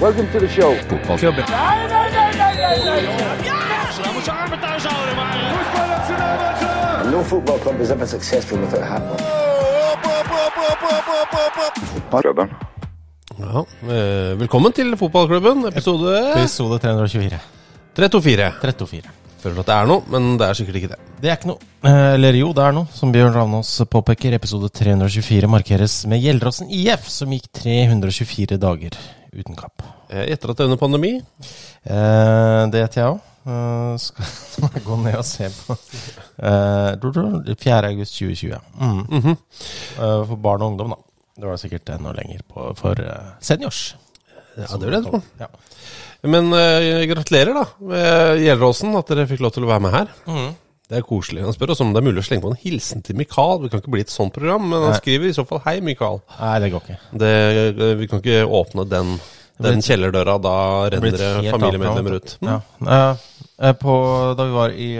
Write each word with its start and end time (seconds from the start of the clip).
Welcome 0.00 0.28
to 0.32 0.38
the 0.38 0.48
show. 0.48 0.74
Fotballklubben. 0.88 1.44
And 7.00 7.10
no 7.12 7.22
football 7.24 7.58
club 7.58 7.80
is 7.80 7.90
ever 7.90 8.06
successful 8.06 8.58
without 8.58 8.82
a 8.82 8.86
hat 8.86 9.02
on. 9.02 9.18
Fotballklubben. 11.94 12.48
Ja, 13.38 13.64
eh, 13.82 14.38
velkommen 14.38 14.72
til 14.72 14.96
fotballklubben, 14.96 15.66
episode 15.66 16.14
Episode 16.36 16.78
324. 16.78 17.38
324. 17.94 18.52
324. 18.62 19.02
Føler 19.42 19.60
at 19.60 19.66
det 19.66 19.74
er 19.74 19.86
noe, 19.86 20.02
men 20.10 20.32
det 20.38 20.48
er 20.48 20.54
sikkert 20.58 20.76
ikke 20.80 20.88
det. 20.94 20.98
Det 21.22 21.30
er 21.30 21.36
ikke 21.38 21.52
noe. 21.52 21.58
Eh, 21.82 22.14
Eller 22.14 22.34
jo, 22.38 22.52
det 22.52 22.64
er 22.64 22.72
noe. 22.72 22.86
Som 22.94 23.12
Bjørn 23.12 23.34
Ravnås 23.34 23.70
påpeker, 23.90 24.34
episode 24.34 24.68
324 24.70 25.46
markeres 25.50 26.06
med 26.06 26.22
Gjeldråsen 26.22 26.70
IF, 26.70 27.08
som 27.10 27.30
gikk 27.30 27.50
324 27.52 28.58
dager 28.58 28.98
uten 29.32 29.56
kapp. 29.58 29.82
Eh, 30.10 30.26
Etter 30.32 30.52
at 30.52 30.60
det 30.60 30.68
under 30.68 30.80
pandemi 30.80 31.18
Eh, 31.18 32.62
det 32.72 32.82
gjetter 32.82 33.02
jeg 33.02 33.10
òg. 33.14 33.24
Uh, 33.48 33.94
skal 33.96 34.66
jeg 34.74 34.82
gå 34.88 34.96
ned 35.00 35.14
og 35.16 35.24
se 35.24 35.46
på 35.62 35.76
Eh, 36.38 36.90
du, 37.00 37.06
du, 37.10 37.54
4. 37.54 37.78
august 37.88 38.14
2020. 38.18 38.58
Mm. 38.78 39.06
-hmm. 39.06 39.36
Eh, 39.98 40.26
for 40.28 40.36
barn 40.36 40.62
og 40.62 40.70
ungdom, 40.70 40.90
da. 40.90 40.96
Det 41.40 41.46
var 41.46 41.56
sikkert 41.56 41.88
enda 41.88 42.12
lenger 42.12 42.40
på, 42.48 42.74
for 42.76 43.00
eh, 43.00 43.32
seniors. 43.40 43.96
Ja, 44.56 44.76
det 44.76 44.86
vil 44.86 44.94
jeg 44.94 45.04
tro. 45.04 45.22
Ja. 45.40 45.46
Men 46.22 46.52
eh, 46.52 47.06
gratulerer, 47.06 47.54
da, 47.54 47.64
med 47.80 48.38
Gjelleråsen, 48.42 48.96
at 48.96 49.08
dere 49.08 49.26
fikk 49.26 49.40
lov 49.40 49.50
til 49.54 49.64
å 49.64 49.70
være 49.70 49.80
med 49.80 49.90
her. 49.90 50.08
Det 50.88 50.96
er 50.96 51.04
koselig. 51.04 51.42
Han 51.44 51.52
spør 51.52 51.74
også 51.74 51.84
om 51.84 51.90
det 51.92 52.00
er 52.00 52.06
mulig 52.06 52.22
å 52.22 52.24
slenge 52.24 52.44
på 52.46 52.50
en 52.54 52.60
hilsen 52.62 53.02
til 53.04 53.18
Mikael. 53.20 53.58
Vi 53.60 53.68
kan 53.68 53.82
ikke 53.82 53.92
bli 53.92 54.04
et 54.06 54.12
sånt 54.12 54.32
program, 54.32 54.70
men 54.70 54.86
han 54.86 54.94
Nei. 54.94 55.00
skriver 55.02 55.28
i 55.28 55.34
så 55.36 55.44
fall 55.44 55.60
'Hei, 55.60 55.80
Mikael'. 55.84 56.22
Nei, 56.40 56.54
det 56.64 56.70
går 56.72 56.80
ikke. 56.80 56.96
Det, 57.12 57.32
eh, 57.76 57.94
vi 58.00 58.06
kan 58.08 58.22
ikke 58.22 58.46
åpne 58.48 58.88
den, 58.88 59.20
den 59.60 59.82
kjellerdøra. 59.84 60.38
Da 60.40 60.88
Det 60.88 61.02
renner 61.02 61.42
det 61.42 61.52
familiemedlemmer 61.52 62.16
ut. 62.16 62.38
Mm. 62.40 62.48
Ja. 62.48 62.60
Eh, 62.88 63.16
eh, 63.68 63.72
på, 63.74 64.34
da 64.38 64.44
vi 64.44 64.50
var 64.56 64.70
i, 64.70 64.90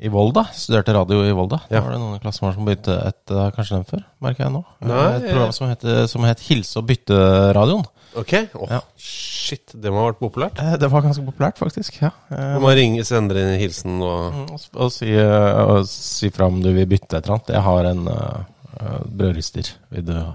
i 0.00 0.08
Volda, 0.08 0.44
studerte 0.52 0.92
radio 0.92 1.22
i 1.22 1.30
Volda, 1.32 1.60
Ja. 1.70 1.78
da 1.78 1.86
var 1.86 1.92
det 1.92 2.00
noen 2.00 2.16
i 2.16 2.18
klassen 2.18 2.48
vår 2.48 2.54
som 2.54 2.64
begynte 2.64 3.06
et 3.06 3.26
Det 3.26 3.54
kanskje 3.54 3.76
den 3.76 3.84
før, 3.84 4.04
merker 4.20 4.44
jeg 4.44 4.52
nå. 4.52 4.64
Nei, 4.80 5.16
et 5.16 5.30
program 5.30 5.52
som 5.52 5.68
het, 5.68 6.10
som 6.10 6.24
het 6.24 6.40
Hilse 6.40 6.78
og 6.78 6.86
bytte-radioen. 6.86 7.86
Ok? 8.16 8.32
Oh, 8.54 8.66
Ja. 8.70 8.80
Shit, 8.96 9.72
det 9.74 9.90
må 9.92 10.00
ha 10.02 10.10
vært 10.12 10.18
populært. 10.20 10.58
Eh, 10.60 10.76
det 10.80 10.88
var 10.90 11.02
ganske 11.02 11.24
populært, 11.24 11.58
faktisk. 11.60 12.00
ja. 12.02 12.10
Eh, 12.30 12.54
Du 12.56 12.60
må 12.60 12.72
ringe, 12.76 13.04
sende 13.04 13.36
inn 13.36 13.54
en 13.54 13.60
hilsen 13.60 14.00
og 14.02 14.32
mm, 14.32 14.50
og, 14.52 14.58
s- 14.60 14.70
og 14.74 14.92
si, 14.92 15.12
eh, 15.12 15.62
og 15.64 15.86
si 15.88 16.30
fra 16.30 16.46
om 16.46 16.60
du 16.62 16.72
vil 16.72 16.86
bytte 16.86 17.16
et 17.16 17.24
eller 17.24 17.38
annet. 17.38 17.54
Jeg 17.54 17.62
har 17.68 17.84
en 17.92 18.08
eh, 18.08 18.42
eh, 18.80 18.98
brødrister. 19.20 19.70
Vil 19.90 20.04
du 20.04 20.12
eh, 20.16 20.34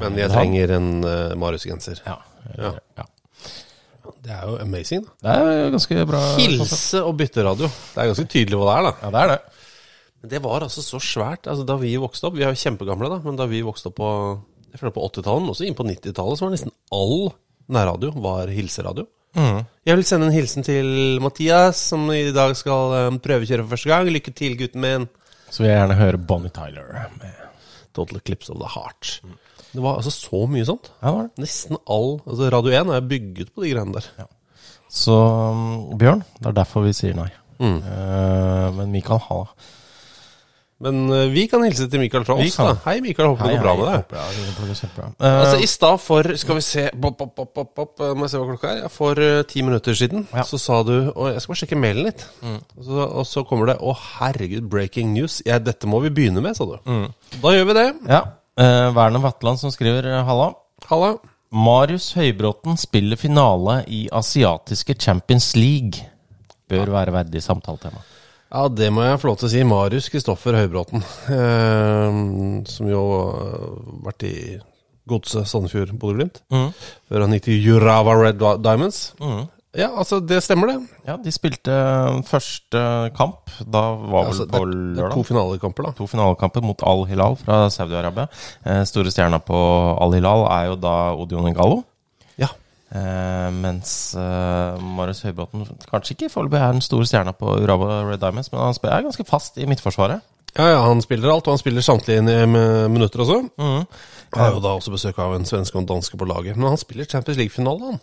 Men 0.00 0.16
jeg 0.18 0.28
ha? 0.30 0.34
trenger 0.34 0.70
en 0.78 0.88
uh, 1.04 1.34
Marius-genser. 1.38 2.02
Ja. 2.06 2.18
Ja. 2.58 2.72
ja. 2.98 3.04
Det 4.24 4.32
er 4.34 4.42
jo 4.50 4.56
amazing, 4.60 5.04
da. 5.04 5.12
Det 5.22 5.36
er 5.36 5.62
jo 5.64 5.70
ganske 5.76 6.02
bra. 6.10 6.20
Hilse 6.38 7.00
og 7.04 7.14
bytte 7.20 7.44
radio. 7.46 7.68
Det 7.68 8.02
er 8.02 8.10
ganske 8.10 8.26
tydelig 8.28 8.58
hva 8.60 8.66
det 8.68 8.76
er, 8.76 8.84
da. 8.88 8.92
Ja, 9.02 9.10
det 9.14 9.22
er 9.22 9.32
det. 9.34 9.40
Men 10.22 10.30
det 10.32 10.40
var 10.42 10.64
altså 10.66 10.82
så 10.82 10.98
svært. 11.00 11.46
Altså, 11.46 11.64
da 11.68 11.76
vi 11.78 11.92
vokste 12.02 12.26
opp 12.26 12.34
Vi 12.34 12.42
er 12.42 12.50
jo 12.50 12.58
kjempegamle, 12.58 13.08
da, 13.12 13.18
men 13.24 13.36
da 13.38 13.46
vi 13.46 13.60
vokste 13.62 13.92
opp 13.92 13.96
på 14.00 14.08
Jeg 14.72 14.80
føler 14.80 14.94
på 14.94 15.04
80-tallet, 15.08 15.44
men 15.44 15.52
også 15.54 15.68
inn 15.68 15.76
på 15.78 15.86
90-tallet, 15.88 16.38
så 16.38 16.46
var 16.46 16.52
nesten 16.54 16.74
all 16.94 17.30
nærradio 17.72 18.12
var 18.24 18.50
hilseradio. 18.52 19.08
Jeg 19.38 19.96
vil 19.98 20.06
sende 20.08 20.28
en 20.28 20.34
hilsen 20.34 20.64
til 20.66 21.18
Mathias, 21.22 21.80
som 21.92 22.08
i 22.10 22.30
dag 22.34 22.54
skal 22.58 22.94
um, 23.08 23.18
prøvekjøre 23.22 23.64
for 23.64 23.76
første 23.76 23.90
gang. 23.90 24.08
Lykke 24.10 24.32
til, 24.34 24.56
gutten 24.58 24.82
min. 24.82 25.04
Så 25.48 25.62
vil 25.62 25.70
jeg 25.70 25.78
gjerne 25.78 25.98
høre 25.98 26.20
Bonnie 26.30 26.52
Tyler. 26.54 26.88
Med. 27.20 27.44
Total 27.96 28.20
Eclipse 28.20 28.52
of 28.52 28.60
the 28.60 28.70
Heart. 28.72 29.18
Det 29.68 29.84
var 29.84 30.00
altså 30.00 30.12
så 30.14 30.42
mye 30.50 30.66
sånt. 30.66 30.90
Ja, 31.02 31.10
det 31.10 31.14
var 31.14 31.28
det. 31.28 31.44
Nesten 31.44 31.80
all 31.84 32.10
altså 32.24 32.50
Radio 32.56 32.74
1 32.80 32.94
er 32.96 33.08
bygget 33.12 33.52
på 33.54 33.64
de 33.64 33.72
greiene 33.74 34.00
der. 34.00 34.28
Så 34.92 35.14
um, 35.14 35.98
Bjørn, 36.00 36.24
det 36.40 36.50
er 36.50 36.56
derfor 36.62 36.86
vi 36.88 36.96
sier 36.96 37.16
nei. 37.16 37.28
Mm. 37.60 37.80
Uh, 37.84 38.68
men 38.78 38.94
Mikael, 38.94 39.20
ha 39.28 39.42
Men 40.80 41.08
eh, 41.10 41.24
vi 41.34 41.42
kan 41.50 41.64
hilse 41.66 41.88
til 41.90 41.98
Mikael 41.98 42.22
fra 42.26 42.36
Vi 42.38 42.46
oss, 42.52 42.56
da. 42.60 42.74
Hei, 42.84 43.00
Mikael. 43.02 43.32
Håper 43.32 43.48
det 43.50 43.56
går 43.56 43.64
bra 43.64 43.72
med 43.80 43.88
deg. 43.90 44.74
Kjempebra. 44.78 45.08
Eh, 45.18 45.38
Altså 45.40 45.56
I 45.64 45.66
stad 45.66 45.96
for 46.04 46.28
Skal 46.38 46.58
vi 46.60 46.62
se 46.62 46.84
pop, 47.02 47.16
pop, 47.18 47.32
pop, 47.34 47.50
pop, 47.56 47.72
pop, 47.74 47.94
eh, 48.04 48.12
Må 48.14 48.26
jeg 48.28 48.30
se 48.34 48.38
hva 48.42 48.46
klokka 48.52 48.74
er? 48.76 48.84
For 48.94 49.18
uh, 49.18 49.40
ti 49.50 49.64
minutter 49.66 49.96
siden 49.98 50.26
Ja. 50.30 50.44
så 50.46 50.60
sa 50.62 50.82
du 50.86 50.92
Og 51.14 51.32
jeg 51.32 51.40
skal 51.42 51.52
bare 51.54 51.60
sjekke 51.64 51.80
mailen 51.82 52.06
litt. 52.06 52.22
Og, 52.44 52.84
så, 52.86 53.08
og 53.08 53.26
så 53.26 53.42
kommer 53.48 53.72
det 53.72 53.78
Å, 53.82 53.96
herregud, 54.20 54.68
breaking 54.70 55.10
news. 55.16 55.40
Ja, 55.48 55.58
dette 55.58 55.90
må 55.90 55.98
vi 56.06 56.12
begynne 56.14 56.44
med, 56.44 56.54
sa 56.54 56.68
du. 56.68 56.76
Da 57.42 57.54
gjør 57.56 57.72
vi 57.72 57.78
det. 57.82 57.88
ja, 58.08 58.22
Uh, 58.58 58.90
Werner 58.90 59.22
Vatland 59.22 59.60
som 59.60 59.70
skriver 59.70 60.02
eh, 60.10 60.24
Halla. 60.26 60.48
Halla. 60.90 61.12
Marius 61.54 62.08
Høybråten 62.18 62.74
spiller 62.76 63.14
finale 63.16 63.84
i 63.86 64.00
asiatiske 64.10 64.96
Champions 64.98 65.52
League. 65.54 66.02
Bør 66.68 66.90
være 66.90 67.14
verdig 67.14 67.38
samtaletema. 67.44 68.02
Ja, 68.48 68.64
det 68.72 68.88
må 68.96 69.02
jeg 69.04 69.18
få 69.20 69.28
lov 69.28 69.36
til 69.42 69.48
å 69.48 69.52
si. 69.52 69.60
Marius 69.68 70.08
Kristoffer 70.12 70.56
Høybråten. 70.56 71.02
Eh, 71.34 72.18
som 72.70 72.88
jo 72.88 73.02
har 73.12 73.68
vært 74.08 74.24
i 74.28 74.34
godset 75.08 75.48
Sandefjord 75.48 75.92
Bodø-Glimt. 76.00 76.40
Mm. 76.52 76.70
Før 77.08 77.24
han 77.26 77.36
gikk 77.36 77.46
til 77.48 77.62
Jurava 77.64 78.16
Red 78.16 78.40
Diamonds. 78.64 79.02
Ja, 79.76 79.90
altså, 80.00 80.18
det 80.24 80.40
stemmer, 80.42 80.70
det. 80.72 80.78
Ja, 81.06 81.18
de 81.20 81.32
spilte 81.34 81.74
eh, 81.76 82.22
første 82.28 82.80
kamp. 83.18 83.52
Da 83.68 83.82
var 84.00 84.30
vel 84.30 84.32
Altså, 84.32 84.46
på 84.48 84.62
er 84.64 84.72
lørdag. 84.72 85.12
to 85.18 85.26
finalekamper, 85.28 85.88
da. 85.90 85.92
To 86.00 86.08
finalekamper 86.08 86.64
mot 86.64 86.82
Al 86.88 87.04
Hilal 87.10 87.36
fra 87.42 87.66
Saudi-Arabia. 87.72 88.26
Eh, 88.64 88.80
store 88.88 89.12
stjerna 89.12 89.42
på 89.44 89.60
Al 90.00 90.16
Hilal 90.16 90.46
er 90.56 90.70
jo 90.72 90.80
da 90.80 90.96
Odion 91.20 91.52
Gallo. 91.56 91.82
Eh, 92.88 93.48
mens 93.52 93.92
uh, 94.16 94.78
Marius 94.80 95.20
Høybråten 95.26 95.66
kanskje 95.90 96.14
ikke 96.14 96.30
foreløpig 96.32 96.60
er 96.60 96.72
den 96.72 96.84
store 96.84 97.08
stjerna 97.08 97.34
på 97.36 97.58
Uraba 97.60 98.02
Red 98.08 98.22
Diamonds, 98.22 98.48
men 98.52 98.62
han 98.62 98.78
er 98.88 99.04
ganske 99.04 99.26
fast 99.28 99.60
i 99.60 99.68
midtforsvaret. 99.68 100.24
Ja, 100.56 100.70
ja, 100.72 100.78
han 100.86 101.02
spiller 101.04 101.30
alt, 101.30 101.46
og 101.46 101.54
han 101.54 101.60
spiller 101.60 101.84
samtlige 101.84 102.22
med 102.24 102.88
minutter 102.90 103.20
også. 103.20 103.42
Han 103.58 103.84
har 104.34 104.54
jo 104.54 104.62
da 104.64 104.72
også 104.78 104.94
besøk 104.94 105.18
av 105.20 105.36
en 105.36 105.44
svenske 105.46 105.76
og 105.76 105.84
en 105.84 105.90
danske 105.92 106.18
på 106.18 106.28
laget. 106.28 106.56
Men 106.56 106.72
han 106.72 106.80
spiller 106.80 107.06
Champions 107.08 107.38
League-finale, 107.38 107.92
han. 107.92 108.00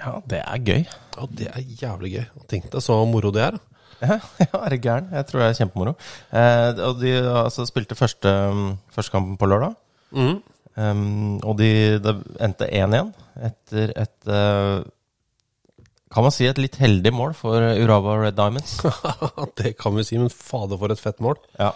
Ja, 0.00 0.12
det 0.30 0.40
er 0.40 0.62
gøy. 0.64 0.86
Ja, 1.16 1.26
det 1.38 1.50
er 1.50 1.66
jævlig 1.82 2.14
gøy. 2.14 2.24
Tenk 2.48 2.70
deg 2.72 2.84
så 2.84 2.96
moro 3.10 3.32
det 3.34 3.42
er. 3.50 3.58
Ja, 4.00 4.16
ja, 4.46 4.62
er 4.62 4.72
det 4.72 4.80
gæren? 4.84 5.10
Jeg 5.12 5.26
tror 5.28 5.42
det 5.42 5.48
er 5.50 5.58
kjempemoro. 5.58 5.96
Eh, 6.32 6.80
og 6.86 7.02
de 7.02 7.12
altså, 7.42 7.66
spilte 7.68 7.98
første, 7.98 8.32
um, 8.48 8.78
første 8.94 9.12
kampen 9.12 9.36
på 9.40 9.50
lørdag. 9.50 9.76
Um, 10.78 11.40
og 11.42 11.58
de, 11.58 11.98
det 12.02 12.14
endte 12.40 12.68
1-1 12.70 13.10
etter 13.42 13.90
et 13.98 14.30
uh, 14.30 14.84
Kan 16.14 16.24
man 16.26 16.32
si 16.34 16.46
et 16.46 16.60
litt 16.62 16.78
heldig 16.78 17.10
mål 17.14 17.34
for 17.38 17.58
Urava 17.58 18.16
Red 18.22 18.38
Diamonds? 18.38 18.78
det 19.60 19.74
kan 19.78 19.94
vi 19.98 20.06
si, 20.06 20.18
men 20.18 20.30
fader 20.30 20.78
for 20.80 20.94
et 20.94 21.02
fett 21.02 21.20
mål. 21.22 21.38
Ja. 21.58 21.72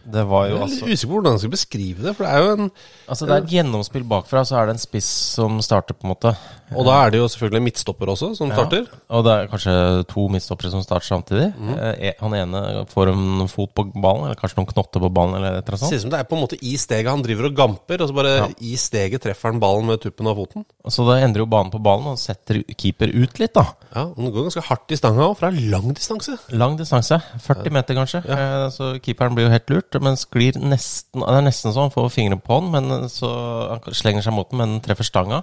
Det 0.00 0.22
var 0.24 0.46
jo 0.48 0.60
altså 0.64 0.86
usikker 0.88 1.10
på 1.10 1.16
hvordan 1.18 1.34
jeg 1.36 1.42
skal 1.42 1.52
beskrive 1.52 2.04
det, 2.06 2.12
for 2.16 2.24
det 2.24 2.30
er 2.32 2.40
jo 2.40 2.52
en 2.56 2.70
Altså 3.12 3.26
Det 3.26 3.34
er 3.34 3.42
et 3.42 3.52
gjennomspill 3.52 4.06
bakfra, 4.08 4.44
så 4.48 4.56
er 4.56 4.68
det 4.68 4.76
en 4.78 4.82
spiss 4.82 5.08
som 5.36 5.60
starter, 5.64 5.96
på 5.96 6.06
en 6.06 6.12
måte. 6.14 6.32
Og 6.76 6.86
da 6.86 6.96
er 7.04 7.12
det 7.12 7.20
jo 7.20 7.28
selvfølgelig 7.30 7.64
midtstopper 7.66 8.12
også, 8.12 8.30
som 8.38 8.52
starter. 8.52 8.86
Og 9.10 9.24
det 9.26 9.34
er 9.34 9.50
kanskje 9.50 9.74
to 10.10 10.26
midtstoppere 10.32 10.72
som 10.72 10.84
starter 10.84 11.08
samtidig. 11.08 11.48
Mm. 11.58 11.72
Han 12.20 12.36
ene 12.38 12.62
får 12.90 13.12
en 13.12 13.48
fot 13.50 13.72
på 13.74 13.86
ballen, 13.94 14.28
eller 14.28 14.38
kanskje 14.38 14.60
noen 14.60 14.70
knotter 14.70 15.02
på 15.02 15.10
ballen, 15.16 15.38
eller 15.38 15.58
et 15.58 15.64
eller 15.64 15.78
annet 15.78 15.90
Ser 15.90 16.00
ut 16.00 16.04
som 16.04 16.14
det 16.14 16.20
er 16.20 16.28
på 16.30 16.38
en 16.38 16.44
måte 16.44 16.60
i 16.60 16.76
steget 16.80 17.10
han 17.10 17.24
driver 17.24 17.48
og 17.50 17.56
gamper, 17.58 18.04
og 18.04 18.10
så 18.10 18.16
bare 18.16 18.34
i 18.62 18.76
steget 18.80 19.24
treffer 19.24 19.50
han 19.50 19.62
ballen 19.62 19.90
med 19.90 20.02
tuppen 20.02 20.30
av 20.30 20.38
foten. 20.38 20.66
Så 20.88 21.06
da 21.08 21.18
endrer 21.24 21.44
jo 21.44 21.50
banen 21.50 21.72
på 21.74 21.82
ballen 21.82 22.12
og 22.12 22.20
setter 22.20 22.62
keeper 22.78 23.12
ut 23.14 23.42
litt, 23.42 23.54
da. 23.56 23.66
Ja, 23.90 24.06
og 24.06 24.18
Den 24.20 24.30
går 24.30 24.46
ganske 24.46 24.66
hardt 24.68 24.94
i 24.94 24.98
stanga 25.00 25.26
òg, 25.26 25.36
fra 25.40 25.50
lang 25.50 25.90
distanse. 25.96 26.36
Lang 26.54 26.78
distanse, 26.78 27.18
40 27.46 27.74
meter 27.74 27.98
kanskje. 27.98 28.22
Ja. 28.28 28.68
Så 28.74 28.92
keeperen 29.02 29.34
blir 29.34 29.48
jo 29.48 29.54
helt 29.54 29.70
lurt, 29.72 30.00
men 30.02 30.18
sklir 30.20 30.58
nesten 30.60 31.24
Det 31.24 31.36
er 31.36 31.44
nesten 31.44 31.74
så 31.74 31.86
han 31.86 31.94
får 31.94 32.10
fingrene 32.14 32.40
på 32.42 32.60
den, 32.60 32.70
men 32.74 33.08
så 33.10 33.30
han 33.72 33.96
slenger 33.96 34.24
seg 34.26 34.36
mot 34.36 34.50
den, 34.50 34.60
men 34.62 34.80
treffer 34.84 35.06
stanga. 35.06 35.42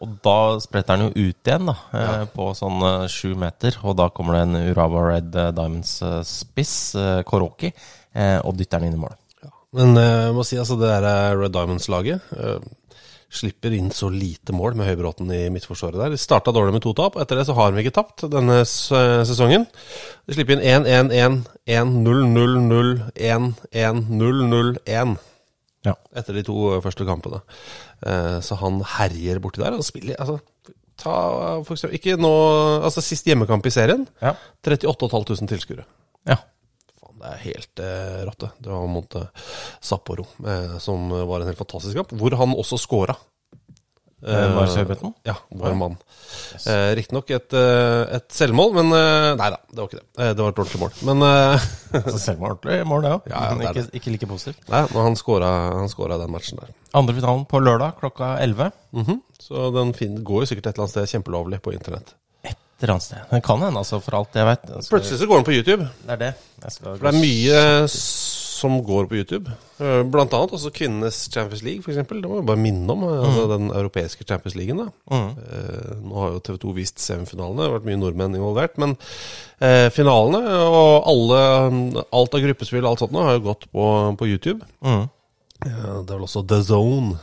Og 0.00 0.18
da 0.24 0.36
spretter 0.66 0.96
han 0.98 1.06
jo 1.06 1.12
ut 1.30 1.48
igjen, 1.48 1.70
da, 1.70 1.76
ja. 1.94 2.16
på 2.34 2.50
sånn 2.58 2.82
eh, 2.82 3.06
sju 3.12 3.32
meter. 3.38 3.78
Og 3.86 3.96
da 3.98 4.10
kommer 4.14 4.36
det 4.36 4.42
en 4.48 4.72
Uraba 4.74 5.06
Red 5.12 5.30
eh, 5.38 5.52
Diamonds-spiss, 5.56 6.74
Koroki, 7.28 7.70
eh, 8.12 8.38
og 8.42 8.58
dytter 8.58 8.82
den 8.82 8.90
inn 8.92 8.98
i 8.98 9.04
mål. 9.06 9.14
Men 9.76 9.96
eh, 10.00 10.24
jeg 10.28 10.34
må 10.36 10.44
si 10.46 10.56
altså 10.60 10.76
det 10.80 10.88
der 10.88 11.04
eh, 11.10 11.36
Red 11.36 11.52
Diamonds-laget 11.56 12.30
eh, 12.38 12.58
slipper 13.36 13.74
inn 13.74 13.90
så 13.92 14.06
lite 14.08 14.54
mål 14.56 14.76
med 14.78 14.86
Høybråten 14.88 15.28
i 15.34 15.40
midtforsvaret 15.52 15.98
der. 16.00 16.12
De 16.14 16.20
starta 16.20 16.52
dårlig 16.54 16.76
med 16.76 16.84
to 16.84 16.92
tap, 16.96 17.16
og 17.18 17.24
etter 17.24 17.36
det 17.40 17.44
så 17.48 17.56
har 17.58 17.74
de 17.74 17.82
ikke 17.82 17.92
tapt 17.98 18.22
denne 18.32 18.60
sesongen. 18.70 19.66
De 20.24 20.36
slipper 20.36 20.56
inn 20.56 20.86
1-1-1, 20.86 21.40
1-0-0-0, 21.66 22.92
1-1-0-0-1 24.06 25.16
Ja. 25.86 25.94
etter 26.18 26.34
de 26.38 26.42
to 26.46 26.80
første 26.82 27.04
kampene. 27.06 27.42
Eh, 28.06 28.38
Så 28.42 28.56
han 28.62 28.80
herjer 28.96 29.38
borti 29.42 29.60
der. 29.62 29.72
Han 29.76 29.82
spiller 29.86 30.16
altså, 30.18 30.38
ta 30.96 31.14
for 31.66 31.74
eksempel, 31.76 31.96
ikke 31.98 32.16
nå, 32.20 32.32
altså 32.86 33.02
Sist 33.04 33.26
hjemmekamp 33.28 33.66
i 33.68 33.72
serien, 33.74 34.06
Ja. 34.22 34.34
38 34.64 35.08
500 35.12 35.46
tilskuere. 35.52 35.84
ja. 36.26 36.36
Faen, 37.00 37.18
det 37.20 37.30
er 37.34 37.40
helt 37.44 37.80
eh, 37.84 38.18
rått, 38.26 38.40
det. 38.46 38.50
Det 38.64 38.72
var 38.72 38.86
mot 38.88 39.16
eh, 39.20 39.46
Sapporo, 39.84 40.26
eh, 40.46 40.76
som 40.82 41.08
var 41.12 41.40
en 41.44 41.50
helt 41.52 41.58
fantastisk 41.60 41.96
kamp. 42.00 42.12
Hvor 42.16 42.36
han 42.40 42.54
også 42.56 42.78
scora. 42.80 43.16
Eh, 44.26 44.46
Marius 44.56 44.74
Høybråten? 44.80 45.12
Ja, 45.28 45.34
vår 45.52 45.74
mann. 45.76 45.98
Eh, 46.66 46.94
Riktignok 46.96 47.28
et, 47.36 47.52
eh, 47.52 48.14
et 48.16 48.26
selvmål, 48.32 48.72
men 48.78 48.88
eh, 48.96 49.34
Nei 49.38 49.50
da, 49.52 49.58
det 49.68 49.76
var 49.82 49.90
ikke 49.90 49.98
det. 50.00 50.06
Eh, 50.16 50.30
det 50.32 50.40
var 50.42 50.54
et 50.54 50.62
ordentlig 50.64 50.80
mål. 50.80 50.94
Men 51.10 51.26
eh, 51.28 51.66
Så 52.14 52.18
selvmål 52.24 52.54
ordentlig 52.56 52.78
mål, 52.88 53.04
det 53.04 53.12
òg. 53.12 53.28
Ja, 53.30 53.42
ja, 53.44 53.54
men 53.60 53.68
ikke, 53.68 53.84
ikke 54.00 54.14
like 54.16 54.30
positivt. 54.32 54.64
nei, 54.72 54.80
men 54.94 55.04
han 55.10 55.18
scora, 55.20 56.18
den 56.24 56.32
matchen 56.32 56.58
der. 56.62 56.72
Andre 56.96 57.14
finalen 57.20 57.44
på 57.52 57.60
lørdag 57.60 57.98
klokka 58.00 58.32
11. 58.42 58.72
Mhm. 58.96 59.20
Så 59.46 59.68
den 59.74 59.94
går 60.26 60.42
jo 60.44 60.50
sikkert 60.50 60.66
et 60.70 60.74
eller 60.74 60.86
annet 60.88 60.96
sted 60.96 61.12
kjempelovlig 61.14 61.62
på 61.62 61.74
internett. 61.76 62.14
Et 62.46 62.56
eller 62.82 62.96
annet 62.96 63.06
sted. 63.06 63.22
Den 63.30 63.44
kan 63.46 63.62
hende, 63.62 63.78
altså, 63.80 64.00
for 64.04 64.18
alt 64.18 64.34
jeg 64.36 64.48
vet. 64.50 64.66
Plutselig 64.90 65.20
så 65.22 65.28
går 65.30 65.40
den 65.40 65.48
på 65.48 65.54
YouTube. 65.56 65.86
Det 66.02 66.16
er 66.16 66.22
det. 66.26 66.32
For 66.80 66.98
det 67.06 67.12
er 67.14 67.20
mye 67.22 67.60
som 68.56 68.78
går 68.84 69.06
på 69.10 69.18
YouTube. 69.18 69.52
Eh, 69.78 70.02
Blant 70.08 70.32
annet 70.34 70.52
også 70.56 70.70
kvinnenes 70.74 71.18
Champions 71.32 71.62
League, 71.64 71.82
f.eks. 71.84 71.98
Det 72.08 72.28
må 72.28 72.38
vi 72.40 72.46
bare 72.48 72.60
minne 72.60 72.88
om. 72.92 73.02
Altså, 73.08 73.44
mm. 73.44 73.50
den 73.52 73.66
europeiske 73.80 74.24
Champions 74.28 74.56
League. 74.56 74.76
Da. 74.76 74.86
Eh, 75.12 75.90
Nå 76.02 76.20
har 76.22 76.32
jo 76.34 76.42
TV 76.46 76.60
2 76.64 76.74
vist 76.78 77.02
semifinalene, 77.04 77.60
det 77.60 77.68
har 77.68 77.74
vært 77.78 77.88
mye 77.90 78.00
nordmenn 78.00 78.38
involvert. 78.38 78.78
Men 78.82 78.96
eh, 79.60 79.88
finalene 79.94 80.40
og 80.66 81.10
alle, 81.12 81.42
alt 82.16 82.38
av 82.38 82.46
gruppespill 82.48 82.84
og 82.84 82.94
alt 82.94 83.04
sånt 83.04 83.14
nå 83.16 83.26
har 83.28 83.36
jo 83.38 83.44
gått 83.50 83.68
på, 83.72 83.88
på 84.20 84.30
YouTube. 84.32 84.64
Mm. 84.84 85.04
Eh, 85.64 85.68
Det 85.68 86.08
er 86.08 86.14
vel 86.16 86.26
også 86.28 86.44
The 86.48 86.62
Zone, 86.64 87.18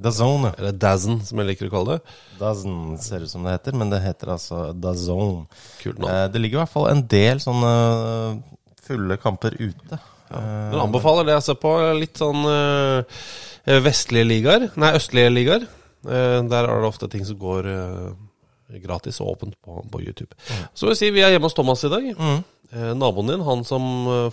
The 0.00 0.10
Zone. 0.12 0.52
eller 0.58 0.72
Dazen, 0.72 1.20
som 1.22 1.38
jeg 1.38 1.52
liker 1.52 1.68
å 1.68 1.74
kalle 1.74 1.96
det. 1.96 2.16
Dazen 2.40 2.96
ser 3.02 3.22
ut 3.24 3.30
som 3.30 3.46
det 3.46 3.54
heter, 3.54 3.76
men 3.78 3.92
det 3.92 4.02
heter 4.02 4.34
altså 4.34 4.64
Dazone. 4.74 5.46
Kult 5.82 6.00
navn. 6.02 6.10
Eh, 6.10 6.26
det 6.34 6.42
ligger 6.42 6.58
i 6.58 6.62
hvert 6.64 6.74
fall 6.74 6.90
en 6.90 7.04
del 7.10 7.42
sånne 7.42 7.70
fulle 8.84 9.18
kamper 9.22 9.56
ute. 9.60 10.00
Ja. 10.32 10.42
Men 10.72 10.82
anbefaler 10.88 11.28
det 11.28 11.36
jeg 11.36 11.46
ser 11.46 11.58
på 11.62 11.72
litt 12.00 12.18
sånn 12.18 12.42
eh, 12.50 13.22
vestlige 13.84 14.26
ligaer, 14.26 14.68
nei, 14.80 14.94
østlige 14.98 15.30
ligaer. 15.30 15.68
Eh, 16.04 16.40
der 16.50 16.66
er 16.66 16.82
det 16.82 16.90
ofte 16.90 17.08
ting 17.12 17.22
som 17.28 17.38
går 17.38 17.70
gratis 18.82 19.20
og 19.22 19.36
åpent 19.36 19.54
på, 19.62 19.78
på 19.92 20.02
YouTube. 20.02 20.34
Så 20.74 20.88
vil 20.88 20.96
jeg 20.96 21.02
si 21.04 21.14
vi 21.14 21.22
er 21.22 21.36
hjemme 21.36 21.46
hos 21.46 21.54
Thomas 21.54 21.84
i 21.86 21.92
dag. 21.92 22.10
Mm. 22.18 22.42
naboen 22.98 23.28
din, 23.30 23.44
han 23.46 23.62
som 23.62 23.84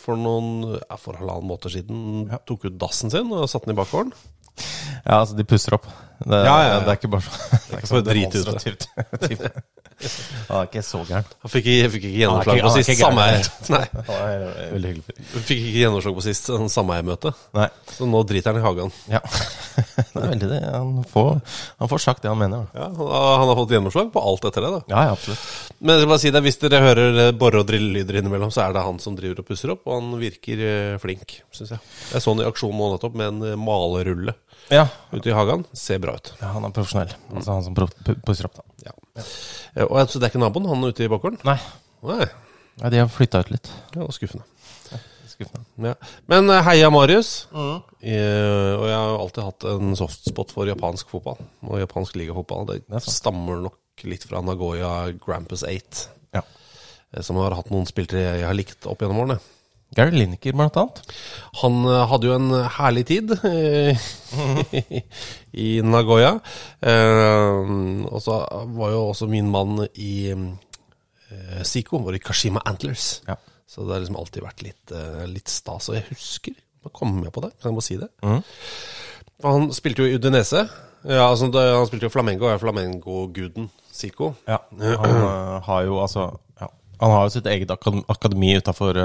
for 0.01 0.17
noen 0.17 0.79
ja, 0.79 0.97
for 0.97 1.19
halvannen 1.19 1.45
måned 1.51 1.69
siden 1.69 2.31
tok 2.49 2.65
ut 2.65 2.79
dassen 2.81 3.13
sin 3.13 3.29
og 3.29 3.45
satte 3.51 3.69
den 3.69 3.75
i 3.75 3.77
bakgården. 3.77 4.15
Ja, 5.05 5.19
altså, 5.21 5.35
de 5.37 5.43
pusser 5.49 5.73
opp. 5.77 5.85
Det, 6.21 6.37
Ja, 6.45 6.57
ja, 6.61 6.73
ja. 6.75 6.79
det 6.85 6.91
er 6.93 6.97
ikke 6.99 7.09
bare 7.09 7.23
så, 7.87 8.01
Det 8.05 8.13
er 8.13 8.19
ikke 8.21 8.37
ute. 8.37 8.43
demonstrativt. 8.45 9.61
Han 10.49 10.57
er 10.63 10.67
ikke 10.67 10.81
så 10.85 11.01
gæren. 11.05 11.27
Han 11.43 11.51
fikk 11.53 11.67
fikk 11.93 12.05
ikke 12.07 12.21
gjennomslag 12.23 12.61
på 12.63 12.69
sist 12.73 13.01
Han 13.05 13.19
er 13.21 14.45
veldig 14.71 14.91
hyggelig 14.91 15.15
fikk 15.45 15.59
ikke 15.61 15.81
gjennomslag 15.83 16.15
på 16.17 16.23
sist 16.25 16.49
sånn 16.49 16.71
sameiermøte. 16.73 17.31
Nei. 17.57 17.67
Så 17.91 18.07
nå 18.09 18.21
driter 18.25 18.49
han 18.55 18.61
i 18.61 18.65
hagen. 18.65 18.93
Ja. 19.11 19.21
det 19.21 20.23
er 20.23 20.31
veldig 20.33 20.49
det. 20.55 20.59
Han 20.73 21.03
får, 21.11 21.29
han 21.83 21.91
får 21.91 22.03
sagt 22.05 22.25
det 22.25 22.31
han 22.33 22.41
mener. 22.41 22.65
Ja, 22.73 22.89
han 22.89 23.45
har- 23.51 23.59
fått 23.61 23.75
gjennomslag 23.75 24.09
på 24.13 24.23
alt 24.25 24.47
etter 24.49 24.65
det, 24.65 24.71
da. 24.73 24.81
Ja, 24.89 25.03
ja, 25.09 25.13
absolutt. 25.13 25.45
Men 25.79 25.93
jeg 25.95 26.01
skal 26.01 26.11
bare 26.15 26.23
si 26.25 26.31
det, 26.33 26.43
hvis 26.47 26.59
dere 26.63 26.81
hører 26.81 27.11
bore- 27.13 27.37
borre- 27.43 27.61
og 27.61 27.69
drillelyder 27.69 28.21
innimellom, 28.21 28.49
så 28.53 28.65
er 28.65 28.73
det 28.73 28.85
han 28.87 28.97
som 29.03 29.15
driver 29.17 29.43
og 29.43 29.47
pusser 29.51 29.73
opp, 29.75 29.85
og 29.85 29.99
han 29.99 30.13
virker 30.21 30.65
eh, 30.65 30.97
flink, 31.03 31.41
syns 31.53 31.75
jeg. 31.75 31.81
Jeg 32.15 32.23
så 32.25 32.33
han 32.33 32.41
i 32.41 32.49
aksjon 32.49 32.73
nå 32.73 32.89
nettopp 32.95 33.17
med 33.21 33.27
en 33.35 33.51
eh, 33.53 33.59
malerulle 33.69 34.33
Ja. 34.71 34.85
ute 35.11 35.29
i 35.29 35.35
hagen. 35.35 35.65
Ser 35.75 35.99
bra 35.99 36.13
ut. 36.15 36.33
ja, 36.41 36.47
han 36.55 36.63
er 36.65 36.71
profesjonell. 36.75 37.11
Altså 37.35 37.51
han 37.57 37.63
som 37.63 37.75
pusser 37.75 38.47
opp, 38.47 38.55
da. 38.55 38.63
Ja. 38.87 39.23
Eh, 39.75 39.83
Og 39.85 39.99
så 40.09 40.19
det 40.19 40.29
er 40.29 40.31
ikke 40.33 40.41
naboen, 40.45 40.67
han 40.71 40.83
ute 40.87 41.03
i 41.05 41.11
bakgården? 41.11 41.39
Nei. 41.47 41.57
Nei, 42.03 42.27
Ja, 42.81 42.89
de 42.89 42.97
har 43.03 43.07
flytta 43.11 43.39
ut 43.43 43.51
litt. 43.51 43.69
det 43.93 43.99
var 44.01 44.11
skuffende. 44.15 44.43
Skuffende. 45.27 45.65
Ja. 45.77 45.93
Men 46.27 46.49
eh, 46.49 46.61
heia 46.63 46.89
Marius. 46.89 47.47
Eh, 47.51 48.71
og 48.79 48.85
jeg 48.87 48.97
har 48.97 49.19
alltid 49.19 49.43
hatt 49.43 49.63
en 49.75 49.93
softspot 49.99 50.51
for 50.55 50.65
japansk 50.69 51.09
fotball 51.11 51.37
og 51.67 51.79
japansk 51.79 52.15
ligafotball. 52.19 52.65
Det, 52.67 52.81
Det 52.87 52.95
er 53.01 53.11
stammer 53.11 53.61
nok 53.67 53.77
litt 54.07 54.23
fra 54.25 54.41
Nagoya 54.41 55.11
Grampus 55.21 55.63
8, 55.67 56.07
Ja. 56.33 56.41
eh, 57.13 57.21
som 57.21 57.35
har 57.37 57.53
hatt 57.53 57.69
noen 57.69 57.85
spillere 57.85 58.39
jeg 58.39 58.45
har 58.47 58.53
likt 58.57 58.87
opp 58.87 58.99
gjennom 59.03 59.19
årene. 59.27 59.39
Gary 59.95 60.15
Lineker, 60.15 60.55
blant 60.55 60.77
annet. 60.79 61.01
Han 61.61 61.81
eh, 61.83 62.03
hadde 62.07 62.29
jo 62.29 62.35
en 62.37 62.51
herlig 62.77 63.03
tid 63.09 63.33
eh, 63.47 64.05
i 65.65 65.69
Nagoya. 65.83 66.37
Eh, 66.79 67.71
og 68.07 68.19
så 68.23 68.37
var 68.77 68.93
jo 68.95 69.01
også 69.09 69.27
min 69.31 69.49
mann 69.51 69.83
i 69.99 70.13
eh, 70.31 71.63
Zico, 71.67 71.99
var 72.05 72.15
i 72.15 72.23
Kashima 72.23 72.63
Antlers. 72.65 73.17
Ja. 73.27 73.35
Så 73.67 73.83
det 73.83 73.95
har 73.95 74.03
liksom 74.03 74.19
alltid 74.19 74.43
vært 74.43 74.63
litt, 74.65 74.95
eh, 74.95 75.25
litt 75.31 75.51
stas. 75.51 75.91
Og 75.91 75.99
jeg 75.99 76.07
husker, 76.11 76.59
Nå 76.81 76.89
kommer 76.97 77.27
jeg 77.27 77.33
på 77.35 77.43
det, 77.43 77.51
kan 77.61 77.69
jeg 77.69 77.75
må 77.77 77.81
si 77.85 77.95
det. 78.01 78.07
Mm. 78.25 78.39
Han 79.45 79.67
spilte 79.75 80.01
jo 80.01 80.07
i 80.09 80.15
Udinese. 80.17 80.63
Ja, 81.05 81.27
altså, 81.27 81.51
det, 81.53 81.61
han 81.75 81.85
spilte 81.85 82.07
jo 82.07 82.13
Flamengo, 82.13 82.47
og 82.47 82.55
er 82.55 82.61
Flamengo-guden 82.63 83.67
Siko. 83.93 84.31
Ja, 84.49 84.57
han 84.79 85.61
har 85.67 85.83
jo 85.85 85.99
altså 86.01 86.23
ja, 86.57 86.71
Han 87.01 87.11
har 87.15 87.25
jo 87.27 87.33
sitt 87.33 87.47
eget 87.49 87.71
akademi 87.73 88.53
utafor 88.61 88.99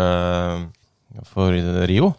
for 1.24 1.54
Rio, 1.88 2.10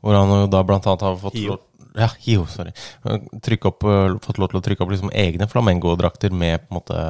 hvor 0.00 0.14
han 0.14 0.30
jo 0.30 0.50
da 0.52 0.60
blant 0.62 0.86
annet 0.86 1.02
har 1.02 1.16
fått 1.18 1.34
Hio. 1.34 1.56
ja, 1.98 2.08
Hio, 2.22 2.44
sorry. 2.52 2.70
Opp, 3.04 3.84
øh, 3.88 4.18
fått 4.22 4.38
lov 4.38 4.52
til 4.52 4.60
å 4.60 4.64
trykke 4.68 4.84
opp 4.84 4.92
liksom 4.94 5.10
egne 5.10 5.48
flamengodrakter 5.50 6.30
med 6.30 6.68
på 6.68 6.70
en 6.70 6.78
måte 6.78 7.00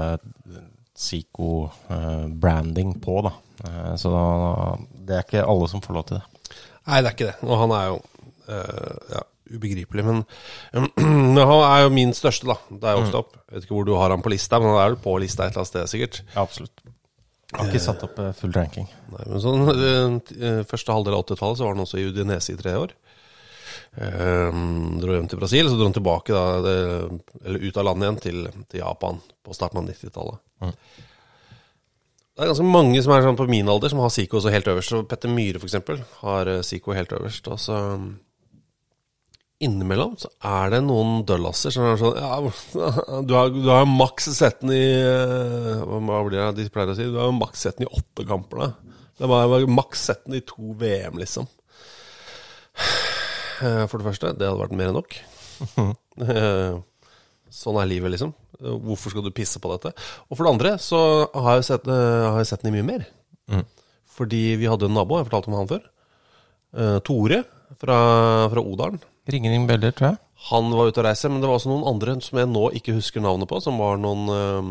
Zico-branding 0.96 2.94
på, 3.04 3.20
da. 3.26 3.32
Uh, 3.66 3.94
Så 4.00 4.12
det 5.06 5.16
er 5.18 5.24
ikke 5.26 5.44
alle 5.44 5.68
som 5.68 5.82
får 5.84 5.96
lov 5.96 6.06
til 6.08 6.18
det. 6.18 6.24
Nei, 6.86 7.00
det 7.02 7.10
er 7.10 7.16
ikke 7.16 7.30
det. 7.32 7.38
Og 7.46 7.58
han 7.64 7.72
er 7.74 7.86
jo 7.90 7.96
eh, 8.46 8.98
ja, 9.10 9.22
ubegripelig. 9.56 10.04
Men, 10.06 10.20
men 11.34 11.40
han 11.40 11.62
er 11.66 11.80
jo 11.82 11.94
min 11.94 12.12
største, 12.14 12.46
da, 12.46 12.56
da 12.70 12.92
jeg 12.92 13.02
vokste 13.02 13.22
opp. 13.22 13.32
Jeg 13.42 13.56
vet 13.56 13.66
ikke 13.66 13.74
hvor 13.74 13.88
du 13.88 13.94
har 13.98 14.14
han 14.14 14.22
på 14.22 14.30
lista, 14.32 14.60
men 14.62 14.70
han 14.70 14.78
er 14.84 14.92
vel 14.92 15.00
på 15.02 15.16
lista 15.22 15.46
et 15.46 15.50
eller 15.54 15.64
annet 15.64 15.72
sted, 15.72 15.90
sikkert. 15.90 16.20
Ja, 16.30 16.44
absolutt. 16.44 16.84
Jeg 17.52 17.60
har 17.60 17.68
ikke 17.70 17.82
satt 17.84 18.02
opp 18.02 18.16
øh, 18.18 18.32
full 18.34 18.54
ranking. 18.56 18.88
Nei, 19.12 19.24
men 19.30 19.42
sånn, 19.42 19.66
eh, 19.70 20.06
eh, 20.48 20.62
Første 20.66 20.94
halvdel 20.94 21.14
av 21.14 21.26
80-tallet 21.28 21.60
så 21.60 21.66
var 21.66 21.76
han 21.76 21.84
også 21.84 22.00
i 22.00 22.06
Udinese 22.10 22.56
i 22.56 22.60
tre 22.60 22.74
år. 22.80 22.94
Um, 23.96 24.98
dro 25.00 25.14
hjem 25.14 25.28
til 25.30 25.38
Brasil, 25.40 25.68
så 25.70 25.76
dro 25.78 25.86
han 25.88 25.94
tilbake 25.96 26.34
da, 26.34 26.58
det, 26.64 26.78
eller 27.46 27.62
ut 27.64 27.78
av 27.80 27.86
landet 27.86 28.04
igjen 28.04 28.18
til, 28.24 28.64
til 28.68 28.82
Japan 28.82 29.22
på 29.46 29.56
starten 29.56 29.80
av 29.80 29.86
90-tallet. 29.88 30.42
Det 32.36 32.44
er 32.44 32.50
ganske 32.50 32.66
mange 32.68 33.00
som 33.00 33.14
er 33.14 33.24
sånn 33.24 33.38
på 33.38 33.46
min 33.48 33.70
alder 33.72 33.88
som 33.88 34.02
har 34.04 34.12
Zico 34.12 34.36
også 34.36 34.52
helt 34.52 34.66
øverst. 34.68 34.92
Så 34.92 35.04
Petter 35.08 35.32
Myhre 35.32 35.62
eksempel 35.64 36.02
har 36.20 36.50
eh, 36.52 36.64
Zico 36.66 36.92
helt 36.92 37.14
øverst. 37.16 37.48
Og 37.48 37.62
så 37.62 37.78
um, 37.96 38.10
innimellom 39.64 40.16
så 40.20 40.28
er 40.44 40.70
det 40.74 40.80
noen 40.84 41.22
døllasser 41.28 41.72
som 41.72 41.86
er 41.88 41.96
sånn 42.00 42.16
ja, 42.20 43.20
Du 43.24 43.32
har, 43.36 43.48
jo 43.54 43.70
har 43.72 43.86
maks 43.88 44.26
sett 44.36 44.60
den 44.60 44.74
i 44.76 44.82
eh, 45.00 45.80
Hva 45.86 46.18
blir 46.26 46.36
det 46.36 46.64
de 46.64 46.66
pleier 46.74 46.92
å 46.92 46.96
si? 46.98 47.06
Du 47.08 47.16
har 47.20 47.32
maks 47.32 47.62
sett 47.64 47.78
den 47.78 47.86
i 47.88 47.92
åtte 47.96 48.26
kamper. 48.28 48.60
da. 48.66 48.98
Det 49.16 49.30
var 49.32 49.64
maks 49.72 50.02
sett 50.10 50.24
den 50.26 50.36
i 50.38 50.42
to 50.44 50.74
VM, 50.76 51.16
liksom. 51.22 51.48
Eh, 53.62 53.86
For 53.88 53.96
det 53.96 54.06
første, 54.10 54.34
det 54.36 54.44
hadde 54.50 54.60
vært 54.60 54.76
mer 54.76 54.90
enn 54.92 54.98
nok. 55.00 55.16
Eh, 56.20 56.76
Sånn 57.56 57.76
er 57.80 57.88
livet, 57.88 58.12
liksom. 58.12 58.34
Hvorfor 58.60 59.12
skal 59.14 59.24
du 59.24 59.30
pisse 59.36 59.60
på 59.62 59.70
dette? 59.72 59.94
Og 60.28 60.36
for 60.36 60.44
det 60.44 60.52
andre 60.52 60.70
så 60.82 60.98
har 61.32 61.58
jeg 61.58 61.66
sett, 61.70 61.84
har 61.88 62.36
jeg 62.42 62.48
sett 62.50 62.64
den 62.64 62.74
i 62.74 62.76
mye 62.80 62.86
mer. 62.88 63.04
Fordi 64.16 64.40
vi 64.60 64.68
hadde 64.68 64.88
en 64.90 64.96
nabo, 64.96 65.16
jeg 65.20 65.28
fortalte 65.30 65.48
om 65.52 65.56
han 65.62 65.68
før. 65.70 65.84
Tore 67.06 67.38
fra, 67.80 67.98
fra 68.52 68.64
Odalen. 68.64 69.00
Ringer 69.26 69.52
ingen 69.52 69.68
bjeller, 69.68 69.94
tror 69.96 70.12
jeg. 70.12 70.22
Han 70.50 70.70
var 70.70 70.90
ute 70.90 71.02
og 71.02 71.08
reise, 71.08 71.30
men 71.32 71.42
det 71.42 71.48
var 71.48 71.58
også 71.58 71.72
noen 71.72 71.88
andre 71.90 72.18
som 72.22 72.38
jeg 72.38 72.50
nå 72.50 72.64
ikke 72.78 72.94
husker 72.98 73.24
navnet 73.24 73.50
på, 73.50 73.58
som 73.64 73.80
var 73.80 73.98
noen 73.98 74.28
øh, 74.30 74.68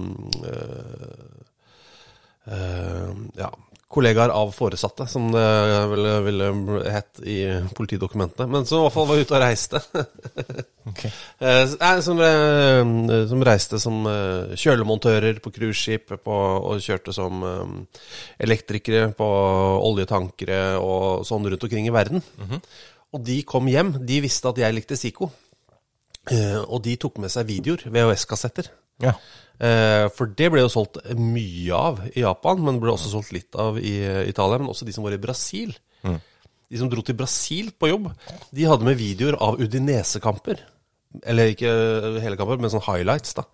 øh, 2.56 3.10
ja, 3.40 3.50
kollegaer 3.96 4.32
av 4.34 4.52
foresatte, 4.56 5.08
som 5.10 5.28
det 5.34 5.46
ville, 5.92 6.14
ville 6.26 6.48
hett 6.92 7.22
i 7.24 7.38
politidokumentene. 7.78 8.48
Men 8.52 8.68
som 8.68 8.82
i 8.82 8.86
hvert 8.86 8.96
fall 8.96 9.10
var 9.12 9.22
ute 9.22 9.38
og 9.38 9.46
reiste. 9.46 9.84
Eh, 10.86 11.66
som, 12.06 12.20
eh, 12.22 13.24
som 13.26 13.42
reiste 13.42 13.80
som 13.82 14.04
eh, 14.06 14.52
kjølemontører 14.54 15.40
på 15.42 15.50
cruiseskip 15.56 16.14
på- 16.22 16.36
og 16.36 16.84
kjørte 16.86 17.10
som 17.16 17.42
eh, 17.42 18.04
elektrikere 18.46 19.08
på 19.18 19.30
oljetankere 19.90 20.60
og 20.78 21.26
sånn 21.26 21.50
rundt 21.50 21.66
omkring 21.66 21.90
i 21.90 21.96
verden. 21.96 22.22
Og 23.16 23.24
de 23.24 23.40
kom 23.48 23.70
hjem. 23.72 23.96
De 24.04 24.20
visste 24.26 24.52
at 24.52 24.60
jeg 24.60 24.76
likte 24.76 25.00
Zico. 25.00 25.30
Eh, 26.34 26.60
og 26.60 26.82
de 26.86 26.96
tok 27.00 27.20
med 27.22 27.32
seg 27.32 27.48
videoer, 27.48 27.86
VHS-kassetter. 27.94 28.72
Ja. 29.04 29.14
Eh, 29.56 30.06
for 30.16 30.32
det 30.36 30.50
ble 30.52 30.64
jo 30.64 30.72
solgt 30.72 31.00
mye 31.16 31.78
av 31.78 32.02
i 32.12 32.26
Japan, 32.26 32.64
men 32.66 32.82
ble 32.82 32.92
også 32.96 33.14
solgt 33.14 33.36
litt 33.36 33.56
av 33.62 33.80
i 33.80 33.98
eh, 34.04 34.24
Italia. 34.32 34.60
Men 34.60 34.74
også 34.74 34.88
de 34.88 34.96
som 34.96 35.06
var 35.06 35.16
i 35.16 35.22
Brasil. 35.22 35.76
De 36.66 36.80
som 36.82 36.90
dro 36.90 37.04
til 37.06 37.18
Brasil 37.18 37.70
på 37.78 37.92
jobb, 37.92 38.10
de 38.54 38.66
hadde 38.66 38.88
med 38.88 38.98
videoer 38.98 39.38
av 39.42 39.60
Udinese-kamper. 39.62 40.64
Eller 41.24 41.54
ikke 41.54 41.72
hele 42.20 42.36
kamper, 42.40 42.60
men 42.60 42.74
sånn 42.74 42.84
highlights, 42.84 43.38
da. 43.38 43.46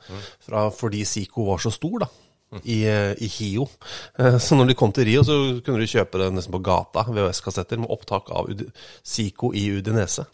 Fra, 0.41 0.70
fordi 0.74 1.03
Zico 1.06 1.46
var 1.51 1.62
så 1.62 1.74
stor, 1.75 2.06
da. 2.06 2.10
I, 2.63 2.81
eh, 2.88 3.13
I 3.24 3.27
Hio. 3.31 3.67
Eh, 4.20 4.38
Så 4.43 4.55
når 4.60 4.67
de 4.67 4.75
kom 4.75 4.91
til 4.91 5.05
Rio, 5.08 5.24
så 5.24 5.38
kunne 5.63 5.79
du 5.79 5.88
kjøpe 5.88 6.20
det 6.20 6.31
nesten 6.36 6.51
på 6.51 6.60
gata, 6.65 7.05
VHS-kassetter 7.08 7.79
med 7.79 7.89
opptak 7.93 8.27
av 8.36 8.50
Udi 8.51 8.67
Zico 9.03 9.53
i 9.55 9.70
Udinese. 9.77 10.25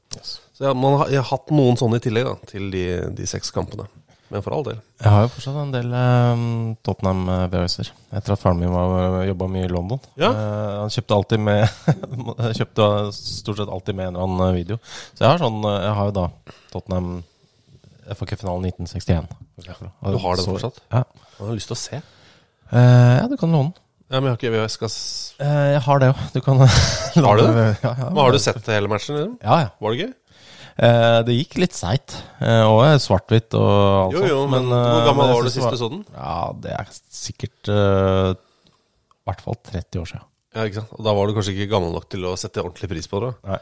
Så 0.57 0.65
ja, 0.65 0.73
man 0.73 0.97
har, 1.03 1.11
jeg 1.13 1.21
har 1.21 1.29
hatt 1.37 1.53
noen 1.53 1.77
sånne 1.77 1.99
i 2.01 2.03
tillegg 2.07 2.25
da, 2.25 2.35
til 2.49 2.71
de, 2.73 2.83
de 3.13 3.27
seks 3.29 3.51
kampene. 3.53 3.85
Men 4.27 4.41
for 4.43 4.51
all 4.57 4.65
del. 4.65 4.79
Jeg 4.99 5.07
har 5.13 5.21
jo 5.23 5.29
fortsatt 5.37 5.59
en 5.61 5.69
del 5.71 5.93
eh, 5.95 6.41
Tottenham 6.83 7.21
VHS-er. 7.53 7.93
Etter 8.17 8.33
at 8.33 8.41
faren 8.41 8.59
min 8.59 8.73
jobba 9.29 9.47
mye 9.53 9.69
i 9.69 9.71
London. 9.71 10.01
Ja. 10.19 10.33
Eh, 10.33 10.73
han 10.81 10.91
kjøpte 10.91 11.15
alltid 11.15 11.39
med 11.45 11.63
Kjøpte 12.59 12.89
stort 13.15 13.61
sett 13.61 13.71
alltid 13.71 13.95
med 13.95 14.09
en 14.09 14.17
eller 14.17 14.27
annen 14.27 14.57
video. 14.57 14.81
Så 15.13 15.23
jeg 15.23 15.31
har 15.31 15.39
sånn 15.45 15.61
Jeg 15.63 15.93
har 16.01 16.09
jo 16.09 16.17
da 16.17 16.25
Tottenham 16.73 17.13
FA-cupfinalen 18.13 18.69
1961. 18.69 19.27
for. 19.77 19.89
Du 20.11 20.21
har 20.23 20.39
den 20.39 20.47
fortsatt? 20.47 20.79
Ja. 20.93 21.03
Jeg 21.37 21.43
har 21.47 21.57
lyst 21.57 21.71
til 21.71 21.77
å 21.77 21.81
se. 21.81 21.99
Uh, 22.71 23.15
ja, 23.21 23.25
du 23.31 23.35
kan 23.39 23.51
låne 23.53 23.71
den. 23.71 23.83
Ja, 24.07 24.21
Men 24.21 24.29
jeg 24.29 24.35
har 24.35 24.39
ikke 24.39 24.53
VHS. 24.53 24.77
Skal... 24.77 24.93
Uh, 25.41 25.65
jeg 25.73 25.81
har 25.87 25.99
det 26.03 26.09
jo. 26.09 26.15
Du 26.35 26.39
kan 26.45 26.63
Har 27.27 27.41
du 27.41 27.43
det? 27.43 27.67
Ja, 27.85 27.91
ja. 27.91 28.07
Men 28.07 28.21
har 28.21 28.35
du 28.35 28.39
sett 28.43 28.71
hele 28.71 28.91
matchen? 28.91 29.19
Liksom? 29.19 29.35
Ja, 29.43 29.59
ja. 29.65 29.73
Var 29.83 29.95
det 29.95 30.05
gøy? 30.05 30.15
Eh, 30.77 31.19
det 31.25 31.33
gikk 31.33 31.55
litt 31.57 31.73
seigt. 31.73 32.13
Og 32.37 32.83
svart-hvitt 33.01 33.55
og 33.57 33.69
alt 33.71 34.13
sånt. 34.13 34.27
Jo, 34.27 34.27
jo, 34.29 34.41
men, 34.45 34.67
men, 34.69 34.75
hvor 34.77 35.07
gammel 35.07 35.25
men 35.25 35.33
var 35.33 35.47
du 35.47 35.49
sist 35.49 35.65
det 35.65 35.71
du 35.73 35.79
så 35.81 35.89
den? 35.89 36.03
Ja, 36.13 36.35
det 36.61 36.75
er 36.75 36.91
sikkert 36.93 37.71
i 37.73 37.77
hvert 39.25 39.41
fall 39.41 39.57
30 39.57 40.03
år 40.03 40.11
siden. 40.11 40.27
Ja, 40.53 40.67
ikke 40.69 40.83
sant? 40.83 40.93
Og 40.93 41.05
da 41.05 41.15
var 41.17 41.25
du 41.25 41.33
kanskje 41.33 41.55
ikke 41.55 41.71
gammel 41.73 41.97
nok 41.97 42.05
til 42.13 42.29
å 42.29 42.35
sette 42.37 42.61
ordentlig 42.61 42.91
pris 42.93 43.09
på 43.09 43.23
det? 43.25 43.33
Nei. 43.49 43.57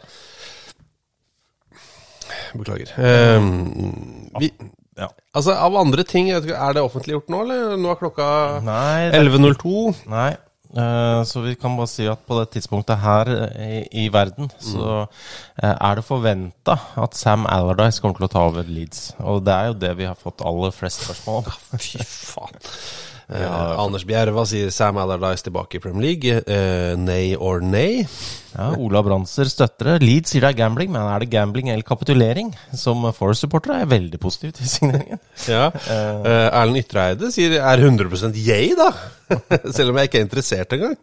Beklager. 2.61 2.91
Um, 2.97 4.31
vi, 4.39 4.51
Ja. 4.97 5.09
altså, 5.35 5.51
av 5.59 5.75
andre 5.75 6.03
ting, 6.07 6.29
er 6.31 6.41
det 6.73 6.81
offentliggjort 6.83 7.27
nå, 7.33 7.41
eller? 7.43 7.77
Nå 7.77 7.91
er 7.91 7.99
klokka 7.99 8.27
Nei, 8.63 9.09
det, 9.11 9.19
11.02. 9.27 9.95
nei. 10.07 10.29
Eh, 10.75 11.21
så 11.23 11.39
vi 11.43 11.53
kan 11.55 11.75
bare 11.77 11.87
si 11.87 12.03
at 12.11 12.19
på 12.27 12.35
det 12.39 12.49
tidspunktet 12.51 12.99
her 12.99 13.29
eh, 13.31 13.77
i, 13.85 14.05
i 14.05 14.09
verden, 14.11 14.49
så 14.59 15.05
eh, 15.05 15.71
er 15.71 15.95
det 15.95 16.03
forventa 16.03 16.75
at 16.99 17.15
Sam 17.15 17.45
Allardyce 17.47 18.01
kommer 18.03 18.19
til 18.19 18.27
å 18.27 18.31
ta 18.33 18.43
over 18.49 18.67
Leeds. 18.67 19.13
Og 19.23 19.43
det 19.47 19.55
er 19.55 19.69
jo 19.69 19.77
det 19.85 19.93
vi 20.01 20.07
har 20.09 20.19
fått 20.19 20.43
aller 20.43 20.75
flest 20.75 21.05
spørsmål 21.05 21.43
om. 21.45 21.79
Fy 21.79 22.03
faen. 22.03 22.59
Eh, 23.25 23.45
Anders 23.81 24.03
Bjerva 24.05 24.43
sier 24.49 24.67
Sam 24.75 24.99
Allardyce 25.01 25.47
tilbake 25.47 25.79
i 25.79 25.83
Premier 25.85 26.09
League. 26.09 26.41
Eh, 26.43 26.95
nei 26.99 27.35
or 27.39 27.63
nay? 27.63 28.03
Ja, 28.55 28.69
Ola 28.79 29.01
Branser 29.03 29.49
støtter 29.51 29.89
det. 29.91 29.95
Leeds 30.05 30.31
sier 30.31 30.45
det 30.45 30.53
er 30.53 30.59
gambling, 30.61 30.91
men 30.93 31.03
er 31.03 31.19
det 31.23 31.27
gambling 31.33 31.67
eller 31.73 31.83
kapitulering? 31.85 32.53
Som 32.77 33.03
Forest-supporter 33.15 33.73
er 33.75 33.81
jeg 33.83 33.91
veldig 33.91 34.19
positiv 34.23 34.55
til 34.55 34.69
signeringen. 34.71 35.19
Ja. 35.45 35.67
uh, 35.69 36.47
Erlend 36.55 36.79
Ytreide 36.79 37.27
sier 37.35 37.57
er 37.59 37.81
100% 37.83 38.37
yay, 38.39 38.71
da. 38.77 38.87
Selv 39.75 39.91
om 39.91 39.99
jeg 39.99 40.09
ikke 40.09 40.21
er 40.21 40.25
interessert 40.25 40.73
engang. 40.77 40.95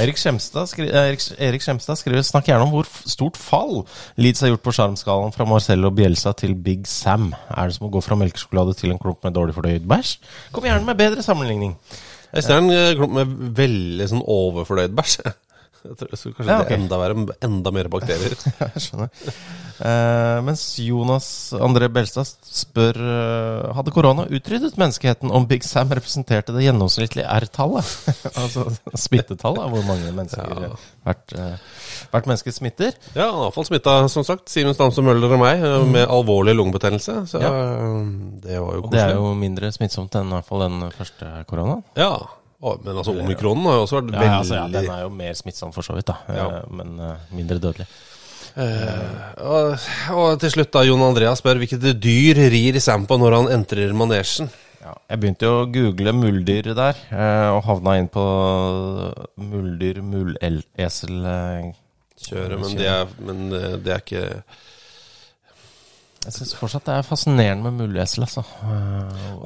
Eirik 0.00 0.18
Skjemstad, 0.20 0.68
skri 0.70 0.88
Erik, 0.88 1.22
Erik 1.38 1.64
Skjemstad 1.64 2.00
skriver 2.00 2.24
Snakk 2.26 2.48
gjerne 2.50 2.66
om 2.66 2.72
hvor 2.74 2.88
stort 3.08 3.38
fall 3.40 3.84
Leeds 4.20 4.42
har 4.42 4.52
gjort 4.52 4.64
på 4.66 4.74
sjarmskalaen 4.76 5.34
fra 5.34 5.46
Marcello 5.48 5.92
Bielsa 5.94 6.34
til 6.36 6.56
Big 6.58 6.88
Sam. 6.90 7.30
Er 7.52 7.70
det 7.70 7.76
som 7.78 7.86
å 7.88 7.92
gå 7.92 8.02
fra 8.04 8.18
melkesjokolade 8.18 8.74
til 8.80 8.92
en 8.92 9.00
klump 9.02 9.22
med 9.24 9.36
dårlig 9.36 9.56
fordøyd 9.56 9.86
bæsj? 9.88 10.16
Kom 10.52 10.66
gjerne 10.68 10.88
med 10.88 10.98
bedre 11.00 11.24
sammenligning. 11.24 11.76
En 12.32 12.72
eh, 12.72 12.92
klump 12.98 13.16
med 13.20 13.32
veldig 13.60 14.10
sånn 14.12 14.26
overfordøyd 14.26 14.96
bæsj. 14.98 15.20
Jeg 15.82 15.96
tror, 15.98 16.12
så 16.14 16.30
kanskje 16.30 16.46
Ja, 16.46 16.60
okay. 16.62 16.68
det 16.68 16.76
er 16.76 16.80
enda 16.82 16.98
verre, 17.00 17.24
enda 17.42 17.70
mer 17.74 17.88
bakterier. 17.90 18.34
Jeg 18.60 18.82
skjønner. 18.84 19.08
Eh, 19.82 20.38
mens 20.46 20.62
Jonas 20.78 21.26
André 21.58 21.88
Belstad 21.90 22.28
spør 22.46 22.98
eh, 23.02 23.70
Hadde 23.74 23.90
korona 23.94 24.26
utryddet 24.30 24.76
menneskeheten 24.78 25.32
om 25.34 25.46
Big 25.50 25.64
Sam 25.66 25.90
representerte 25.90 26.54
det 26.54 26.62
gjennomsnittlige 26.68 27.26
R-tallet? 27.26 27.88
altså 28.44 28.68
smittetallet, 28.94 29.64
hvor 29.72 29.86
mange 29.88 30.12
mennesker 30.14 30.52
Ja. 30.68 30.70
hvert, 31.08 31.34
eh, 31.34 31.56
hvert 32.12 32.28
menneske 32.30 32.52
smitter. 32.54 32.92
Ja, 33.16 33.26
han 33.26 33.40
har 33.40 33.48
iallfall 33.48 33.66
smitta, 33.72 33.96
som 34.12 34.26
sagt, 34.28 34.46
Simen 34.52 34.76
Stamse 34.76 35.02
Møller 35.02 35.34
og 35.34 35.42
meg, 35.42 35.64
eh, 35.66 35.82
med 35.96 36.06
alvorlig 36.06 36.54
lungebetennelse. 36.60 37.16
Så 37.32 37.42
Ja. 37.42 37.50
det 38.44 38.60
var 38.60 38.78
jo 38.78 38.84
Og 38.86 38.90
det 38.94 39.00
er 39.02 39.16
jo 39.16 39.34
mindre 39.34 39.72
smittsomt 39.74 40.14
enn 40.20 40.30
i 40.30 40.36
hvert 40.38 40.46
fall 40.46 40.62
den 40.68 40.90
første 40.94 41.32
koronaen. 41.50 41.82
Ja, 41.98 42.12
men 42.84 42.94
altså 43.00 43.12
omikronen 43.18 43.64
har 43.66 43.74
jo 43.80 43.84
også 43.88 43.96
vært 43.98 44.12
Ja, 44.12 44.18
veldig 44.20 44.38
altså, 44.38 44.54
ja, 44.54 44.66
den 44.70 44.90
er 44.94 45.00
jo 45.02 45.10
mer 45.18 45.34
smittsom 45.38 45.72
for 45.74 45.82
så 45.86 45.96
vidt, 45.96 46.06
da. 46.12 46.16
Ja. 46.30 46.44
Eh, 46.60 46.68
Men 46.78 46.92
eh, 47.02 47.24
mindre 47.34 47.58
dødelig. 47.62 47.88
og, 49.42 49.86
og 50.12 50.34
til 50.42 50.52
slutt, 50.52 50.70
da, 50.74 50.82
Jon 50.86 51.02
Andreas 51.06 51.40
spør 51.42 51.58
hvilket 51.62 51.86
dyr 52.02 52.40
rir 52.52 52.78
Sam 52.84 53.06
på 53.08 53.16
når 53.18 53.36
han 53.38 53.50
entrer 53.56 53.94
manesjen. 53.96 54.50
Ja, 54.82 54.92
jeg 55.10 55.22
begynte 55.22 55.46
jo 55.46 55.60
å 55.62 55.66
google 55.70 56.12
muldyr 56.18 56.72
der, 56.74 56.98
og 57.54 57.60
havna 57.68 57.96
inn 58.00 58.08
på 58.12 58.24
muldyr, 59.38 60.00
muldesel 60.02 61.22
eh, 61.32 61.70
Kjøre, 62.22 62.58
men 62.62 62.76
det 62.78 62.86
er, 62.86 63.08
men 63.26 63.38
det 63.82 63.90
er 63.96 64.02
ikke 64.04 64.26
Jeg 66.22 66.34
syns 66.36 66.52
fortsatt 66.54 66.86
det 66.86 66.94
er 66.94 67.06
fascinerende 67.06 67.66
med 67.66 67.80
muldesel, 67.82 68.22
altså. 68.22 68.44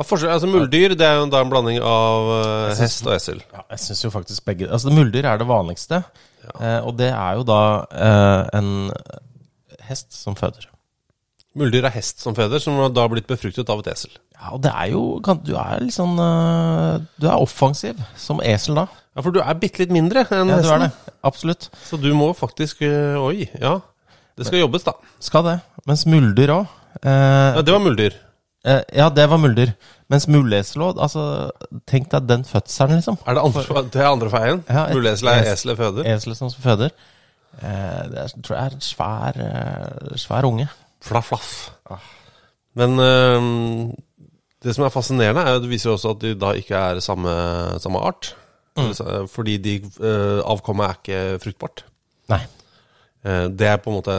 Forskjell? 0.05 0.33
Altså 0.35 0.49
Muldyr 0.51 0.93
det 0.99 1.07
er 1.09 1.15
jo 1.23 1.29
da 1.33 1.41
en 1.41 1.53
blanding 1.53 1.79
av 1.81 2.29
eh, 2.35 2.73
hest 2.83 3.07
og 3.09 3.15
esel. 3.15 3.41
Ja, 3.55 3.63
jeg 3.73 3.81
syns 3.87 4.05
jo 4.05 4.11
faktisk 4.13 4.45
begge 4.45 4.69
Altså, 4.69 4.93
muldyr 4.93 5.25
er 5.31 5.41
det 5.41 5.49
vanligste, 5.49 6.03
eh, 6.61 6.81
og 6.83 6.99
det 7.01 7.09
er 7.15 7.39
jo 7.39 7.47
da 7.49 7.61
eh, 7.97 8.59
en 8.61 8.69
hest 9.89 10.13
som 10.19 10.37
føder. 10.37 10.69
Muldyr 11.57 11.89
er 11.89 11.97
hest 11.97 12.21
som 12.21 12.37
føder, 12.37 12.61
som 12.61 12.77
da 12.93 13.07
har 13.07 13.15
blitt 13.15 13.31
befruktet 13.31 13.73
av 13.73 13.81
et 13.81 13.89
esel. 13.95 14.13
Ja, 14.37 14.53
og 14.53 14.61
det 14.67 14.75
er 14.77 14.93
jo 14.93 15.03
kan, 15.25 15.41
Du 15.41 15.55
er 15.57 15.81
litt 15.81 15.95
sånn 15.97 16.19
Du 17.17 17.25
er 17.25 17.41
offensiv 17.41 17.97
som 18.21 18.43
esel 18.45 18.77
da. 18.77 18.85
Ja, 19.17 19.23
for 19.25 19.33
du 19.33 19.41
er 19.41 19.57
bitte 19.57 19.81
litt 19.81 19.95
mindre 19.97 20.27
enn 20.29 20.53
Ja, 20.53 20.61
du 20.61 20.69
er 20.75 20.83
det. 20.85 20.91
Absolutt. 21.25 21.71
Så 21.89 21.97
du 21.97 22.11
må 22.13 22.35
faktisk 22.37 22.85
Oi, 22.85 23.49
ja. 23.57 23.79
Det 24.37 24.47
skal 24.47 24.61
jobbes, 24.61 24.85
da. 24.85 24.93
Skal 25.21 25.45
det. 25.47 25.57
Mens 25.89 26.07
muldyr 26.07 26.53
òg. 26.53 26.67
Ja, 27.05 27.63
det 27.63 27.73
var 27.73 27.81
muldyr. 27.85 28.15
Eh, 28.67 28.83
ja, 28.99 29.09
det 29.15 29.29
var 29.31 29.39
muldyr. 29.39 29.71
Mens 30.11 30.27
muldesel 30.31 30.83
òg 30.87 30.99
altså, 31.03 31.51
Tenk 31.87 32.09
deg 32.13 32.27
den 32.29 32.45
fødselen, 32.47 32.99
liksom. 33.01 33.17
Er 33.27 33.35
det 33.39 33.43
andre, 33.43 33.83
det 33.93 34.01
er 34.03 34.09
andre 34.11 34.31
feien? 34.31 34.65
Ja, 34.69 34.87
Mulesel 34.95 35.29
er 35.33 35.43
es- 35.43 35.53
eselet 35.61 35.79
føder? 35.79 36.09
Eselet 36.15 36.37
som 36.41 36.51
føder. 36.51 36.91
Eh, 37.63 38.03
det 38.13 38.19
er, 38.25 38.35
tror 38.43 38.57
jeg 38.57 38.67
er 38.67 38.75
en 38.77 38.85
svær, 38.85 39.39
eh, 39.47 40.17
svær 40.21 40.45
unge. 40.45 40.69
Flaff, 41.03 41.29
flaff. 41.33 41.71
Men 42.77 42.99
øhm, 43.01 43.95
det 44.63 44.75
som 44.75 44.85
er 44.85 44.93
fascinerende, 44.93 45.41
er 45.47 45.57
at 45.57 45.63
det 45.63 45.71
viser 45.71 45.91
også 45.95 46.11
at 46.17 46.21
de 46.21 46.35
da 46.35 46.51
ikke 46.59 46.75
er 46.77 47.01
samme, 47.01 47.31
samme 47.81 47.99
art. 48.05 48.35
Mm. 48.77 48.93
Fordi 49.33 49.57
de, 49.57 49.77
øh, 50.01 50.43
avkommet 50.45 50.85
er 50.85 50.99
ikke 51.01 51.39
fruktbart. 51.45 51.85
Nei. 52.29 52.43
Eh, 53.25 53.47
det 53.49 53.71
er 53.71 53.81
på 53.83 53.93
en 53.93 53.99
måte 54.01 54.19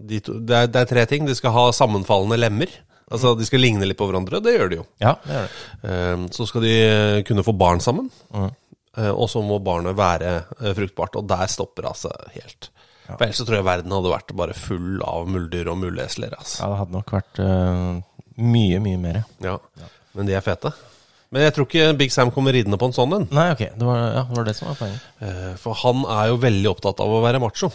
de 0.00 0.20
to, 0.24 0.38
det, 0.38 0.56
er, 0.56 0.70
det 0.70 0.84
er 0.84 0.90
tre 0.90 1.04
ting. 1.10 1.26
De 1.28 1.36
skal 1.36 1.54
ha 1.54 1.66
sammenfallende 1.76 2.38
lemmer. 2.40 2.72
Altså 3.10 3.34
De 3.34 3.46
skal 3.46 3.62
ligne 3.62 3.88
litt 3.88 3.98
på 3.98 4.06
hverandre. 4.06 4.40
Det 4.44 4.54
gjør 4.54 4.70
de 4.70 4.80
jo. 4.80 4.88
Ja, 5.02 5.16
det 5.24 5.36
gjør 5.36 5.46
det. 5.48 5.94
Eh, 5.94 6.26
så 6.36 6.48
skal 6.48 6.66
de 6.66 6.74
eh, 6.82 7.22
kunne 7.28 7.46
få 7.46 7.56
barn 7.56 7.82
sammen. 7.84 8.10
Mm. 8.30 8.50
og 9.14 9.28
så 9.30 9.38
må 9.46 9.60
barnet 9.62 9.94
være 9.96 10.30
fruktbart. 10.74 11.16
Og 11.20 11.26
der 11.30 11.46
stopper 11.50 11.86
det 11.86 11.92
altså 11.92 12.10
helt. 12.34 12.70
For 13.06 13.24
ellers 13.24 13.38
så 13.40 13.46
tror 13.46 13.60
jeg 13.60 13.66
verden 13.66 13.94
hadde 13.94 14.12
vært 14.12 14.32
bare 14.38 14.54
full 14.54 15.00
av 15.06 15.28
muldyr 15.30 15.70
og 15.70 15.78
muldesler. 15.80 16.34
Altså. 16.36 16.62
Ja, 16.62 16.68
det 16.72 16.80
hadde 16.80 16.96
nok 16.96 17.12
vært 17.14 17.40
uh, 17.42 18.02
mye, 18.38 18.80
mye 18.82 19.00
mer. 19.02 19.20
Ja. 19.42 19.56
Men 20.18 20.30
de 20.30 20.36
er 20.38 20.44
fete. 20.44 20.72
Men 21.30 21.46
jeg 21.46 21.54
tror 21.54 21.68
ikke 21.68 21.94
Big 21.98 22.14
Sam 22.14 22.30
kommer 22.34 22.54
ridende 22.54 22.78
på 22.82 22.90
en 22.90 22.94
sånn 22.94 23.14
en. 23.14 23.28
Nei, 23.34 23.48
ok. 23.54 23.64
Det 23.78 23.88
var, 23.88 24.02
ja, 24.02 24.26
det 24.26 24.38
var 24.40 24.50
det 24.50 24.56
som 24.58 24.70
var 24.72 24.78
poenget. 24.82 25.58
For 25.62 25.82
han 25.84 26.04
er 26.18 26.30
jo 26.32 26.40
veldig 26.42 26.70
opptatt 26.74 27.02
av 27.06 27.14
å 27.14 27.22
være 27.22 27.42
macho. 27.42 27.70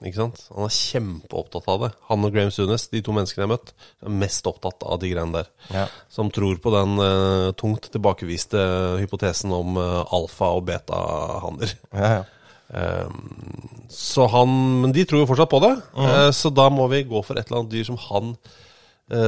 Ikke 0.00 0.16
sant? 0.16 0.38
Han 0.54 0.64
er 0.64 0.72
kjempeopptatt 0.72 1.66
av 1.68 1.82
det. 1.84 1.88
Han 2.08 2.24
og 2.24 2.32
Graham 2.32 2.52
Sunes, 2.54 2.86
de 2.88 3.02
to 3.04 3.12
menneskene 3.12 3.42
jeg 3.42 3.48
har 3.50 3.52
møtt, 3.52 3.72
er 4.00 4.14
mest 4.22 4.46
opptatt 4.48 4.86
av 4.88 4.96
de 5.02 5.10
greiene 5.12 5.42
der. 5.42 5.50
Ja. 5.74 5.82
Som 6.08 6.30
tror 6.32 6.56
på 6.64 6.72
den 6.72 6.94
uh, 6.96 7.50
tungt 7.60 7.90
tilbakeviste 7.92 8.62
hypotesen 9.02 9.52
om 9.52 9.76
uh, 9.76 10.00
alfa- 10.16 10.54
og 10.56 10.64
beta-hanner. 10.70 11.74
Ja, 11.92 12.12
ja. 12.20 12.22
Um, 12.70 13.88
så 13.90 14.28
han 14.30 14.50
Men 14.80 14.92
de 14.94 15.02
tror 15.04 15.24
jo 15.24 15.28
fortsatt 15.28 15.50
på 15.50 15.58
det. 15.64 15.72
Eh, 15.98 16.28
så 16.30 16.52
da 16.54 16.68
må 16.70 16.84
vi 16.92 17.00
gå 17.02 17.18
for 17.26 17.34
et 17.34 17.48
eller 17.48 17.64
annet 17.64 17.72
dyr 17.72 17.88
som 17.88 17.96
han 18.04 18.28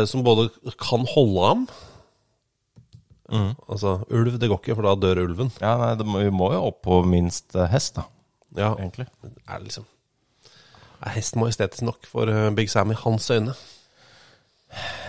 Som 0.06 0.22
både 0.22 0.44
kan 0.78 1.02
holde 1.10 1.48
ham 1.48 1.64
Altså 3.66 3.96
ulv, 4.14 4.36
det 4.38 4.46
går 4.46 4.60
ikke, 4.60 4.76
for 4.78 4.86
da 4.86 4.94
dør 4.94 5.24
ulven. 5.24 5.50
ja 5.58 5.74
nei, 5.80 5.90
må, 6.06 6.22
vi 6.22 6.30
må 6.30 6.52
jo 6.54 6.62
opp 6.68 6.84
på 6.86 7.00
minst 7.02 7.58
hest, 7.72 7.98
da. 7.98 8.06
Ja, 8.54 8.76
Egentlig. 8.76 9.08
er 9.24 9.58
det 9.58 9.72
liksom 9.72 9.88
Er 11.02 11.16
hesten 11.16 11.42
majestetisk 11.42 11.84
nok 11.86 12.06
for 12.06 12.30
eh, 12.30 12.50
Big 12.54 12.70
Sam 12.70 12.92
i 12.94 12.98
hans 12.98 13.30
øyne? 13.34 13.54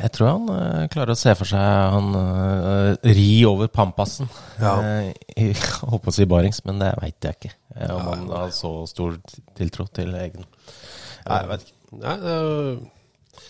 Jeg 0.01 0.11
tror 0.11 0.27
han 0.27 0.49
uh, 0.51 0.87
klarer 0.91 1.13
å 1.13 1.19
se 1.19 1.31
for 1.39 1.47
seg 1.47 1.61
han 1.63 2.09
uh, 2.17 3.11
ri 3.15 3.45
over 3.47 3.69
Pampasen. 3.71 4.27
Ja. 4.59 4.73
Uh, 4.81 5.13
jeg 5.37 5.55
holdt 5.85 6.03
på 6.03 6.11
å 6.11 6.15
si 6.17 6.27
Barings, 6.27 6.59
men 6.67 6.81
det 6.81 6.91
veit 6.99 7.23
jeg 7.23 7.37
ikke. 7.37 7.53
Om 7.93 8.09
han 8.09 8.25
har 8.33 8.51
så 8.55 8.73
stor 8.89 9.15
tiltro 9.57 9.87
til 9.89 10.11
egen 10.13 10.43
Nei, 10.43 11.37
jeg 11.39 11.47
vet 11.49 11.63
ikke. 11.63 11.77
Nei, 12.03 12.17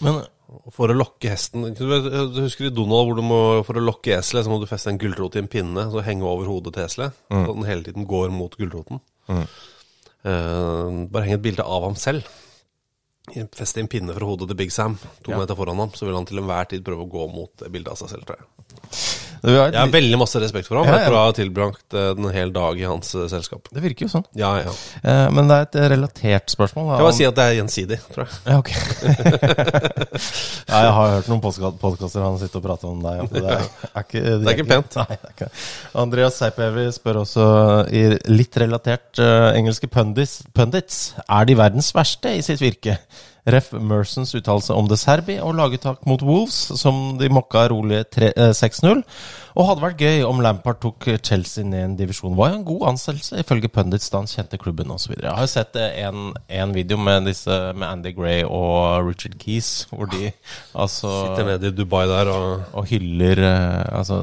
Men 0.06 0.22
for 0.72 0.92
å 0.92 0.96
lokke 0.96 1.32
hesten 1.34 1.66
Du 1.76 1.84
husker 2.38 2.70
i 2.70 2.72
Donald 2.72 3.10
hvor 3.10 3.18
du 3.18 3.24
må, 3.26 3.42
for 3.68 3.80
å 3.80 3.84
lokke 3.84 4.14
eselet, 4.20 4.46
så 4.46 4.54
må 4.54 4.62
du 4.62 4.68
feste 4.70 4.94
en 4.94 5.02
gulrot 5.02 5.36
i 5.36 5.42
en 5.42 5.50
pinne 5.52 5.88
så 5.92 6.04
henge 6.06 6.28
over 6.30 6.48
hodet 6.52 6.76
til 6.76 6.86
eselet. 6.86 7.18
Så 7.34 7.48
den 7.50 7.68
hele 7.68 7.88
tiden 7.88 8.08
går 8.08 8.32
mot 8.36 8.56
gulroten. 8.60 9.02
Eh, 10.24 10.73
bare 11.12 11.28
heng 11.28 11.38
et 11.40 11.46
bilde 11.46 11.66
av 11.66 11.86
ham 11.88 11.96
selv. 12.00 12.28
Feste 13.56 13.80
en 13.80 13.88
pinne 13.88 14.14
fra 14.16 14.28
hodet 14.28 14.50
til 14.52 14.58
Big 14.60 14.72
Sam, 14.76 14.98
to 15.24 15.32
Ja. 15.32 15.38
meter 15.40 15.56
foran 15.56 15.80
ham. 15.80 15.92
Så 15.96 16.06
vil 16.06 16.16
han 16.16 16.26
til 16.26 16.38
enhver 16.42 16.68
tid 16.70 16.84
prøve 16.84 17.06
å 17.06 17.10
gå 17.12 17.28
mot 17.34 17.56
bildet 17.72 17.88
av 17.94 17.98
seg 17.98 18.10
selv, 18.10 18.26
tror 18.28 18.38
jeg. 18.42 18.63
Jeg 19.44 19.76
har 19.76 19.90
veldig 19.92 20.18
masse 20.22 20.40
respekt 20.40 20.70
for 20.70 20.80
ham. 20.80 20.88
Ja, 20.88 20.96
ja. 20.96 21.00
etter 21.04 21.16
å 21.18 21.24
ha 21.26 21.32
tilbrakt 21.36 21.96
eh, 22.00 22.12
en 22.14 22.30
hel 22.32 22.54
dag 22.56 22.80
i 22.80 22.86
hans 22.88 23.10
eh, 23.18 23.26
selskap. 23.32 23.68
det 23.76 23.82
virker 23.84 24.08
jo 24.08 24.12
sånn. 24.14 24.24
Ja, 24.40 24.54
ja. 24.62 24.72
Eh, 25.04 25.26
men 25.36 25.50
det 25.50 25.58
er 25.58 25.68
et 25.68 25.78
relatert 25.92 26.54
spørsmål. 26.54 26.88
Da, 26.88 27.00
Jeg 27.02 27.08
bare 27.10 27.18
si 27.18 27.28
at 27.28 27.40
det 27.40 27.48
er 27.48 27.58
gjensidig, 27.58 27.98
tror 28.14 28.24
jeg. 28.24 28.38
Ja, 28.48 28.60
ok. 28.62 28.72
ja, 30.70 30.80
jeg 30.86 30.94
har 31.00 31.12
hørt 31.18 31.28
noen 31.34 31.44
podkaster 31.44 32.24
han 32.24 32.40
sitter 32.40 32.62
og 32.62 32.66
prater 32.70 32.94
om 32.94 33.04
deg. 33.04 33.26
Det 33.34 33.44
er, 33.44 33.68
er 33.90 34.08
ikke, 34.08 34.24
Det 34.46 34.54
er 34.54 34.56
ikke 34.56 34.70
pent. 34.72 34.98
Nei, 35.02 35.20
det 35.20 35.34
er 35.34 35.36
ikke. 35.36 35.52
Andreas 36.06 36.40
Seipevi 36.40 36.88
spør 36.96 37.22
også 37.26 37.50
i 37.92 38.06
litt 38.32 38.56
relatert 38.64 39.20
uh, 39.20 39.52
engelske 39.52 39.92
pundits, 39.92 40.40
pundits. 40.56 41.04
Er 41.28 41.52
de 41.52 41.60
verdens 41.60 41.92
verste 41.96 42.32
i 42.38 42.44
sitt 42.46 42.64
virke? 42.64 42.96
Ref. 43.46 43.72
Mersons 43.74 44.36
uttalelse 44.38 44.76
om 44.76 44.88
De 44.88 44.98
Serbi 45.00 45.40
og 45.44 45.56
lagetak 45.58 46.06
mot 46.08 46.22
Wolves, 46.24 46.60
som 46.80 47.18
de 47.20 47.30
mokka 47.34 47.68
rolig 47.74 48.04
eh, 48.22 48.54
6-0. 48.56 49.04
Og 49.54 49.68
hadde 49.70 49.84
vært 49.84 50.02
gøy 50.02 50.24
om 50.26 50.40
Lampard 50.42 50.80
tok 50.82 51.06
Chelsea 51.22 51.66
ned 51.68 51.84
en 51.86 51.98
divisjon. 52.00 52.38
Var 52.38 52.54
jo 52.54 52.60
en 52.60 52.66
god 52.66 52.88
ansettelse, 52.94 53.42
ifølge 53.44 53.70
pundits, 53.70 54.10
da 54.10 54.24
han 54.24 54.32
kjente 54.32 54.58
klubben 54.62 54.90
osv. 54.96 55.14
Jeg 55.20 55.30
har 55.30 55.46
jo 55.46 55.52
sett 55.52 55.78
eh, 55.78 56.00
en, 56.08 56.32
en 56.48 56.74
video 56.76 56.98
med, 56.98 57.28
disse, 57.30 57.60
med 57.78 57.88
Andy 57.90 58.16
Gray 58.16 58.42
og 58.48 59.10
Richard 59.10 59.38
Keys, 59.42 59.74
hvor 59.92 60.10
de 60.14 60.32
altså 60.86 61.12
Sitter 61.14 61.52
nede 61.54 61.70
i 61.70 61.76
Dubai 61.76 62.06
der 62.10 62.32
og 62.34 62.64
og 62.74 62.90
hyller 62.90 63.42
eh, 63.44 63.84
Altså, 63.94 64.20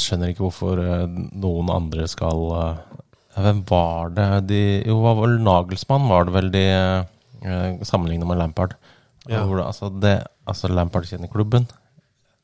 skjønner 0.00 0.32
ikke 0.32 0.46
hvorfor 0.46 0.80
eh, 0.82 1.06
noen 1.42 1.70
andre 1.72 2.08
skal 2.10 2.44
eh, 2.58 3.00
Hvem 3.42 3.62
var 3.68 4.12
det 4.16 4.28
de 4.50 4.62
Jo, 4.88 4.98
var 5.04 5.18
vel 5.22 5.38
Nagelsmann, 5.42 6.08
var 6.10 6.28
det 6.28 6.36
vel 6.36 6.52
de 6.54 6.64
uh, 7.46 7.82
sammenligna 7.86 8.28
med 8.28 8.40
Lampard. 8.40 8.74
Ja. 9.30 9.44
Hvor 9.46 9.62
altså, 9.62 9.90
det, 10.02 10.16
altså, 10.50 10.70
Lampard 10.72 11.06
kjenner 11.10 11.30
klubben. 11.30 11.68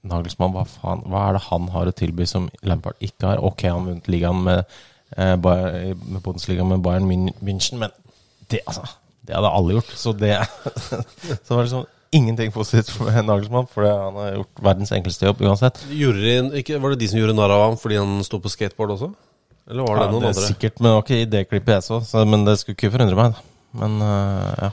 Nagelsmann, 0.07 0.52
hva 0.54 0.63
faen 0.71 1.00
Hva 1.11 1.25
er 1.26 1.34
det 1.34 1.47
han 1.49 1.67
har 1.75 1.89
å 1.91 1.95
tilby 1.97 2.26
som 2.30 2.47
Lampard 2.63 3.00
ikke 3.02 3.32
har? 3.32 3.43
Ok, 3.45 3.65
han 3.67 3.89
vunnet 3.89 4.06
ligaen 4.11 4.45
med, 4.47 4.78
eh, 5.17 5.34
med 5.34 6.23
Bundesliga 6.23 6.65
med 6.65 6.84
Bayern 6.84 7.08
München, 7.43 7.80
men 7.82 7.91
det, 8.49 8.63
altså, 8.71 8.87
det 9.26 9.34
hadde 9.34 9.50
alle 9.50 9.75
gjort. 9.75 9.91
Så 9.99 10.15
det 10.17 10.37
Så 11.45 11.56
var 11.56 11.65
det 11.65 11.67
liksom 11.67 11.87
ingenting 12.15 12.52
positivt 12.54 13.00
med 13.04 13.26
Nagelsmann, 13.26 13.67
for 13.69 13.84
han 13.84 14.15
har 14.23 14.37
gjort 14.39 14.63
verdens 14.71 14.93
enkleste 14.97 15.26
jobb 15.28 15.43
uansett. 15.45 15.82
De, 15.91 16.39
ikke, 16.63 16.78
Var 16.80 16.95
det 16.95 17.02
de 17.02 17.08
som 17.11 17.21
gjorde 17.21 17.37
narr 17.37 17.52
av 17.52 17.67
ham 17.67 17.76
fordi 17.80 17.99
han 18.00 18.23
sto 18.25 18.41
på 18.41 18.52
skateboard 18.54 18.95
også? 18.97 19.11
Eller 19.69 19.84
var 19.84 19.99
det 19.99 20.06
Ja, 20.06 20.13
noen 20.15 20.23
det 20.25 20.30
er 20.30 20.39
andre? 20.39 20.49
sikkert, 20.49 20.80
men 20.80 20.95
ikke 21.02 21.19
i 21.21 21.26
det 21.28 21.43
klippet 21.50 21.75
jeg 21.75 21.84
så, 21.84 21.99
så 22.06 22.23
men 22.25 22.47
det 22.47 22.54
skulle 22.61 22.78
ikke 22.78 22.95
forundre 22.95 23.19
meg. 23.19 23.34
da. 23.34 23.82
Men 23.82 23.99
uh, 24.00 24.54
ja. 24.63 24.71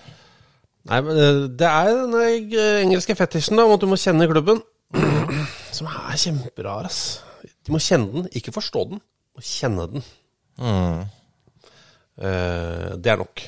Nei, 0.85 0.99
men 1.01 1.17
eh, 1.17 1.41
det 1.57 1.67
er 1.69 1.91
den 1.97 2.15
eh, 2.21 2.81
engelske 2.83 3.15
fetisjen 3.17 3.57
da, 3.57 3.65
om 3.65 3.73
at 3.75 3.81
du 3.81 3.87
må 3.89 3.97
kjenne 3.99 4.27
klubben, 4.29 4.61
som 5.75 5.89
er 5.89 6.19
kjemperar, 6.21 6.89
ass. 6.89 7.01
De 7.65 7.73
må 7.73 7.81
kjenne 7.81 8.11
den, 8.13 8.27
ikke 8.37 8.53
forstå 8.53 8.83
den. 8.91 9.01
Må 9.35 9.45
kjenne 9.45 9.87
den. 9.95 10.05
Mm. 10.61 10.99
Eh, 12.21 12.91
det 13.01 13.11
er 13.11 13.21
nok. 13.23 13.41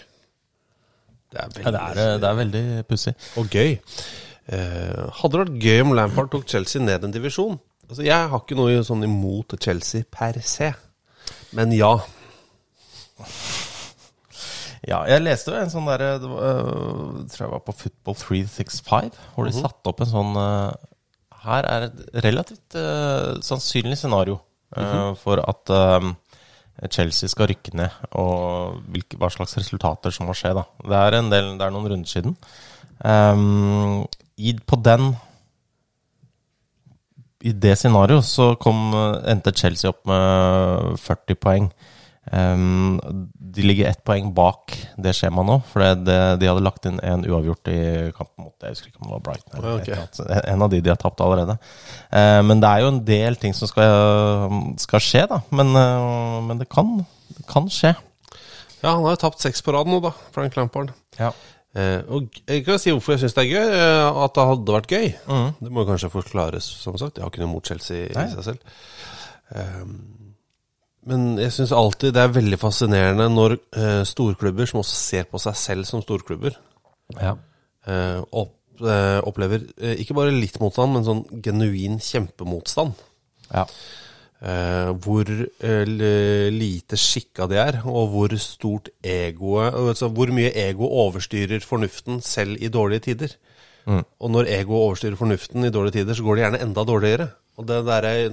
Det 1.28 1.44
er 1.44 1.52
veldig 1.54 1.68
Ja, 1.68 1.76
det, 1.76 2.08
er, 2.08 2.18
det 2.24 2.30
er 2.32 2.40
veldig 2.42 2.64
pussig. 2.90 3.14
og 3.38 3.54
gøy. 3.54 3.78
Eh, 4.48 5.06
hadde 5.20 5.34
det 5.34 5.42
vært 5.44 5.64
gøy 5.64 5.82
om 5.84 5.94
Lampard 5.98 6.32
tok 6.34 6.48
Chelsea 6.50 6.82
ned 6.82 7.04
en 7.04 7.14
divisjon? 7.14 7.58
Altså, 7.88 8.04
jeg 8.04 8.30
har 8.32 8.42
ikke 8.42 8.58
noe 8.60 8.82
sånn 8.84 9.06
imot 9.08 9.56
Chelsea 9.64 10.08
per 10.12 10.40
se, 10.44 10.74
men 11.56 11.72
ja. 11.76 11.94
Ja, 14.88 15.02
jeg 15.10 15.24
leste 15.26 15.52
jo 15.52 15.60
en 15.60 15.72
sånn 15.72 15.88
derre 15.90 16.14
det 16.22 16.28
øh, 16.32 17.24
Tror 17.34 17.44
jeg 17.44 17.52
var 17.52 17.64
på 17.66 17.76
Football 17.76 18.16
365, 18.22 19.18
hvor 19.36 19.48
de 19.48 19.56
satte 19.56 19.92
opp 19.92 20.04
en 20.04 20.12
sånn 20.14 20.38
øh, 20.40 20.70
Her 21.44 21.68
er 21.68 21.88
et 21.90 22.00
relativt 22.26 22.78
uh, 22.80 23.36
sannsynlig 23.46 23.98
scenario 24.00 24.40
øh, 24.76 25.14
for 25.20 25.40
at 25.44 25.72
øh, 25.72 26.08
Chelsea 26.92 27.30
skal 27.32 27.48
rykke 27.52 27.72
ned, 27.78 27.94
og 28.20 28.82
hvilke, 28.92 29.20
hva 29.22 29.30
slags 29.32 29.56
resultater 29.58 30.12
som 30.12 30.28
må 30.28 30.36
skje. 30.36 30.52
da 30.58 30.66
Det 30.84 30.98
er 30.98 31.18
en 31.18 31.32
del, 31.32 31.54
det 31.58 31.66
er 31.66 31.72
noen 31.74 31.88
runder 31.94 32.10
siden. 32.10 32.36
Um, 33.00 34.04
i, 34.36 34.54
på 34.60 34.80
den 34.86 35.14
I 37.48 37.54
det 37.54 37.78
scenarioet 37.80 38.28
så 38.28 38.52
kom, 38.60 38.92
endte 39.30 39.56
Chelsea 39.56 39.90
opp 39.94 40.04
med 40.10 41.00
40 41.06 41.40
poeng. 41.40 41.72
Ehm, 42.32 43.00
de 43.40 43.64
ligger 43.64 43.88
ett 43.88 44.04
poeng 44.04 44.34
bak 44.36 44.74
det 45.00 45.14
skjemaet 45.16 45.48
nå, 45.48 45.58
for 45.70 45.84
det, 45.84 46.08
det, 46.10 46.18
de 46.42 46.50
hadde 46.50 46.64
lagt 46.66 46.88
inn 46.90 47.00
en 47.00 47.24
uavgjort 47.24 47.70
i 47.72 47.80
kampen 48.18 48.48
mot 48.48 48.66
Jeg 48.66 48.76
husker 48.76 48.92
ikke 48.92 49.00
om 49.02 49.08
det 49.08 49.16
var 49.16 49.24
Brighton. 49.30 49.60
Eller 49.60 49.78
okay. 49.80 50.42
En 50.52 50.66
av 50.66 50.72
de 50.74 50.82
de 50.84 50.92
har 50.92 51.00
tapt 51.00 51.24
allerede. 51.24 51.58
Uh, 52.12 52.42
men 52.44 52.64
det 52.64 52.72
er 52.72 52.84
jo 52.84 52.92
en 52.92 53.04
del 53.08 53.40
ting 53.40 53.56
som 53.56 53.70
skal, 53.70 54.58
skal 54.82 55.04
skje, 55.04 55.24
da. 55.32 55.40
Men, 55.56 55.72
uh, 55.78 56.44
men 56.50 56.60
det, 56.60 56.68
kan, 56.74 56.98
det 57.38 57.48
kan 57.50 57.72
skje. 57.72 57.96
Ja, 58.82 58.94
han 58.94 59.06
har 59.06 59.16
jo 59.16 59.22
tapt 59.24 59.42
seks 59.42 59.64
på 59.66 59.74
rad 59.76 59.90
nå, 59.90 60.02
da, 60.04 60.12
Frank 60.36 60.58
Lampard. 60.60 60.92
Ja. 61.18 61.32
Uh, 61.78 62.02
og 62.18 62.38
jeg 62.48 62.64
kan 62.66 62.80
si 62.82 62.92
hvorfor 62.94 63.16
jeg 63.16 63.24
syns 63.24 63.36
det 63.38 63.44
er 63.46 63.52
gøy. 63.54 63.74
eh, 63.78 64.22
at 64.24 64.36
det 64.36 64.46
hadde 64.52 64.78
vært 64.78 64.94
gøy. 64.94 65.10
Mm. 65.30 65.50
Det 65.62 65.74
må 65.74 65.88
kanskje 65.88 66.12
forklares, 66.14 66.68
som 66.84 66.98
sagt. 66.98 67.20
Jeg 67.20 67.26
har 67.26 67.32
ikke 67.32 67.44
noe 67.44 67.56
mot 67.56 67.68
Chelsea 67.68 68.08
Nei. 68.16 68.28
i 68.28 68.34
seg 68.34 68.48
selv. 68.52 68.78
Eh, 69.56 69.84
men 71.08 71.38
jeg 71.42 71.54
syns 71.56 71.72
alltid 71.76 72.14
det 72.16 72.22
er 72.26 72.34
veldig 72.36 72.60
fascinerende 72.62 73.28
når 73.32 73.56
eh, 73.80 74.02
storklubber, 74.08 74.68
som 74.70 74.82
også 74.84 74.98
ser 75.00 75.28
på 75.32 75.40
seg 75.42 75.56
selv 75.60 75.88
som 75.90 76.04
storklubber, 76.04 76.58
Ja. 77.16 77.36
eh, 77.88 78.20
opp, 78.32 78.54
eh, 78.84 79.20
opplever 79.24 79.64
eh, 79.82 79.96
ikke 80.04 80.18
bare 80.18 80.36
litt 80.36 80.60
motstand, 80.60 80.94
men 80.98 81.08
sånn 81.08 81.24
genuin 81.46 82.00
kjempemotstand. 82.04 82.94
ja. 83.54 83.66
Eh, 84.38 84.92
hvor 85.02 85.26
eh, 85.26 86.50
lite 86.54 86.94
skikka 87.02 87.48
de 87.50 87.56
er, 87.58 87.80
og 87.90 88.12
hvor 88.14 88.36
stort 88.38 88.92
egoet 89.02 89.74
altså 89.74 90.12
Hvor 90.14 90.30
mye 90.30 90.52
ego 90.54 90.86
overstyrer 90.86 91.64
fornuften 91.66 92.22
selv 92.22 92.62
i 92.62 92.70
dårlige 92.70 93.00
tider. 93.08 93.34
Og 93.88 94.30
når 94.30 94.46
ego 94.60 94.76
overstyrer 94.84 95.18
fornuften 95.18 95.66
i 95.66 95.72
dårlige 95.74 95.94
tider, 96.04 96.14
så 96.14 96.22
går 96.28 96.36
det 96.36 96.44
gjerne 96.44 96.62
enda 96.68 96.84
dårligere. 96.86 97.28
Og 97.58 97.66
det 97.66 97.80
der 97.88 98.06
er, 98.12 98.30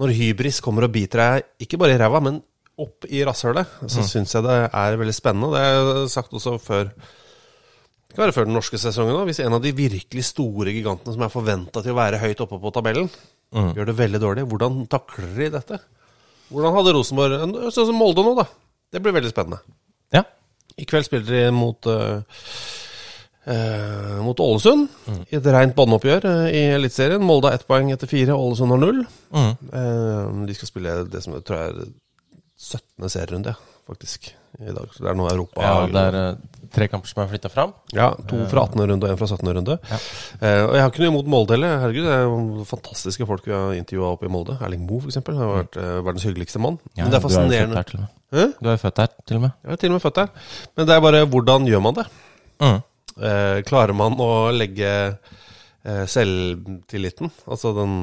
Når 0.00 0.14
hybris 0.16 0.60
kommer 0.64 0.84
og 0.86 0.92
biter 0.94 1.20
deg, 1.20 1.44
ikke 1.66 1.78
bare 1.78 1.94
i 1.96 1.98
ræva, 2.00 2.20
men 2.24 2.40
opp 2.80 3.04
i 3.12 3.20
rasshølet, 3.24 3.66
så 3.86 4.00
Mm. 4.00 4.08
syns 4.08 4.32
jeg 4.32 4.42
det 4.46 4.70
er 4.72 4.96
veldig 4.96 5.14
spennende. 5.14 5.50
Det 5.52 5.60
har 5.60 6.00
jeg 6.00 6.08
sagt 6.10 6.32
også 6.32 6.54
før 6.60 6.84
det 8.12 8.16
kan 8.16 8.24
være 8.26 8.32
før 8.36 8.44
den 8.44 8.54
norske 8.54 8.76
sesongen 8.80 9.14
òg. 9.16 9.24
Hvis 9.28 9.40
en 9.40 9.54
av 9.54 9.62
de 9.62 9.72
virkelig 9.72 10.24
store 10.24 10.72
gigantene 10.72 11.14
som 11.14 11.22
er 11.22 11.28
forventa 11.32 11.82
til 11.82 11.92
å 11.92 11.96
være 11.96 12.18
høyt 12.20 12.40
oppe 12.44 12.58
på 12.60 12.72
tabellen, 12.72 13.08
gjør 13.52 13.86
det 13.86 13.96
veldig 13.96 14.20
dårlig, 14.20 14.44
hvordan 14.48 14.86
takler 14.88 15.30
de 15.36 15.50
dette? 15.50 15.78
Hvordan 16.52 16.74
hadde 16.76 16.92
Rosenborg 16.92 17.72
Sånn 17.72 17.86
som 17.88 17.96
Molde 17.96 18.20
nå, 18.24 18.34
da. 18.36 18.44
Det 18.92 19.00
blir 19.02 19.12
veldig 19.16 19.30
spennende. 19.32 19.60
ja. 20.12 20.24
I 20.78 20.84
kveld 20.88 21.04
spiller 21.04 21.26
de 21.28 21.50
mot 21.52 21.84
uh, 21.86 22.22
eh, 23.46 24.18
mot 24.22 24.38
Ålesund 24.40 24.62
Ålesund 24.62 25.26
i 25.32 25.38
et 25.38 25.50
rent 25.54 25.74
båndoppgjør 25.76 26.28
eh, 26.28 26.46
i 26.52 26.62
Eliteserien. 26.76 27.24
Molde 27.24 27.50
har 27.50 27.58
ett 27.58 27.66
poeng 27.68 27.90
etter 27.94 28.10
fire, 28.10 28.36
Ålesund 28.36 28.74
har 28.74 28.80
null. 28.82 29.02
Mm. 29.34 29.50
Eh, 29.72 30.46
de 30.48 30.56
skal 30.58 30.70
spille 30.70 31.02
det 31.10 31.24
som 31.24 31.36
jeg 31.36 31.44
tror 31.48 31.60
er 31.64 31.82
17. 32.62 33.08
serierunde, 33.10 33.54
faktisk, 33.90 34.32
i 34.60 34.70
dag. 34.74 34.88
Så 34.94 35.02
det 35.02 35.10
er 35.10 35.16
noe 35.18 35.32
Europa 35.32 35.62
Ja, 35.64 35.86
det 35.90 36.02
er 36.12 36.18
eh, 36.20 36.60
tre 36.72 36.86
kamper 36.92 37.10
som 37.10 37.24
er 37.24 37.30
flytta 37.32 37.50
fram. 37.52 37.74
Ja, 37.96 38.12
to 38.28 38.44
fra 38.50 38.66
18. 38.68 38.84
runde 38.92 39.08
og 39.08 39.12
en 39.14 39.20
fra 39.20 39.28
17. 39.28 39.50
runde. 39.58 39.78
Eh, 39.90 40.62
og 40.68 40.76
jeg 40.76 40.84
har 40.84 40.92
ikke 40.92 41.02
noe 41.04 41.12
imot 41.14 41.32
Molde 41.34 41.56
heller. 41.56 41.80
Herregud, 41.82 42.06
det 42.06 42.14
er 42.14 42.24
jo 42.28 42.68
fantastiske 42.68 43.28
folk 43.28 43.48
vi 43.48 43.56
har 43.56 43.74
intervjua 43.80 44.14
oppe 44.14 44.28
i 44.28 44.32
Molde. 44.32 44.56
Erling 44.62 44.86
Moe, 44.86 45.02
f.eks. 45.02 45.20
har 45.26 45.54
vært 45.56 45.80
eh, 45.82 45.98
verdens 46.06 46.28
hyggeligste 46.28 46.62
mann. 46.62 46.78
Ja, 46.94 47.04
Men 47.08 47.12
det 47.12 47.18
er 47.18 47.18
er 47.18 47.22
jo 47.22 47.28
fascinerende. 47.28 48.08
Du 48.62 48.70
er 48.70 48.76
jo 48.78 48.80
født 48.86 49.02
her, 49.02 49.12
til 49.28 49.40
og 49.40 49.44
med. 49.48 49.58
Jeg 49.66 49.74
er 49.74 49.82
til 49.82 49.92
og 49.92 49.98
med 49.98 50.06
født 50.06 50.22
der. 50.22 50.32
Men 50.76 50.88
det 50.88 50.96
er 50.96 51.04
bare 51.08 51.26
hvordan 51.34 51.68
gjør 51.68 51.84
man 51.84 51.98
det? 51.98 52.08
Mm. 52.62 52.80
Eh, 53.20 53.60
klarer 53.68 53.92
man 53.96 54.14
å 54.22 54.30
legge 54.54 54.88
eh, 55.84 56.04
selvtilliten, 56.08 57.30
altså 57.44 57.72
den, 57.76 57.96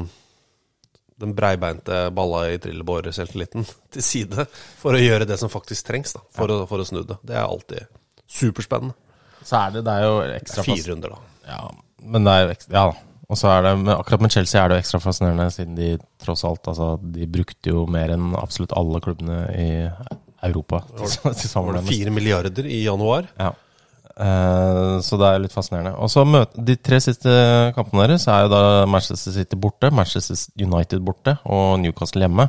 den 1.20 1.34
breibeinte 1.34 2.04
balla 2.14 2.44
i 2.52 2.58
trillebår-selvtilliten, 2.62 3.66
til 3.90 4.04
side 4.06 4.46
for 4.80 4.94
å 4.94 5.02
gjøre 5.02 5.26
det 5.28 5.38
som 5.40 5.50
faktisk 5.52 5.88
trengs 5.90 6.14
da, 6.16 6.22
for, 6.36 6.52
å, 6.54 6.62
for 6.70 6.82
å 6.82 6.86
snu 6.86 7.02
det? 7.08 7.18
Det 7.26 7.34
er 7.36 7.46
alltid 7.46 7.86
superspennende. 8.30 8.94
Så 9.42 9.56
er 9.56 9.74
det, 9.78 9.84
det 9.88 9.92
er 9.98 10.04
jo 10.06 10.16
ekstra 10.36 10.62
fas- 10.66 10.74
Fire 10.82 10.92
runder, 10.92 11.14
da. 11.16 11.36
Ja, 11.50 11.62
men 12.14 12.26
det 12.28 12.34
er 12.36 12.44
jo 12.44 12.52
ekstra, 12.54 12.74
ja 12.76 12.84
da. 12.92 13.06
Og 13.30 13.38
så 13.38 13.46
er 13.46 13.62
det, 13.62 13.72
akkurat 13.94 14.22
med 14.24 14.32
Chelsea 14.34 14.58
er 14.58 14.68
det 14.72 14.76
jo 14.76 14.82
ekstra 14.82 14.98
fascinerende, 15.04 15.44
siden 15.54 15.76
de 15.78 15.90
tross 16.18 16.40
alt 16.48 16.66
altså, 16.66 16.96
De 17.14 17.28
brukte 17.30 17.70
jo 17.70 17.84
mer 17.86 18.10
enn 18.10 18.32
absolutt 18.34 18.72
alle 18.74 18.98
klubbene 19.04 19.36
i 19.54 19.68
Europa 20.48 20.80
til, 20.98 21.12
til 21.38 21.52
Fire 21.86 22.10
milliarder 22.14 22.66
i 22.66 22.80
januar. 22.82 23.28
Ja. 23.38 23.52
Eh, 24.16 24.94
så 25.04 25.18
det 25.20 25.28
er 25.28 25.42
litt 25.44 25.54
fascinerende. 25.54 25.92
Og 26.02 26.10
så 26.12 26.24
De 26.56 26.76
tre 26.76 26.98
siste 27.00 27.30
kampene 27.76 28.06
deres 28.08 28.26
er 28.28 28.46
jo 28.46 28.52
da 28.52 28.62
Manchester 28.90 29.34
City 29.36 29.56
borte, 29.56 29.90
Manchester 29.94 30.36
United 30.60 31.04
borte 31.06 31.36
og 31.44 31.78
Newcastle 31.82 32.26
hjemme. 32.26 32.48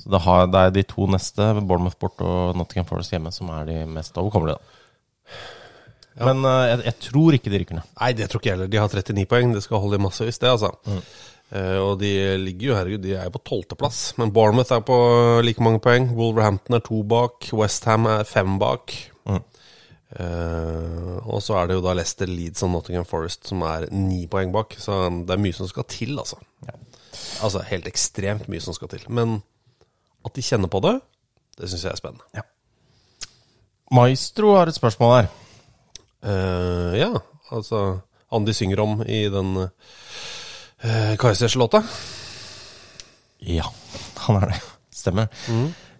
Så 0.00 0.10
det, 0.12 0.22
har, 0.24 0.46
det 0.52 0.62
er 0.62 0.70
de 0.78 0.86
to 0.88 1.08
neste, 1.10 1.50
Bournemouth 1.60 1.98
borte 2.00 2.24
og 2.24 2.56
Nottingham 2.58 2.88
Forest 2.88 3.14
hjemme, 3.14 3.32
som 3.34 3.52
er 3.54 3.68
de 3.68 3.82
mest 3.90 4.16
overkommelige. 4.20 4.56
da. 4.56 6.24
Men 6.24 6.44
eh, 6.46 6.64
jeg, 6.70 6.82
jeg 6.88 6.98
tror 7.10 7.36
ikke 7.36 7.52
de 7.52 7.62
rykker 7.62 7.80
ned. 7.80 7.94
Nei, 8.00 8.10
det 8.16 8.30
tror 8.30 8.40
ikke 8.42 8.50
jeg 8.52 8.58
heller. 8.58 8.72
De 8.72 8.82
har 8.82 8.92
39 8.92 9.30
poeng. 9.30 9.54
Det 9.54 9.64
skal 9.64 9.82
holde 9.82 9.98
i 9.98 10.04
massevis, 10.04 10.38
det, 10.42 10.50
altså. 10.50 10.70
Eh, 11.54 11.78
og 11.78 11.98
de 12.00 12.10
ligger 12.42 12.70
jo, 12.70 12.76
herregud, 12.78 13.02
de 13.04 13.16
er 13.16 13.26
jo 13.28 13.34
på 13.34 13.42
tolvteplass. 13.50 14.04
Men 14.20 14.32
Bournemouth 14.34 14.74
er 14.74 14.84
på 14.86 14.98
like 15.46 15.62
mange 15.64 15.82
poeng. 15.84 16.10
Wolverhampton 16.18 16.78
er 16.78 16.84
to 16.86 17.02
bak. 17.06 17.50
Westham 17.54 18.06
er 18.10 18.26
fem 18.28 18.58
bak. 18.62 18.94
Eh, 20.14 21.16
og 21.26 21.40
så 21.42 21.56
er 21.58 21.68
det 21.68 21.78
jo 21.78 21.82
da 21.82 21.94
Leicester, 21.96 22.30
Leeds 22.30 22.62
og 22.62 22.70
Nottingham 22.70 23.06
Forest 23.08 23.48
som 23.50 23.64
er 23.66 23.88
ni 23.94 24.24
poeng 24.30 24.52
bak. 24.54 24.76
Så 24.78 25.06
det 25.26 25.34
er 25.34 25.42
mye 25.42 25.56
som 25.56 25.70
skal 25.70 25.86
til, 25.90 26.14
altså. 26.18 26.38
Altså 27.44 27.62
helt 27.66 27.88
ekstremt 27.90 28.48
mye 28.50 28.62
som 28.62 28.76
skal 28.76 28.90
til. 28.92 29.04
Men 29.08 29.40
at 30.24 30.34
de 30.34 30.44
kjenner 30.44 30.70
på 30.72 30.80
det, 30.84 30.96
det 31.58 31.70
syns 31.70 31.86
jeg 31.86 31.92
er 31.94 32.00
spennende. 32.00 32.26
Ja. 32.34 32.46
Maestro 33.94 34.54
har 34.56 34.70
et 34.70 34.78
spørsmål 34.78 35.16
her. 35.18 35.32
Uh, 36.24 36.94
ja, 36.96 37.10
altså 37.52 38.00
Andy 38.32 38.54
synger 38.56 38.80
om 38.80 39.02
i 39.04 39.26
den 39.28 39.50
uh, 39.60 41.14
Kaizers-låta. 41.20 41.82
Ja, 43.44 43.68
han 44.24 44.40
er 44.40 44.54
det. 44.54 44.60
Stemmer. 44.94 45.28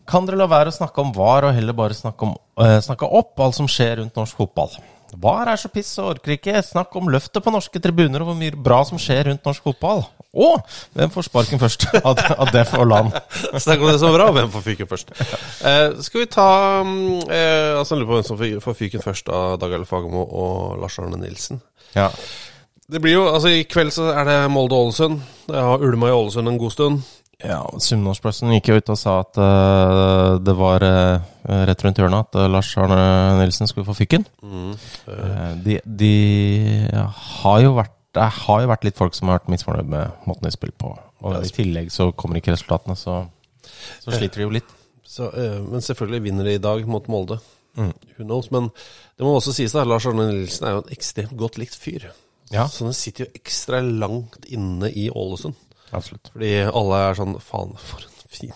Kan 0.08 0.26
dere 0.28 0.36
la 0.40 0.48
være 0.50 0.72
å 0.72 0.76
snakke 0.76 1.00
om 1.00 1.12
VAR, 1.16 1.48
og 1.48 1.54
heller 1.56 1.76
bare 1.76 1.96
snakke, 1.96 2.26
om, 2.26 2.34
uh, 2.60 2.78
snakke 2.84 3.08
opp 3.08 3.40
alt 3.40 3.56
som 3.56 3.68
skjer 3.70 4.02
rundt 4.02 4.18
norsk 4.20 4.36
fotball? 4.36 4.74
VAR 5.20 5.52
er 5.52 5.60
så 5.60 5.68
piss 5.70 5.92
og 6.02 6.08
orker 6.16 6.34
ikke. 6.34 6.58
Snakk 6.66 6.94
om 6.98 7.06
løftet 7.12 7.44
på 7.44 7.52
norske 7.54 7.80
tribuner 7.82 8.24
og 8.24 8.32
hvor 8.32 8.38
mye 8.38 8.56
bra 8.66 8.80
som 8.88 8.98
skjer 8.98 9.28
rundt 9.28 9.44
norsk 9.46 9.62
fotball. 9.68 10.02
Og 10.34 10.64
hvem 10.96 11.12
får 11.14 11.28
sparken 11.28 11.60
først 11.62 11.86
av, 12.08 12.18
av 12.34 12.50
Def 12.50 12.72
og 12.74 12.88
Land? 12.90 13.14
Snakk 13.64 13.84
om 13.84 13.92
det 13.92 14.00
som 14.02 14.10
er 14.10 14.16
bra, 14.18 14.26
hvem 14.34 14.50
får 14.50 14.64
fyken 14.66 14.90
først? 14.90 15.12
Eh, 15.70 16.00
skal 16.02 16.24
vi 16.24 16.30
ta 16.34 16.48
mm, 16.82 17.04
eh, 17.28 17.70
altså, 17.78 17.94
lurer 18.00 18.10
på 18.10 18.18
hvem 18.18 18.26
som 18.26 18.42
får- 18.66 18.80
fyken 18.80 19.04
først 19.04 19.30
av 19.30 19.54
DagElle 19.62 19.86
Fagermo 19.86 20.26
og 20.26 20.80
Lars 20.82 20.98
Arne 20.98 21.20
Nilsen. 21.22 21.62
Ja. 21.94 22.08
Det 22.90 23.00
blir 23.00 23.14
jo, 23.14 23.28
altså 23.30 23.54
I 23.54 23.62
kveld 23.70 23.94
så 23.94 24.10
er 24.12 24.26
det 24.28 24.40
Molde-Ålesund. 24.52 25.20
Jeg 25.48 25.68
har 25.70 25.84
ulma 25.86 26.10
i 26.10 26.16
Ålesund 26.18 26.50
en 26.50 26.58
god 26.60 26.74
stund. 26.74 27.06
Ja, 27.42 27.62
Sunnmørspressen 27.82 28.52
gikk 28.54 28.70
jo 28.70 28.76
ut 28.78 28.90
og 28.92 28.98
sa 28.98 29.16
at 29.24 29.38
uh, 29.40 30.36
det 30.42 30.54
var 30.56 30.84
uh, 30.86 31.24
rett 31.66 31.82
rundt 31.84 31.98
hjørnet 31.98 32.28
at 32.28 32.38
uh, 32.38 32.46
Lars 32.52 32.70
Arne 32.78 32.98
Nilsen 33.40 33.68
skulle 33.70 33.88
få 33.88 33.96
fyken. 33.98 34.26
Eh, 34.44 35.50
de 35.64 35.80
de 35.84 36.12
har, 36.92 37.58
jo 37.64 37.74
vært, 37.78 37.96
det 38.14 38.28
har 38.38 38.62
jo 38.62 38.70
vært 38.70 38.86
litt 38.86 39.00
folk 39.00 39.16
som 39.16 39.28
har 39.28 39.40
vært 39.40 39.50
misfornøyd 39.56 39.90
med 39.90 40.28
måten 40.28 40.46
de 40.46 40.54
spiller 40.54 40.76
på. 40.78 40.94
Og 41.24 41.40
i 41.40 41.52
tillegg 41.52 41.90
så 41.92 42.10
kommer 42.12 42.38
ikke 42.38 42.54
resultatene, 42.54 42.96
så, 43.00 43.22
så 44.04 44.14
sliter 44.14 44.42
de 44.42 44.46
jo 44.46 44.54
litt. 44.54 44.70
Så, 45.14 45.28
men 45.68 45.84
selvfølgelig 45.84 46.24
vinner 46.24 46.48
de 46.48 46.56
i 46.58 46.62
dag 46.62 46.86
mot 46.90 47.06
Molde. 47.12 47.38
Who 47.74 48.24
knows? 48.24 48.50
Men 48.54 48.70
det 49.18 49.26
må 49.26 49.34
også 49.36 49.54
sies 49.56 49.74
at 49.74 49.88
Lars 49.88 50.06
Arne 50.06 50.28
Nilsen 50.30 50.68
er 50.68 50.76
jo 50.76 50.84
en 50.84 50.94
ekstremt 50.94 51.34
godt 51.38 51.58
likt 51.60 51.76
fyr. 51.78 52.08
Ja. 52.52 52.66
Så 52.70 52.86
den 52.86 52.96
sitter 52.96 53.26
jo 53.26 53.34
ekstra 53.38 53.80
langt 53.82 54.46
inne 54.52 54.90
i 54.92 55.08
Ålesund. 55.10 55.56
Absolutt. 55.96 56.30
Fordi 56.34 56.52
alle 56.68 57.00
er 57.08 57.18
sånn 57.18 57.36
Faen, 57.42 57.74
for 57.80 58.04
en 58.04 58.34
fin 58.34 58.54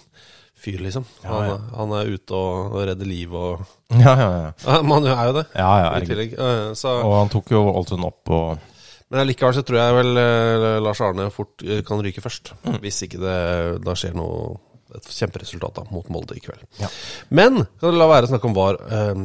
fyr, 0.59 0.81
liksom. 0.83 1.05
Ja, 1.23 1.31
han, 1.31 1.51
ja. 1.53 1.59
han 1.79 1.93
er 2.01 2.11
ute 2.11 2.35
og, 2.39 2.75
redder 2.89 3.09
liv 3.09 3.35
og 3.39 3.63
Ja, 4.05 4.15
ja, 4.19 4.31
ja. 4.49 4.81
Man 4.87 5.07
er 5.07 5.31
jo 5.31 5.37
det, 5.39 5.47
ja, 5.55 5.71
ja 5.85 5.93
i 5.97 6.09
tillegg. 6.09 6.35
Så, 6.79 6.97
Og 7.05 7.15
han 7.15 7.31
tok 7.33 7.55
jo 7.55 7.63
Ålesund 7.71 8.09
opp 8.09 8.35
og 8.35 8.75
men 9.09 9.23
allikevel 9.23 9.55
så 9.57 9.63
tror 9.65 9.79
jeg 9.81 9.95
vel 9.97 10.21
eh, 10.21 10.79
Lars 10.85 11.01
Arne 11.01 11.31
fort 11.33 11.63
eh, 11.65 11.79
kan 11.87 12.01
ryke 12.05 12.21
først. 12.21 12.51
Mm. 12.67 12.75
Hvis 12.83 12.99
ikke 13.07 13.21
det 13.23 13.37
da 13.81 13.95
skjer 13.97 14.13
noe 14.19 14.59
et 14.99 15.09
kjemperesultat 15.13 15.79
da, 15.81 15.85
mot 15.93 16.09
Molde 16.13 16.37
i 16.37 16.43
kveld. 16.45 16.65
Ja. 16.81 16.91
Men 17.33 17.63
kan 17.81 17.93
du 17.95 17.97
la 17.97 18.09
være 18.11 18.29
å 18.29 18.33
snakke 18.35 18.49
om 18.51 18.57
VAR. 18.57 18.77
Eh, 18.85 19.23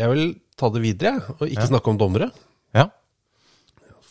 Jeg 0.00 0.12
vil 0.14 0.24
ta 0.58 0.70
det 0.72 0.82
videre, 0.82 1.20
og 1.36 1.44
ikke 1.44 1.68
snakke 1.68 1.92
om 1.92 2.00
dommere. 2.00 2.30
Ja. 2.76 2.86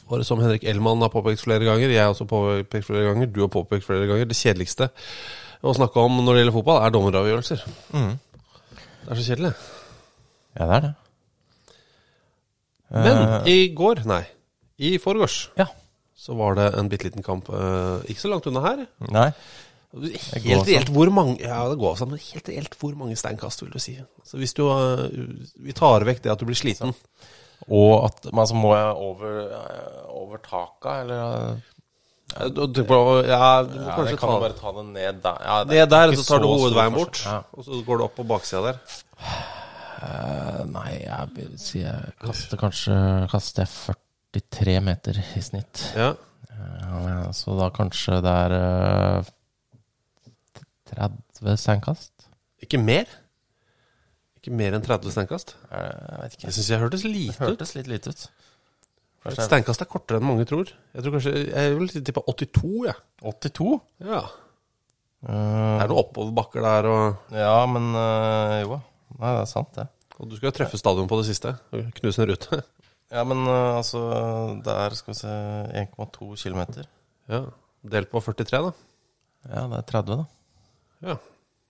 For 0.08 0.24
som 0.24 0.40
Henrik 0.40 0.64
Elman 0.64 1.02
har 1.04 1.12
påpekt 1.12 1.42
flere 1.44 1.66
ganger, 1.68 1.92
jeg 1.92 2.00
har 2.00 2.14
også 2.14 2.28
påpekt 2.30 2.88
flere 2.88 3.10
ganger, 3.10 3.28
du 3.28 3.42
har 3.44 3.52
påpekt 3.52 3.84
flere 3.88 4.08
ganger, 4.08 4.30
det 4.30 4.38
kjedeligste 4.40 4.88
å 5.66 5.74
snakke 5.76 6.00
om 6.00 6.22
når 6.22 6.38
det 6.38 6.42
gjelder 6.44 6.56
fotball, 6.56 6.80
er 6.86 6.94
dommeravgjørelser. 6.96 7.66
Mm. 7.92 8.14
Det 9.04 9.12
er 9.12 9.20
så 9.20 9.28
kjedelig. 9.32 9.54
ja, 10.58 10.64
det 10.64 10.78
er 10.78 10.86
det. 10.88 10.94
Men 12.88 13.18
Eh, 13.18 13.48
i 13.52 13.68
går, 13.76 14.06
nei, 14.08 14.24
i 14.80 14.98
forgårs, 14.98 15.50
Ja. 15.60 15.66
så 16.16 16.36
var 16.38 16.56
det 16.56 16.74
en 16.80 16.90
bitte 16.90 17.10
liten 17.10 17.24
kamp 17.24 17.50
uh, 17.50 18.00
ikke 18.08 18.24
så 18.24 18.30
langt 18.32 18.48
unna 18.48 18.62
her. 18.64 18.86
Nei. 19.12 19.32
Helt 19.98 20.68
reelt 20.68 20.90
hvor 20.92 21.10
mange 21.12 21.40
Ja, 21.42 21.62
det 21.72 21.80
går 21.80 21.96
sånn, 21.98 22.12
men 22.12 22.20
helt 22.20 22.50
reelt 22.52 22.76
hvor 22.80 22.96
mange 22.96 23.16
steinkast, 23.16 23.62
vil 23.64 23.72
du 23.72 23.80
si? 23.80 23.98
Så 24.28 24.38
hvis 24.38 24.54
du 24.54 24.64
uh, 24.68 25.08
Vi 25.56 25.74
tar 25.74 26.04
vekk 26.06 26.22
det 26.24 26.32
at 26.32 26.40
du 26.40 26.46
blir 26.46 26.60
sliten. 26.60 26.94
Og 27.68 28.06
at 28.06 28.30
men 28.32 28.40
altså, 28.40 28.56
Må 28.56 28.72
over, 28.96 29.40
eh, 29.52 30.04
over 30.16 30.38
taka, 30.44 31.02
eller 31.02 31.58
ja, 32.38 32.48
du- 32.50 32.68
du- 32.68 32.84
Ja, 33.28 33.64
du 33.64 33.80
må 33.80 33.88
ja, 33.88 33.96
kanskje 33.96 34.18
kan 34.20 34.30
ta 34.30 34.40
bare 34.40 34.54
ta 34.54 34.72
det 34.72 34.86
ned 34.86 35.22
der. 35.24 35.38
Ja, 35.44 35.64
det 35.64 35.74
ned 35.76 35.90
der, 35.90 36.16
så 36.16 36.26
tar 36.28 36.40
du 36.44 36.48
hovedveien 36.48 36.94
bort, 36.94 37.22
og 37.58 37.64
så 37.66 37.84
går 37.86 37.98
du 37.98 38.04
opp 38.04 38.16
på 38.16 38.26
baksida 38.28 38.62
der. 38.72 38.80
Uh, 39.98 40.66
nei, 40.70 40.92
jeg 41.02 41.30
vil 41.36 41.54
si 41.58 41.80
jeg 41.82 42.12
kaster 42.22 42.60
kanskje 42.62 42.98
Kaster 43.32 43.64
jeg 43.66 43.96
43 44.38 44.76
meter 44.86 45.18
i 45.36 45.42
snitt. 45.42 45.82
Ja. 45.98 46.12
Uh, 46.52 47.32
så 47.34 47.56
da 47.58 47.72
kanskje 47.74 48.20
det 48.22 48.36
er 48.46 48.54
uh, 49.18 49.24
30 50.94 51.58
steinkast? 51.58 52.14
Ikke 52.62 52.78
mer? 52.82 53.10
Ikke 54.38 54.54
mer 54.54 54.76
enn 54.78 54.84
30 54.86 55.14
steinkast? 55.16 55.56
Eh, 55.72 55.88
jeg 55.88 56.20
vet 56.24 56.36
ikke. 56.38 56.46
Jeg 56.48 56.58
syns 56.58 56.70
jeg 56.72 56.82
hørtes 56.84 57.06
lite 57.08 57.38
ut. 57.38 57.44
Hørtes 57.44 57.74
litt 57.78 57.90
lite 57.92 58.14
ut. 58.14 58.28
Et 59.28 59.40
steinkast 59.44 59.84
er 59.84 59.90
kortere 59.92 60.22
enn 60.22 60.28
mange 60.28 60.46
tror. 60.48 60.70
Jeg 60.96 61.04
tror 61.04 61.18
kanskje 61.18 61.34
Jeg 61.50 61.74
vil 61.76 61.90
tippe 61.98 62.24
82, 62.30 62.74
jeg. 62.88 63.00
82? 63.26 63.72
Ja. 64.08 64.22
Uh, 65.26 65.34
Det 65.34 65.84
er 65.84 65.90
noen 65.90 66.02
oppoverbakker 66.04 66.62
der, 66.64 66.88
og, 66.92 67.34
ja, 67.34 67.58
men 67.68 67.90
uh, 67.98 68.56
jo. 68.62 68.78
Nei, 69.18 69.32
det 69.34 69.42
er 69.42 69.50
sant, 69.50 69.72
det. 69.74 69.88
og 70.20 70.30
du 70.30 70.36
skal 70.38 70.52
jo 70.52 70.56
treffe 70.60 70.78
stadion 70.78 71.10
på 71.10 71.18
det 71.20 71.26
siste. 71.32 71.56
Knuse 72.02 72.24
en 72.24 72.34
rute. 72.34 72.62
Ja, 73.08 73.22
men 73.24 73.40
uh, 73.48 73.78
altså 73.78 74.00
Det 74.66 74.74
er 74.74 74.94
skal 75.00 75.14
vi 75.14 75.20
se 75.22 75.36
1,2 75.80 76.26
km. 76.42 76.82
Ja. 77.32 77.38
Delt 77.88 78.10
på 78.12 78.20
43, 78.20 78.60
da. 78.66 78.74
Ja, 79.48 79.62
det 79.72 79.78
er 79.78 79.86
30, 79.94 80.18
da. 80.20 80.26
Ja. 81.08 81.16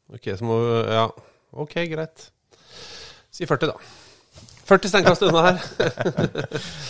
Ok, 0.10 0.32
så 0.39 0.47
må 0.49 0.58
Ja, 0.89 1.03
ok, 1.53 1.75
greit. 1.91 2.32
Si 3.38 3.45
40, 3.45 3.69
da. 3.69 3.78
40 4.67 4.89
steinkast 4.91 5.23
unna 5.28 5.43
her. 5.45 5.60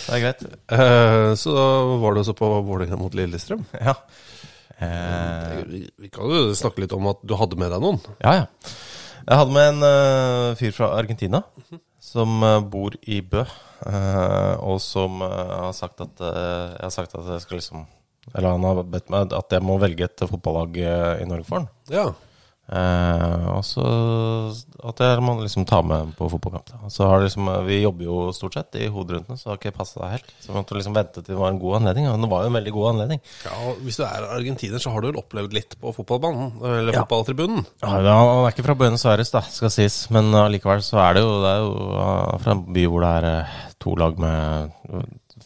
Det 0.08 0.14
er 0.16 0.22
greit. 0.22 0.44
Uh, 0.72 1.34
så 1.38 1.52
da 1.54 1.66
var 2.00 2.14
du 2.14 2.22
også 2.22 2.34
på 2.38 2.48
Vålerenga 2.66 2.98
mot 2.98 3.14
Lillestrøm. 3.14 3.66
Ja. 3.76 3.94
Uh, 4.78 5.60
Vi, 5.68 6.08
kan 6.14 6.30
jo 6.32 6.54
snakke 6.56 6.82
litt 6.82 6.94
om 6.96 7.10
at 7.10 7.20
du 7.26 7.36
hadde 7.38 7.58
med 7.60 7.70
deg 7.74 7.84
noen. 7.84 8.00
ja, 8.24 8.40
ja. 8.42 8.72
Jeg 9.28 9.36
hadde 9.42 9.52
med 9.52 9.66
en 9.74 9.84
uh, 9.84 10.56
fyr 10.56 10.72
fra 10.72 10.86
Argentina 10.96 11.42
som 12.00 12.38
eh, 12.46 12.60
bor 12.64 12.94
i 13.10 13.18
Bø, 13.20 13.42
og 14.64 14.78
som 14.80 15.18
har 15.20 15.74
sagt 15.76 16.00
at 16.00 16.22
Jeg 16.22 16.80
har 16.80 16.92
sagt 16.94 17.12
at 17.18 17.26
jeg 17.34 17.42
skal 17.42 17.58
liksom 17.58 17.82
Eller 18.32 18.54
han 18.54 18.64
har 18.64 18.80
bedt 18.88 19.10
meg 19.12 19.34
at 19.36 19.52
jeg 19.52 19.66
må 19.66 19.76
velge 19.82 20.06
et 20.06 20.24
fotballag 20.30 20.78
i 20.80 21.26
Norge 21.28 21.44
for 21.44 21.58
han. 21.58 21.68
Ja. 21.92 22.06
Eh, 22.68 23.44
og 23.48 23.62
så 23.64 23.84
at 24.88 25.00
jeg 25.00 25.22
må 25.24 25.34
liksom 25.40 25.64
ta 25.68 25.78
med 25.82 26.10
på 26.18 26.28
fotballkamp. 26.30 26.68
Så 26.92 27.06
har 27.08 27.18
det 27.22 27.28
liksom, 27.30 27.48
vi 27.66 27.78
jobber 27.80 28.04
jo 28.04 28.16
stort 28.36 28.58
sett 28.58 28.76
i 28.78 28.88
hoderundene, 28.92 29.38
så 29.40 29.48
det 29.48 29.52
har 29.54 29.60
ikke 29.62 29.76
passa 29.78 30.02
det 30.02 30.10
helt. 30.18 30.32
Så 30.42 30.52
vi 30.52 30.58
måtte 30.58 30.76
liksom 30.76 30.96
vente 30.96 31.22
til 31.22 31.32
det 31.32 31.38
var 31.40 31.52
en 31.54 31.60
god 31.62 31.78
anledning, 31.80 32.08
og 32.10 32.20
det 32.22 32.30
var 32.30 32.44
jo 32.44 32.50
en 32.52 32.58
veldig 32.58 32.74
god 32.76 32.88
anledning. 32.92 33.22
ja. 33.46 33.54
og 33.64 33.80
Hvis 33.86 33.96
du 34.00 34.04
er 34.04 34.28
argentiner, 34.36 34.78
så 34.82 34.92
har 34.92 35.00
du 35.00 35.08
vel 35.10 35.20
opplevd 35.22 35.56
litt 35.56 35.78
på 35.80 35.94
fotballbanen? 35.96 36.52
Eller 36.62 36.92
Ja. 36.92 37.04
fotballtribunen? 37.06 37.64
Ja, 37.82 37.88
Han 37.88 38.06
er 38.44 38.52
ikke 38.52 38.64
fra 38.68 38.74
Buenos 38.74 39.06
Aires, 39.06 39.30
da, 39.30 39.40
skal 39.40 39.70
sies, 39.70 40.10
men 40.10 40.30
allikevel 40.34 40.82
så 40.84 41.00
er 41.08 41.14
det 41.18 41.22
jo, 41.24 41.32
det 41.42 41.54
er 41.54 41.64
jo 41.64 41.72
uh, 41.96 42.38
fra 42.42 42.52
en 42.52 42.64
by 42.72 42.84
hvor 42.86 43.00
det 43.06 43.14
er 43.16 43.28
uh, 43.40 43.56
to 43.80 43.94
lag 43.96 44.18
med 44.18 44.70
uh, 44.92 45.02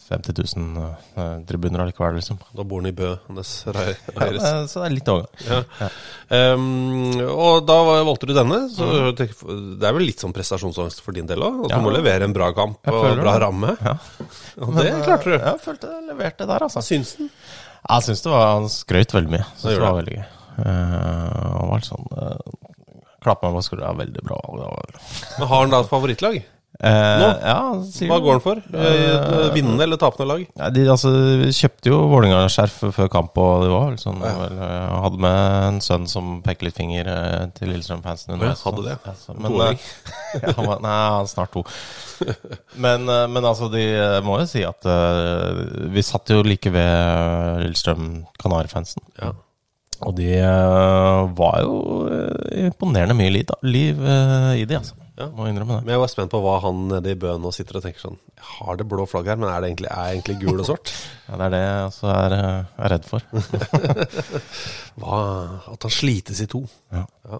50 0.09 0.33
000 0.55 0.77
uh, 1.17 1.39
tribuner 1.47 1.79
allikevel, 1.83 2.17
liksom. 2.19 2.37
Da 2.53 2.63
bor 2.67 2.81
han 2.81 2.89
i 2.89 2.95
Bø, 2.95 3.13
Nes 3.33 3.51
Reires. 3.67 4.03
Ja, 4.13 4.27
eh, 4.49 4.65
så 4.69 4.81
det 4.83 4.87
er 4.89 4.95
litt 4.97 5.11
overgang. 5.13 5.65
Ja. 5.79 5.89
Ehm, 6.37 7.21
og 7.29 7.63
da 7.67 7.77
valgte 8.03 8.27
du 8.29 8.33
denne, 8.35 8.59
så 8.73 8.87
tenk- 9.17 9.39
det 9.79 9.87
er 9.87 9.95
vel 9.95 10.05
litt 10.09 10.19
sånn 10.23 10.35
prestasjonsangst 10.35 11.01
for 11.05 11.15
din 11.15 11.29
del 11.29 11.43
òg? 11.45 11.65
At 11.65 11.71
Ja. 11.71 11.77
du 11.79 11.87
må 11.87 11.93
levere 11.95 12.27
en 12.27 12.33
bra 12.35 12.51
kamp 12.53 12.79
og 12.87 13.03
bra 13.19 13.33
det. 13.33 13.41
ramme? 13.45 13.77
Ja. 13.81 13.97
Og 14.61 14.75
det 14.75 14.89
klarte 15.03 15.23
du. 15.31 15.37
Ja, 15.37 15.53
jeg 15.55 15.61
følte 15.65 15.91
jeg 15.93 16.07
leverte 16.11 16.47
der, 16.47 16.67
altså. 16.67 16.83
Syns 16.85 17.15
den? 17.17 17.29
Jeg 17.89 18.03
syns 18.07 18.21
det 18.23 18.31
var 18.31 18.45
Han 18.53 18.69
skrøt 18.71 19.11
veldig 19.13 19.31
mye. 19.33 19.45
Så 19.57 19.69
det, 19.69 19.77
det 19.77 19.83
var 19.83 19.97
veldig 20.01 20.17
gøy. 20.17 20.25
Uh, 20.53 21.57
han 21.57 21.69
var 21.71 21.79
litt 21.81 21.89
sånn 21.89 22.05
uh, 22.13 22.37
Klappa 23.23 23.49
meg 23.49 23.61
på 23.61 23.65
skuldra. 23.69 23.87
Ja, 23.87 23.93
veldig 23.97 24.21
bra. 24.27 24.37
Men 25.39 25.47
har 25.47 25.61
han 25.63 25.71
da 25.71 25.79
et 25.79 25.89
favorittlag? 25.89 26.41
Eh, 26.79 27.19
Nå? 27.21 27.27
Ja, 27.45 27.57
Hva 28.09 28.17
går 28.19 28.31
han 28.33 28.41
for? 28.41 28.61
Eh, 28.73 29.51
Vinnende 29.53 29.85
eller 29.85 29.99
tapende 30.01 30.25
lag? 30.31 30.41
Ja, 30.57 30.71
de 30.73 30.87
altså, 30.89 31.11
kjøpte 31.53 31.91
jo 31.91 31.99
Vålerenga-skjerf 32.09 32.79
før 32.95 33.11
kamp, 33.13 33.37
og 33.37 33.65
det 33.67 33.69
var 33.71 33.85
vel 33.91 33.99
sånn 34.01 34.17
vel, 34.23 34.57
hadde 35.05 35.21
med 35.21 35.37
en 35.67 35.77
sønn 35.85 36.09
som 36.09 36.39
pekte 36.45 36.67
litt 36.67 36.79
finger 36.79 37.11
eh, 37.13 37.45
til 37.59 37.69
Lillestrøm-fansen. 37.71 38.33
Ja, 38.33 38.39
underveis, 38.39 38.65
hadde 38.65 38.87
det. 38.87 38.97
Altså, 39.13 39.37
men, 39.37 39.59
eh, 39.67 39.87
ja, 40.41 40.55
han 40.57 40.69
var, 40.71 40.81
nei, 40.83 40.97
han 40.97 41.29
er 41.29 41.31
snart 41.35 41.53
to. 41.53 41.63
Men, 42.87 43.05
eh, 43.05 43.23
men 43.37 43.49
altså, 43.53 43.69
de 43.71 43.85
eh, 43.93 44.19
må 44.25 44.41
jo 44.41 44.49
si 44.49 44.65
at 44.67 44.89
eh, 44.89 45.63
vi 45.93 46.03
satt 46.03 46.33
jo 46.33 46.41
like 46.47 46.73
ved 46.73 47.63
Lillestrøm-Kanarifansen. 47.67 49.05
Ja. 49.21 49.31
Og 50.03 50.17
de 50.17 50.33
eh, 50.41 51.21
var 51.37 51.61
jo 51.63 51.77
eh, 52.09 52.65
imponerende 52.65 53.15
mye 53.15 53.37
liv, 53.37 53.55
liv 53.63 54.01
eh, 54.03 54.51
i 54.63 54.67
de, 54.67 54.81
altså. 54.81 54.97
Ja. 55.19 55.27
Må 55.29 55.45
innrømme 55.45 55.75
det. 55.77 55.85
Men 55.85 55.93
jeg 55.93 56.01
var 56.01 56.09
spent 56.09 56.31
på 56.33 56.39
hva 56.41 56.55
han 56.63 56.87
nede 56.89 57.11
i 57.13 57.17
Bø 57.21 57.35
nå 57.37 57.51
sitter 57.53 57.77
og 57.77 57.83
tenker 57.85 58.01
sånn 58.01 58.15
Jeg 58.33 58.45
har 58.57 58.79
det 58.79 58.87
blå 58.89 59.05
flagget 59.05 59.35
her, 59.35 59.41
men 59.43 59.51
er 59.51 59.61
det 59.61 59.69
egentlig, 59.69 59.89
er 59.93 60.07
jeg 60.09 60.17
egentlig 60.17 60.37
gul 60.41 60.63
og 60.63 60.69
svart? 60.71 60.93
Ja, 61.27 61.37
det 61.37 61.45
er 61.45 61.53
det 61.53 61.59
jeg 61.61 61.83
også 61.87 62.07
er, 62.11 62.33
eh, 62.37 62.71
er 62.85 62.91
redd 62.93 63.05
for. 63.07 63.21
Hva, 64.99 65.19
at 65.71 65.85
han 65.87 65.93
slites 65.93 66.41
i 66.43 66.47
to. 66.51 66.63
Ja. 66.91 67.05
Ja. 67.29 67.39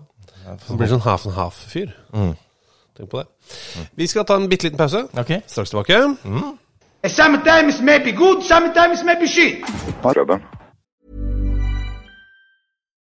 Han 0.69 0.79
blir 0.79 0.91
sånn 0.91 1.03
half 1.03 1.25
and 1.27 1.35
half-fyr. 1.35 1.91
Mm. 2.15 2.33
Tenk 2.97 3.11
på 3.11 3.21
det. 3.23 3.27
Vi 3.99 4.07
skal 4.07 4.25
ta 4.29 4.37
en 4.39 4.47
bitte 4.51 4.69
liten 4.69 4.79
pause. 4.79 5.05
Ok. 5.19 5.35
Straks 5.51 5.73
tilbake. 5.73 5.99
Sometimes 7.11 7.81
may 7.81 7.99
be 7.99 8.15
good, 8.15 8.43
sometimes 8.47 9.03
may 9.03 9.19
be 9.19 9.27
shit. 9.27 9.65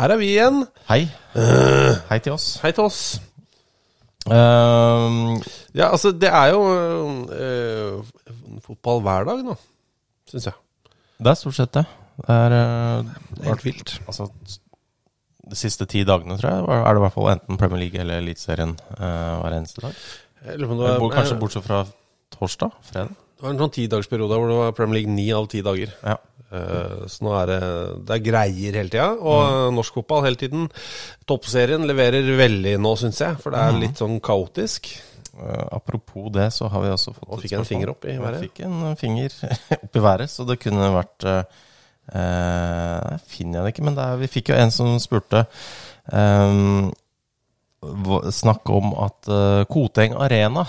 Her 0.00 0.14
er 0.14 0.16
vi 0.16 0.30
igjen. 0.32 0.62
Hei. 0.88 1.02
Hei 2.08 2.18
til 2.24 2.32
oss. 2.32 2.54
Hei 2.62 2.70
til 2.72 2.86
oss. 2.86 3.00
Uh, 4.24 5.36
Ja, 5.76 5.90
altså, 5.92 6.12
det 6.16 6.30
er 6.32 6.54
jo 6.54 6.62
uh, 7.28 8.56
fotball 8.64 9.02
hver 9.04 9.28
dag 9.28 9.44
nå, 9.44 9.54
syns 10.28 10.48
jeg. 10.48 10.56
det 11.20 11.30
er 11.30 11.38
stort 11.38 11.56
sett 11.58 11.72
det. 11.76 11.84
Det 12.20 12.36
er 12.36 12.56
uh, 12.56 13.12
Helt 13.44 13.64
vilt. 13.64 13.94
Altså, 14.06 14.28
de 15.50 15.58
siste 15.58 15.84
ti 15.90 16.02
dagene, 16.08 16.38
tror 16.40 16.50
jeg, 16.50 16.64
er 16.80 16.90
det 16.90 17.00
i 17.00 17.04
hvert 17.04 17.16
fall 17.18 17.32
enten 17.34 17.60
Premier 17.60 17.84
League 17.84 18.00
eller 18.00 18.22
Eliteserien 18.24 18.76
uh, 18.96 19.40
hver 19.42 19.58
eneste 19.58 19.84
dag. 19.84 20.00
Kanskje 21.12 21.40
bortsett 21.40 21.66
fra 21.68 21.84
torsdag? 22.38 22.76
Fredag? 22.88 23.16
Det 23.40 23.46
var 23.46 23.54
en 23.54 23.62
sånn 23.62 23.72
tidagsperiode 23.72 24.36
hvor 24.36 24.50
det 24.50 24.56
var 24.58 24.74
Premier 24.76 25.00
League 25.00 25.12
ni 25.16 25.30
av 25.32 25.46
ti 25.48 25.62
dager. 25.64 25.94
Ja. 26.04 26.18
Uh, 26.50 27.06
så 27.08 27.22
nå 27.24 27.30
er 27.38 27.46
det, 27.46 27.60
det 28.08 28.16
er 28.16 28.24
greier 28.26 28.76
hele 28.76 28.90
tida, 28.90 29.06
og 29.16 29.70
norsk 29.72 30.00
fotball 30.00 30.26
hele 30.26 30.36
tiden. 30.36 30.66
Toppserien 31.30 31.86
leverer 31.88 32.26
veldig 32.36 32.74
nå, 32.82 32.92
syns 33.00 33.22
jeg, 33.22 33.38
for 33.40 33.54
det 33.54 33.62
er 33.62 33.78
litt 33.78 34.02
sånn 34.02 34.18
kaotisk. 34.20 34.90
Uh, 35.38 35.64
apropos 35.78 36.28
det, 36.34 36.50
så 36.52 36.68
har 36.68 36.84
vi 36.84 36.92
også 36.92 37.14
fått 37.16 37.30
Og 37.30 37.38
et 37.38 37.46
fikk 37.46 37.54
en 37.54 37.64
spørsmål. 37.64 37.70
finger 37.70 37.94
opp 37.94 38.04
i 38.04 38.18
været. 38.18 38.42
Jeg 38.42 38.50
fikk 38.50 38.60
en 38.66 39.00
finger 39.00 39.38
opp 39.86 39.96
i 39.96 40.04
været, 40.10 40.34
så 40.34 40.48
det 40.50 40.58
kunne 40.60 40.90
vært 40.98 41.28
eh, 41.30 43.14
Finner 43.30 43.60
jeg 43.60 43.64
det 43.64 43.72
ikke, 43.72 43.86
men 43.88 44.02
er, 44.04 44.20
vi 44.20 44.28
fikk 44.34 44.50
jo 44.52 44.58
en 44.58 44.74
som 44.74 44.92
spurte 45.00 45.46
um, 46.12 46.90
Snakk 48.34 48.68
om 48.74 48.92
at 49.06 49.32
uh, 49.32 49.62
Koteng 49.70 50.18
Arena 50.20 50.66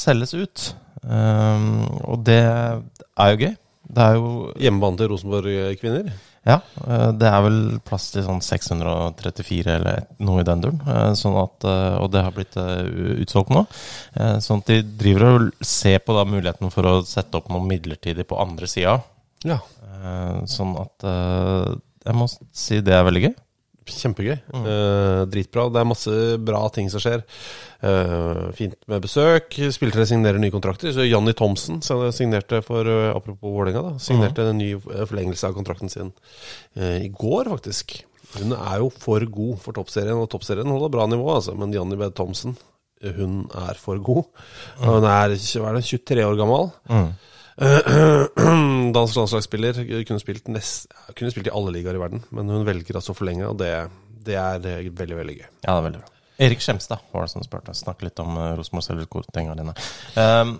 selges 0.00 0.34
ut. 0.34 0.70
Eh, 1.08 1.66
og 2.04 2.24
det 2.26 2.40
er 2.44 3.32
jo 3.32 3.40
gøy. 3.44 3.54
Det 3.88 4.04
er 4.04 4.18
jo 4.18 4.32
Hjemmebane 4.60 5.00
til 5.00 5.08
Rosenborg-kvinner. 5.14 6.10
Ja, 6.48 6.58
eh, 6.86 7.10
det 7.18 7.28
er 7.28 7.42
vel 7.44 7.58
plass 7.84 8.10
til 8.12 8.22
sånn 8.24 8.40
634 8.44 9.74
eller 9.74 10.04
noe 10.24 10.40
i 10.42 10.46
den 10.48 10.62
duren. 10.64 10.80
eh, 10.86 11.10
Sånn 11.18 11.36
at, 11.40 11.64
eh, 11.64 11.96
og 12.00 12.10
det 12.12 12.22
har 12.24 12.32
blitt 12.36 12.56
utsolgt 12.56 13.50
nå. 13.52 13.64
Sånn 14.44 14.62
at 14.62 14.70
de 14.70 14.82
driver 14.82 15.26
og 15.32 15.50
ser 15.64 15.98
på 16.04 16.16
da 16.16 16.24
muligheten 16.28 16.72
for 16.72 16.88
å 16.88 16.94
sette 17.04 17.36
opp 17.40 17.48
noe 17.52 17.64
midlertidig 17.66 18.26
på 18.28 18.40
andre 18.40 18.66
sida. 18.70 18.98
Ja. 19.44 19.58
Sånn 20.48 20.72
at 20.80 21.04
jeg 21.04 22.14
må 22.16 22.28
si 22.52 22.80
det 22.80 22.94
er 22.94 23.04
veldig 23.04 23.22
gøy. 23.28 23.34
Kjempegøy. 23.94 24.34
Eh, 24.34 25.22
dritbra. 25.32 25.68
Det 25.72 25.80
er 25.80 25.88
masse 25.88 26.14
bra 26.44 26.60
ting 26.74 26.90
som 26.92 27.02
skjer. 27.02 27.24
Uh, 27.78 28.48
fint 28.58 28.74
med 28.90 29.04
besøk. 29.04 29.54
Spillere 29.74 30.06
signerer 30.08 30.40
nye 30.42 30.52
kontrakter. 30.54 30.90
Så 30.94 31.06
Janni 31.06 31.34
Thomsen 31.38 31.78
signerte 31.84 32.60
for 32.66 32.88
eh, 32.88 33.10
Apropos 33.14 33.54
Vålerenga. 33.54 33.96
Signerte 34.02 34.48
en 34.50 34.60
ny 34.60 34.72
forlengelse 34.80 35.50
av 35.50 35.56
kontrakten 35.58 35.92
sin 35.92 36.10
uh, 36.10 36.98
i 36.98 37.10
går, 37.12 37.52
faktisk. 37.54 38.00
Hun 38.36 38.52
er 38.56 38.82
jo 38.82 38.90
for 38.92 39.24
god 39.32 39.62
for 39.62 39.76
toppserien, 39.78 40.18
og 40.18 40.28
toppserien 40.32 40.68
holder 40.68 40.92
bra 40.92 41.06
nivå, 41.08 41.30
altså. 41.38 41.54
Men 41.56 41.72
Janni 41.72 41.96
B. 41.96 42.10
Thomsen, 42.12 42.58
hun 43.16 43.40
er 43.56 43.78
for 43.80 44.02
god. 44.04 44.26
Mm. 44.80 44.84
Hun 44.84 45.08
er, 45.08 45.34
er 45.38 45.78
det, 45.78 45.86
23 45.86 46.26
år 46.26 46.38
gammel. 46.40 46.70
Dansk 48.94 49.16
landslagsspiller. 49.18 49.80
Kunne 50.06 50.22
spilt, 50.22 50.46
nest, 50.52 50.92
kunne 51.18 51.32
spilt 51.34 51.50
i 51.50 51.54
alle 51.54 51.74
ligaer 51.74 51.98
i 51.98 52.02
verden, 52.02 52.22
men 52.34 52.52
hun 52.52 52.66
velger 52.68 53.00
altså 53.00 53.14
å 53.14 53.18
forlenge, 53.18 53.48
og 53.50 53.58
det, 53.58 53.72
det 54.26 54.38
er 54.38 54.70
eh, 54.70 54.88
veldig, 54.88 55.18
veldig 55.18 55.36
gøy. 55.40 55.46
Ja, 55.64 55.72
det 55.72 55.76
er 55.76 55.86
veldig 55.88 56.02
bra. 56.04 56.14
Erik 56.38 56.62
Skjemstad 56.62 57.02
var 57.10 57.26
det 57.26 57.32
som 57.32 57.42
spurte. 57.42 57.74
Snakke 57.74 58.06
litt 58.06 58.20
om 58.22 58.36
uh, 58.38 58.52
Rosenborg 58.58 58.86
selger 58.86 59.08
Koteng 59.10 59.50
Arena. 59.50 59.74
Um, 60.14 60.52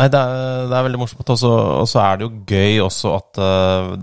nei, 0.00 0.08
det 0.10 0.18
er, 0.18 0.64
det 0.66 0.78
er 0.80 0.88
veldig 0.88 1.02
morsomt. 1.04 1.30
Og 1.30 1.86
så 1.86 2.02
er 2.02 2.18
det 2.18 2.26
jo 2.26 2.32
gøy 2.50 2.80
også 2.88 3.12
at 3.20 3.38
uh, 3.38 3.94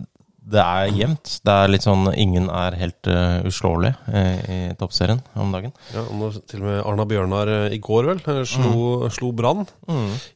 det 0.48 0.62
er 0.64 0.92
jevnt. 0.96 1.32
Det 1.44 1.54
er 1.54 1.72
litt 1.72 1.84
sånn 1.84 2.08
Ingen 2.16 2.48
er 2.54 2.78
helt 2.80 3.10
uh, 3.12 3.44
uslåelig 3.48 3.92
uh, 4.08 4.38
i 4.48 4.60
toppserien 4.80 5.20
om 5.36 5.52
dagen. 5.52 5.74
Ja, 5.92 6.06
og 6.08 6.38
til 6.48 6.62
og 6.64 6.70
med 6.70 6.80
Arna 6.88 7.06
Bjørnar 7.10 7.52
uh, 7.52 7.76
i 7.76 7.82
går, 7.84 8.08
vel, 8.14 8.22
slo, 8.24 8.46
slo, 8.48 9.10
slo 9.14 9.32
Brann 9.36 9.66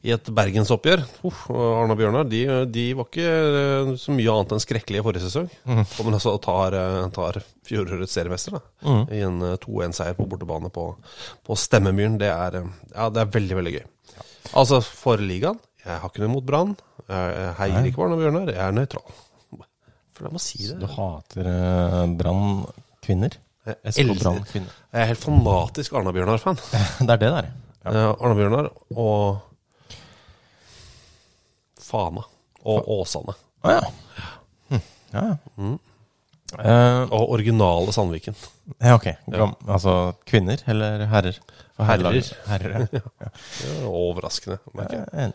i 0.04 0.12
et 0.12 0.28
bergensoppgjør. 0.36 1.04
Uff, 1.28 1.46
Arna 1.52 1.96
Bjørnar 1.98 2.28
de, 2.28 2.42
de 2.72 2.86
var 2.98 3.08
ikke 3.08 3.96
så 4.00 4.14
mye 4.14 4.36
annet 4.36 4.54
enn 4.56 4.64
skrekkelige 4.66 5.06
forrige 5.06 5.24
sesong. 5.24 5.48
Men 5.64 6.18
altså 6.18 6.36
tar, 6.44 6.76
tar 7.16 7.40
fjorårets 7.66 8.12
seriemester 8.12 8.58
da, 8.58 8.62
i 9.14 9.22
en 9.24 9.40
eh, 9.46 9.58
2-1-seier 9.62 10.16
på 10.18 10.26
bortebane 10.28 10.70
på, 10.74 10.88
på 11.46 11.58
Stemmemyren. 11.58 12.18
Det 12.20 12.30
er, 12.30 12.62
ja, 12.92 13.08
det 13.08 13.24
er 13.24 13.34
veldig, 13.38 13.58
veldig 13.60 13.74
gøy. 13.78 13.84
Altså, 14.58 14.82
for 14.82 15.22
ligaen 15.22 15.60
Jeg 15.82 15.98
har 16.02 16.10
ikke 16.10 16.22
noe 16.22 16.30
imot 16.34 16.46
Brann. 16.46 16.74
Jeg 17.08 17.52
heier 17.58 17.86
ikke 17.88 18.02
på 18.02 18.08
Arna 18.08 18.18
Bjørnar. 18.20 18.50
Jeg 18.52 18.62
er 18.62 18.74
nøytral. 18.76 19.22
For 20.22 20.28
jeg 20.30 20.36
må 20.38 20.40
si 20.42 20.60
det. 20.68 20.76
Du 20.78 20.86
hater 20.86 21.48
uh, 21.50 22.02
Brann 22.14 22.60
kvinner? 23.02 23.34
SK 23.66 24.12
Brann 24.20 24.44
kvinner. 24.46 24.76
Jeg 24.94 25.02
er 25.02 25.08
helt 25.10 25.22
fanatisk 25.24 25.96
Arna 25.98 26.12
Bjørnar-fan. 26.14 26.60
det 27.08 27.10
er 27.10 27.18
det 27.24 27.30
der, 27.34 27.48
ja. 27.48 27.94
Ja. 27.96 28.04
Arne 28.14 28.36
Bjørnar 28.38 28.68
og 28.94 29.40
Fana 31.82 32.22
og 32.62 32.92
Åsane. 33.00 33.34
Å 33.66 33.74
ja. 33.74 33.80
Hm. 34.70 34.84
Ja, 35.10 35.24
ja. 35.32 35.72
Eh, 36.52 37.02
Og 37.16 37.32
originale 37.34 37.90
Sandviken. 37.96 38.38
ja, 38.78 38.94
ok. 38.94 39.08
Ja. 39.34 39.50
Altså 39.66 39.96
kvinner 40.28 40.62
eller 40.70 41.08
herrer? 41.10 41.42
Herrer. 41.82 42.30
Herrer, 42.46 42.86
ja. 42.92 43.02
ja. 43.24 43.32
Det 43.34 43.72
er 43.72 43.88
overraskende. 43.90 44.60
merker 44.78 45.02
jeg. 45.02 45.34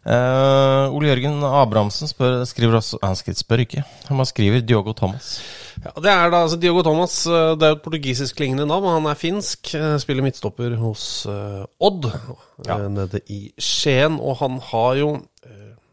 Eh, 0.00 0.94
Ole 0.96 1.10
Jørgen 1.10 1.42
Abrahamsen 1.44 2.08
spør, 2.08 2.38
skriver 2.48 2.78
også 2.78 2.96
Han 3.02 3.14
spør 3.36 3.60
ikke, 3.66 3.82
han 4.08 4.24
skriver 4.24 4.62
Diogo 4.64 4.94
Thomas. 4.96 5.42
Ja, 5.84 5.90
det 6.00 6.10
er 6.12 6.30
da 6.32 6.38
altså 6.46 6.56
Diogo 6.60 6.80
Thomas. 6.82 7.26
eh, 7.26 7.54
Det 7.60 7.62
er 7.66 7.74
jo 7.74 7.76
et 7.76 7.82
portugisisk 7.84 8.36
klingende 8.36 8.64
navn. 8.66 8.88
Han 8.88 9.06
er 9.10 9.14
finsk. 9.20 9.74
eh, 9.74 9.98
Spiller 10.00 10.22
midtstopper 10.24 10.76
hos 10.80 11.26
uh, 11.28 11.66
Odd 11.80 12.08
Ja. 12.66 12.78
nede 12.88 13.20
i 13.28 13.52
Skien. 13.58 14.16
Og 14.20 14.36
han 14.40 14.58
har 14.70 14.94
jo 14.96 15.10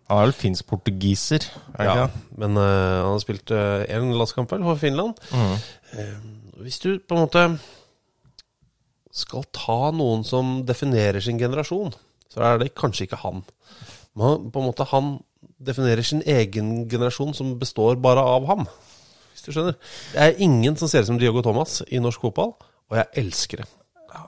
Han 0.09 0.17
er 0.17 0.25
vel 0.25 0.33
finsk-portugiser, 0.39 1.43
er 1.77 1.83
Ja, 1.83 1.93
det? 2.07 2.11
men 2.37 2.55
han 2.55 3.11
har 3.11 3.19
spilt 3.19 3.51
én 3.51 4.13
landskamp 4.15 4.49
vel 4.51 4.63
for 4.63 4.75
Finland. 4.79 5.15
Mm. 5.33 6.61
Hvis 6.63 6.79
du 6.79 6.99
på 6.99 7.11
en 7.17 7.25
måte 7.27 7.59
skal 9.11 9.43
ta 9.51 9.91
noen 9.91 10.23
som 10.23 10.63
definerer 10.65 11.19
sin 11.23 11.37
generasjon, 11.37 11.91
så 12.31 12.39
er 12.41 12.57
det 12.61 12.73
kanskje 12.77 13.07
ikke 13.07 13.19
han. 13.23 13.43
Men 14.17 14.49
på 14.51 14.62
en 14.62 14.69
måte 14.69 14.88
han 14.89 15.17
definerer 15.62 16.06
sin 16.06 16.23
egen 16.25 16.88
generasjon 16.89 17.36
som 17.38 17.56
består 17.62 17.99
bare 18.01 18.23
av 18.25 18.47
ham. 18.49 18.65
Hvis 19.32 19.45
du 19.45 19.51
skjønner. 19.51 19.77
Det 20.13 20.23
er 20.23 20.41
ingen 20.43 20.77
som 20.80 20.89
ser 20.89 21.06
ut 21.06 21.12
som 21.12 21.19
Diogo 21.21 21.43
Thomas 21.45 21.84
i 21.88 22.01
norsk 22.01 22.23
fotball, 22.25 22.56
og 22.89 22.97
jeg 22.97 23.23
elsker 23.23 23.62
det. 23.62 23.67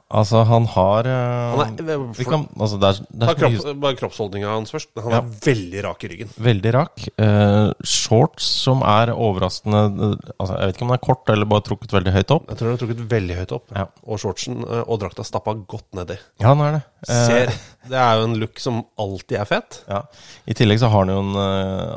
Altså, 0.09 0.39
han 0.49 0.65
har 0.73 1.05
eh, 1.05 1.51
Han 1.53 1.59
er- 1.77 2.23
kan, 2.25 2.47
altså, 2.57 2.79
det 2.81 2.87
er, 2.89 3.01
det 3.13 3.27
er 3.29 3.35
så 3.59 3.73
mye- 3.75 3.79
bare 3.79 3.95
kroppsholdninga 3.99 4.47
hans 4.55 4.71
først. 4.73 4.89
Han 4.97 5.11
Ja. 5.11 5.17
er 5.19 5.27
veldig 5.45 5.83
rak 5.85 6.03
i 6.03 6.07
ryggen. 6.09 6.29
Veldig 6.41 6.71
rak. 6.73 7.03
Eh, 7.19 7.73
shorts 7.85 8.43
som 8.65 8.81
er 8.81 9.11
overraskende 9.13 10.17
altså, 10.39 10.57
Jeg 10.57 10.65
vet 10.65 10.75
ikke 10.75 10.81
om 10.81 10.87
den 10.89 10.97
er 10.97 11.05
kort 11.05 11.29
eller 11.29 11.45
bare 11.45 11.61
trukket 11.61 11.91
veldig 11.93 12.13
høyt 12.15 12.31
opp. 12.31 12.47
Jeg 12.49 12.57
tror 12.57 12.65
den 12.65 12.77
har 12.77 12.81
trukket 12.87 13.03
veldig 13.11 13.35
høyt 13.37 13.51
opp. 13.59 13.65
Ja. 13.75 13.85
Og 14.07 14.17
shortsen 14.19 14.63
eh, 14.65 14.81
og 14.87 14.99
drakta 14.99 15.23
stappa 15.23 15.53
godt 15.67 15.85
nedi. 15.93 16.17
Ja, 16.41 16.55
han 16.55 16.61
er 16.65 16.71
det. 16.79 16.83
Ser, 17.05 17.53
det 17.87 17.99
er 18.01 18.17
jo 18.17 18.23
en 18.31 18.35
look 18.41 18.57
som 18.59 18.81
alltid 18.97 19.37
er 19.39 19.45
fet. 19.45 19.83
ja. 19.87 20.01
I 20.49 20.53
tillegg 20.57 20.79
så 20.81 20.89
har 20.89 21.05
han 21.05 21.13
jo 21.13 21.19
en 21.19 21.35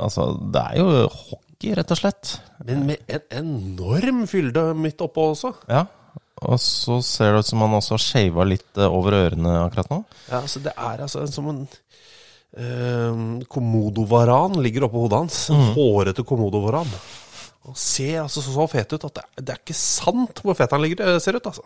Altså, 0.03 0.29
det 0.53 0.61
er 0.61 0.77
jo 0.83 1.09
hockey, 1.09 1.73
rett 1.75 1.91
og 1.91 1.97
slett. 1.97 2.41
Men 2.65 2.85
med 2.87 2.99
en 3.09 3.23
enorm 3.41 4.27
fylde 4.29 4.75
midt 4.77 4.99
oppå 5.01 5.31
også. 5.33 5.55
Ja. 5.69 5.87
Og 6.49 6.59
så 6.61 6.99
ser 7.07 7.33
det 7.37 7.45
ut 7.45 7.51
som 7.53 7.61
han 7.65 7.77
også 7.79 7.95
har 7.97 8.03
shava 8.07 8.45
litt 8.49 8.79
eh, 8.81 8.89
over 8.91 9.13
ørene 9.21 9.57
akkurat 9.67 9.91
nå. 9.93 10.01
Ja, 10.31 10.41
altså 10.43 10.63
Det 10.65 10.73
er 10.77 11.03
altså 11.07 11.27
som 11.31 11.49
en 11.53 11.65
eh, 12.59 13.43
komodovaran 13.53 14.59
ligger 14.63 14.89
oppå 14.89 15.05
hodet 15.07 15.19
hans. 15.25 15.43
En 15.55 15.69
hårete 15.77 16.25
komodovaran. 16.27 16.91
Og 17.63 17.77
ser 17.79 18.17
altså 18.25 18.43
så 18.43 18.65
fet 18.67 18.91
ut 18.97 19.05
at 19.07 19.15
det, 19.15 19.23
er- 19.23 19.43
det 19.47 19.53
er 19.55 19.59
ikke 19.61 19.77
sant 19.79 20.41
hvor 20.43 20.57
fet 20.59 20.73
han 20.75 20.83
ligger, 20.83 21.05
eh, 21.15 21.19
ser 21.23 21.37
ut. 21.39 21.47
altså 21.47 21.63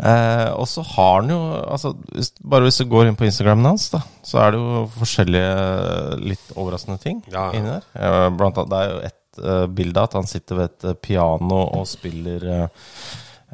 Eh, 0.00 0.50
og 0.56 0.64
så 0.68 0.82
har 0.94 1.20
han 1.20 1.30
jo 1.30 1.38
altså, 1.72 1.92
hvis, 2.12 2.32
Bare 2.40 2.62
hvis 2.64 2.78
du 2.80 2.84
går 2.88 3.06
inn 3.08 3.16
på 3.16 3.24
Instagramen 3.28 3.64
hans, 3.68 3.90
da, 3.92 4.00
så 4.24 4.38
er 4.40 4.50
det 4.52 4.60
jo 4.60 4.86
forskjellige 4.96 5.52
eh, 5.52 6.16
litt 6.32 6.50
overraskende 6.56 6.98
ting 7.02 7.22
Ja. 7.32 7.50
inni 7.52 7.68
der. 7.68 7.84
Eh, 7.94 8.30
blant 8.36 8.56
annet, 8.58 8.70
det 8.72 8.80
er 8.80 8.90
jo 8.94 8.98
et 9.10 9.44
eh, 9.44 9.66
bilde 9.76 10.02
at 10.08 10.12
han 10.16 10.26
sitter 10.26 10.56
ved 10.56 10.70
et 10.88 11.00
piano 11.04 11.60
og 11.80 11.86
spiller 11.86 12.48
eh, 12.62 12.68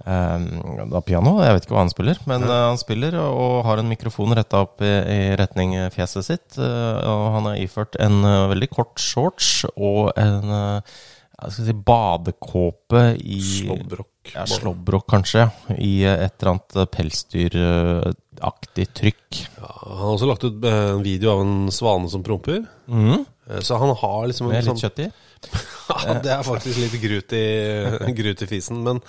da 0.02 1.00
piano, 1.04 1.36
jeg 1.44 1.52
vet 1.54 1.66
ikke 1.66 1.74
hva 1.76 1.82
han 1.84 1.92
spiller, 1.92 2.18
men 2.26 2.42
eh, 2.48 2.62
han 2.72 2.78
spiller 2.80 3.14
og, 3.20 3.58
har 3.68 3.78
en 3.82 3.90
mikrofon 3.92 4.32
retta 4.34 4.62
opp 4.64 4.80
i, 4.82 4.88
i 4.88 5.18
retning 5.38 5.74
eh, 5.78 5.90
fjeset 5.94 6.24
sitt. 6.26 6.58
eh, 6.58 7.00
og 7.06 7.26
han 7.36 7.50
har 7.50 7.60
iført 7.60 7.98
en 8.02 8.22
eh, 8.24 8.48
veldig 8.54 8.70
kort 8.72 8.98
shorts 9.02 9.66
og 9.76 10.12
en 10.16 10.48
eh, 10.48 10.94
jeg 11.42 11.50
skal 11.56 11.66
si 11.66 11.74
badekåpe 11.74 13.00
i 13.18 13.38
Slåbrok. 13.42 14.30
ja, 14.30 14.44
slåbrok, 14.46 15.06
kanskje. 15.10 15.48
I 15.74 16.04
et 16.06 16.36
eller 16.38 16.52
annet 16.52 16.76
eh, 16.78 16.86
pelsdyraktig 16.92 18.86
trykk. 18.94 19.40
Ja, 19.58 19.70
han 19.88 19.98
har 20.04 20.12
også 20.14 20.28
lagt 20.30 20.46
ut 20.46 20.62
eh, 20.68 20.90
en 20.94 21.02
video 21.02 21.32
av 21.34 21.42
en 21.42 21.56
svane 21.74 22.10
som 22.12 22.22
promper. 22.26 22.62
Mm. 22.86 23.24
Eh, 23.50 23.58
Så 23.66 23.74
han 23.80 23.90
har 24.04 24.26
liksom 24.30 24.50
en 24.50 24.54
litt 24.56 24.68
sånn 24.70 24.78
kjøtt 24.82 25.02
i. 25.06 25.10
Ja, 25.92 26.14
det 26.22 26.30
er 26.30 26.44
faktisk 26.46 26.78
litt 26.78 26.94
grut 27.02 27.32
i, 27.36 27.42
grut 28.22 28.42
i 28.46 28.46
fisen, 28.48 28.78
men 28.86 29.00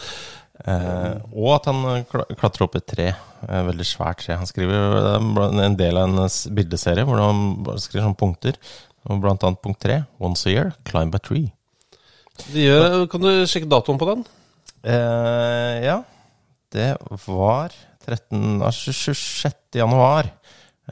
Eh, 0.53 1.15
og 1.33 1.47
at 1.55 1.65
han 1.71 1.79
eh, 1.89 2.03
klatrer 2.37 2.67
opp 2.67 2.75
et 2.77 2.85
tre. 2.87 3.07
Et 3.47 3.65
veldig 3.67 3.87
svært 3.89 4.21
tre. 4.21 4.35
Han 4.37 4.45
skriver 4.49 4.93
det 4.99 5.13
er 5.15 5.25
blant- 5.35 5.63
en 5.65 5.75
del 5.79 5.97
av 5.97 6.09
en 6.11 6.21
eh, 6.27 6.35
bildeserie 6.53 7.05
hvor 7.09 7.19
han 7.23 7.41
skriver 7.81 8.05
sånne 8.05 8.19
punkter. 8.21 8.59
Og 9.09 9.19
blant 9.23 9.43
annet 9.43 9.59
punkt 9.65 9.81
tre. 9.83 10.03
Once 10.23 10.45
a 10.47 10.53
year, 10.53 10.69
climb 10.87 11.15
a 11.15 11.19
tree. 11.19 11.49
gjør, 12.53 13.07
kan 13.11 13.21
du 13.25 13.31
sjekke 13.49 13.67
datoen 13.69 13.99
på 13.99 14.07
den? 14.13 14.23
Eh, 14.83 15.83
ja, 15.85 15.97
det 16.73 16.91
var 17.27 17.73
13, 18.05 18.61
altså 18.63 18.93
26. 18.93 19.57
januar. 19.81 20.29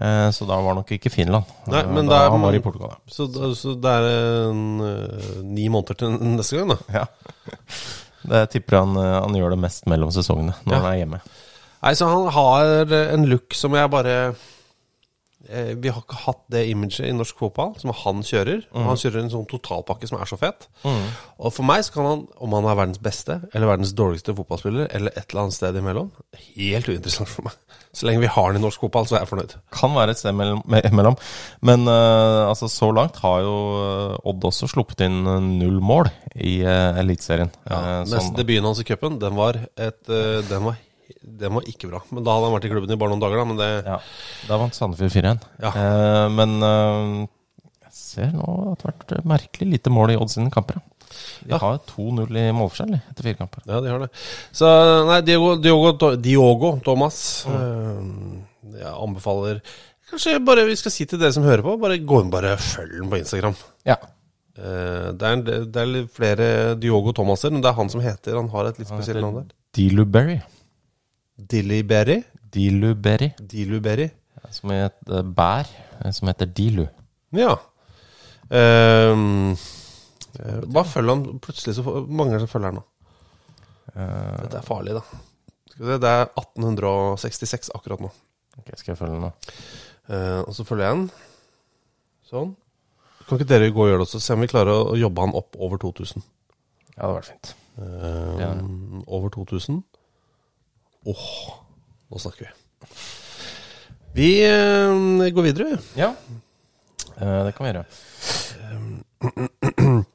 Eh, 0.02 0.28
så 0.32 0.46
da 0.48 0.58
var 0.63 0.75
nok 0.77 0.92
ikke 0.96 1.12
Finland. 1.12 1.46
Nei, 1.67 1.81
Eh, 1.81 1.88
men 1.92 2.08
da 2.08 2.17
det 2.19 2.25
er- 2.27 2.31
han 2.31 2.42
var 2.42 2.54
i 2.56 2.60
Portugal. 2.63 2.94
Så, 3.08 3.27
så 3.56 3.73
det 3.79 3.92
er 3.92 4.50
en, 4.50 4.62
eh, 4.81 5.42
ni 5.44 5.67
måneder 5.69 5.98
til 5.98 6.10
neste 6.38 6.58
gang, 6.58 6.69
da. 6.75 6.77
Ja. 7.00 7.06
Det 8.24 8.50
tipper 8.54 8.78
han, 8.78 8.96
eh, 8.98 9.22
han 9.22 9.34
gjør 9.36 9.50
det 9.56 9.60
mest 9.60 9.86
mellom 9.90 10.12
sesongene, 10.13 10.54
når 10.65 10.74
Ja. 10.76 10.80
han 10.82 10.92
er 10.94 10.98
hjemme. 11.06 11.22
Nei, 11.82 11.94
så 11.98 12.08
han 12.08 12.28
har 12.32 12.94
en 13.15 13.26
look 13.26 13.54
som 13.58 13.74
jeg 13.74 13.90
bare 13.90 14.36
Vi 15.50 15.89
har 15.89 16.04
ikke 16.04 16.19
hatt 16.27 16.44
det 16.54 16.62
imaget 16.69 17.08
i 17.10 17.13
norsk 17.17 17.39
fotball 17.42 17.73
som 17.81 17.89
han 18.04 18.21
kjører. 18.23 18.62
Mm. 18.71 18.83
Han 18.87 19.00
kjører 19.02 19.23
en 19.23 19.31
sånn 19.33 19.48
totalpakke 19.50 20.08
som 20.08 20.19
er 20.21 20.29
så 20.29 20.37
fet. 20.39 20.67
Og 20.85 21.50
for 21.56 21.65
meg 21.67 21.81
så 21.87 21.96
kan 21.96 22.06
han, 22.08 22.21
om 22.39 22.54
han 22.56 22.67
er 22.69 22.77
verdens 22.77 23.02
beste 23.02 23.39
eller 23.52 23.67
verdens 23.71 23.92
dårligste 23.98 24.35
fotballspiller, 24.37 24.87
eller 24.94 25.12
et 25.17 25.25
eller 25.31 25.42
annet 25.48 25.58
sted 25.58 25.79
imellom, 25.81 26.12
helt 26.56 26.87
uinteressant 26.92 27.31
for 27.33 27.48
meg. 27.50 27.58
Så 27.92 28.06
lenge 28.08 28.21
vi 28.23 28.29
har 28.31 28.46
han 28.52 28.56
i 28.56 28.62
norsk 28.63 28.85
fotball, 28.85 29.08
så 29.10 29.17
er 29.17 29.25
jeg 29.25 29.31
fornøyd. 29.33 29.56
Kan 29.75 29.96
være 29.98 30.13
et 30.13 30.21
sted 30.21 30.31
imellom. 30.31 31.17
Men 31.67 31.83
uh, 31.89 32.48
altså, 32.48 32.69
så 32.71 32.92
langt 32.96 33.17
har 33.25 33.42
jo 33.44 33.56
eh, 33.81 34.29
Odd 34.31 34.46
også 34.48 34.69
sluppet 34.71 35.04
inn 35.08 35.17
eh, 35.27 35.42
null 35.60 35.81
mål 35.83 36.08
i 36.37 36.62
uh, 36.63 37.02
Eliteserien. 37.02 37.52
Ja, 37.67 37.81
Eh, 37.81 37.98
Neste 38.06 38.21
sånn- 38.29 38.37
debuten 38.37 38.69
hans 38.69 38.79
i 38.79 38.85
cupen, 38.87 39.17
den 39.19 39.35
var 39.35 39.58
et 39.75 40.00
uh, 40.08 40.39
den, 40.48 40.63
var, 40.69 40.77
den 41.21 41.53
var 41.57 41.67
ikke 41.69 41.89
bra. 41.91 42.01
Men 42.12 42.23
da 42.25 42.35
hadde 42.37 42.47
han 42.49 42.55
vært 42.57 42.67
i 42.69 42.71
klubben 42.73 42.93
i 42.95 42.99
bare 43.01 43.13
noen 43.13 43.23
dager, 43.23 43.41
da. 43.41 43.45
Men 43.49 43.59
det 43.62 43.69
Ja, 43.85 43.97
da 44.49 44.57
vant 44.62 44.77
Sandefjord 44.77 45.12
4-1. 45.15 45.45
Ja. 45.63 45.71
Eh, 45.71 46.29
men 46.37 46.55
eh, 46.67 47.27
jeg 47.87 47.93
ser 47.97 48.31
nå 48.35 48.47
at 48.71 48.81
det 48.83 48.87
har 48.87 48.95
vært 48.95 49.27
merkelig 49.35 49.69
lite 49.75 49.93
mål 49.93 50.13
i 50.15 50.17
Odd 50.21 50.31
sine 50.33 50.51
kamper. 50.53 50.79
De 51.43 51.51
Ja. 51.51 51.57
har 51.59 51.79
2-0 51.89 52.37
i 52.39 52.45
målforskjell 52.55 52.93
etter 53.01 53.23
fire 53.27 53.35
kamper. 53.41 53.63
Ja, 53.67 53.81
de 53.83 53.89
har 53.91 53.99
det. 54.05 54.09
Så 54.55 54.69
nei, 55.09 55.19
Diogo, 55.27 55.57
Diogo, 55.59 56.15
Diogo 56.15 56.69
Thomas 56.85 57.17
eh, 57.51 58.77
Jeg 58.77 58.93
anbefaler 58.95 59.59
Kanskje 60.12 60.37
bare 60.43 60.63
vi 60.67 60.75
skal 60.79 60.91
si 60.91 61.05
til 61.07 61.19
dere 61.21 61.31
som 61.31 61.43
hører 61.47 61.63
på, 61.63 61.77
bare 61.79 61.95
gå 62.03 62.17
inn 62.23 62.31
bare 62.31 62.57
følg 62.59 62.97
den 62.99 63.09
på 63.12 63.19
Instagram. 63.21 63.53
Ja. 63.87 63.95
Eh, 64.59 65.12
det, 65.15 65.23
er, 65.29 65.43
det 65.71 65.83
er 65.83 66.07
flere 66.12 66.47
Diogo 66.79 67.13
Thomaser, 67.15 67.51
men 67.53 67.62
det 67.63 67.69
er 67.71 67.77
han 67.77 67.89
som 67.93 68.01
heter 68.03 68.35
Han 68.35 68.49
har 68.51 68.67
et 68.67 68.79
litt 68.81 68.89
spesielt 68.91 69.21
navn 69.23 69.37
der. 69.39 69.53
Diluberry. 69.77 70.41
Dillyberry. 71.38 72.21
Diluberry. 72.52 73.32
Diluberry. 73.40 74.10
Som 74.52 74.73
er 74.73 74.90
et 74.90 75.12
eh, 75.12 75.23
bær 75.23 75.69
eh, 76.02 76.12
som 76.15 76.27
heter 76.32 76.50
dilu. 76.50 76.86
Ja. 77.38 77.56
Um, 78.52 79.54
hva 80.73 80.84
følger 80.88 81.13
han. 81.13 81.40
Plutselig 81.44 81.77
så 81.77 81.86
mangler 82.08 82.48
følger 82.50 82.71
han 82.73 82.82
nå. 82.82 82.88
Dette 83.92 84.60
er 84.60 84.65
farlig, 84.65 84.96
da. 84.98 85.04
Skal 85.71 85.86
vi 85.86 85.94
se, 85.94 86.00
Det 86.04 86.12
er 86.12 86.25
1866 86.40 87.71
akkurat 87.75 88.04
nå. 88.04 88.12
Ok, 88.60 88.73
skal 88.75 88.94
jeg 88.94 89.00
følge 89.00 89.15
den 89.15 89.25
nå? 89.29 89.32
Uh, 90.12 90.42
og 90.44 90.52
så 90.58 90.65
følger 90.67 90.88
jeg 90.90 90.98
den. 91.00 91.08
Sånn. 92.32 92.52
Kan 93.27 93.40
ikke 93.40 93.48
dere 93.48 93.71
gå 93.71 93.86
og 93.86 93.90
gjøre 93.92 94.02
det 94.02 94.08
også? 94.10 94.19
Se 94.23 94.36
om 94.36 94.44
vi 94.44 94.50
klarer 94.52 94.75
å, 94.75 94.96
jobbe 95.00 95.23
han 95.23 95.36
opp 95.38 95.56
over 95.60 95.79
2000. 95.79 96.23
Ja, 96.98 96.98
det 96.98 97.02
hadde 97.06 97.15
vært 97.15 97.29
fint. 97.32 97.52
Eh, 97.79 98.40
Ja. 98.42 98.50
Over 99.08 99.32
2000. 99.32 99.77
Åh, 101.10 101.27
nå 102.12 102.19
snakker 102.21 102.45
vi. 102.45 102.52
Vi 104.13 104.29
eh, 104.45 105.31
går 105.33 105.47
videre, 105.47 105.71
vi. 105.71 106.02
Ja. 106.02 106.12
Eh, 107.17 107.39
det 107.47 107.54
kan 107.58 107.65
vi 107.65 107.71
gjøre. 107.71 107.85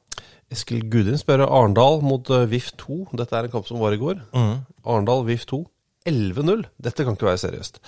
Eskil 0.55 0.84
Gudin 0.91 1.18
spør 1.18 1.43
Arendal 1.47 2.03
mot 2.07 2.28
eh, 2.30 2.45
VIF 2.51 2.70
2. 2.78 3.01
Dette 3.18 3.34
er 3.39 3.49
en 3.49 3.55
kamp 3.57 3.66
som 3.68 3.80
var 3.82 3.97
i 3.97 4.01
går. 4.01 4.20
Mm. 4.37 4.61
Arendal 4.87 5.24
VIF 5.26 5.47
2. 5.51 5.64
11-0. 6.07 6.61
Dette 6.87 7.03
kan 7.03 7.16
ikke 7.16 7.26
være 7.26 7.41
seriøst. 7.43 7.80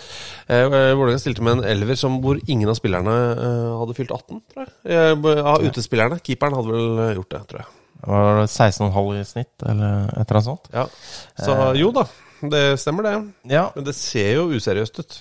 Eh, 0.50 0.64
Vålerenga 0.98 1.20
stilte 1.22 1.44
med 1.46 1.60
en 1.60 1.68
elver 1.70 1.94
som 2.00 2.16
hvor 2.24 2.40
ingen 2.50 2.66
av 2.72 2.74
spillerne 2.80 3.14
eh, 3.36 3.66
hadde 3.78 3.94
fylt 3.94 4.10
18, 4.10 4.40
tror 4.50 4.64
jeg. 4.66 4.72
Eh, 4.90 5.42
Av 5.46 5.62
utespillerne. 5.62 6.18
Keeperen 6.26 6.56
hadde 6.58 6.72
vel 6.74 7.02
eh, 7.04 7.12
gjort 7.20 7.30
det, 7.36 7.42
tror 7.52 7.62
jeg. 7.62 7.74
Var 8.08 8.40
det 8.40 8.48
16,5 8.50 9.12
i 9.18 9.22
snitt, 9.26 9.54
eller 9.66 10.10
et 10.10 10.18
eller 10.24 10.38
annet 10.40 10.48
sånt? 10.48 10.66
Ja. 10.74 10.84
Så 11.38 11.54
jo 11.78 11.88
da, 11.94 12.04
det 12.52 12.64
stemmer 12.80 13.02
det. 13.08 13.14
Ja. 13.50 13.68
Men 13.76 13.84
det 13.88 13.94
ser 13.98 14.34
jo 14.38 14.48
useriøst 14.54 15.00
ut. 15.02 15.16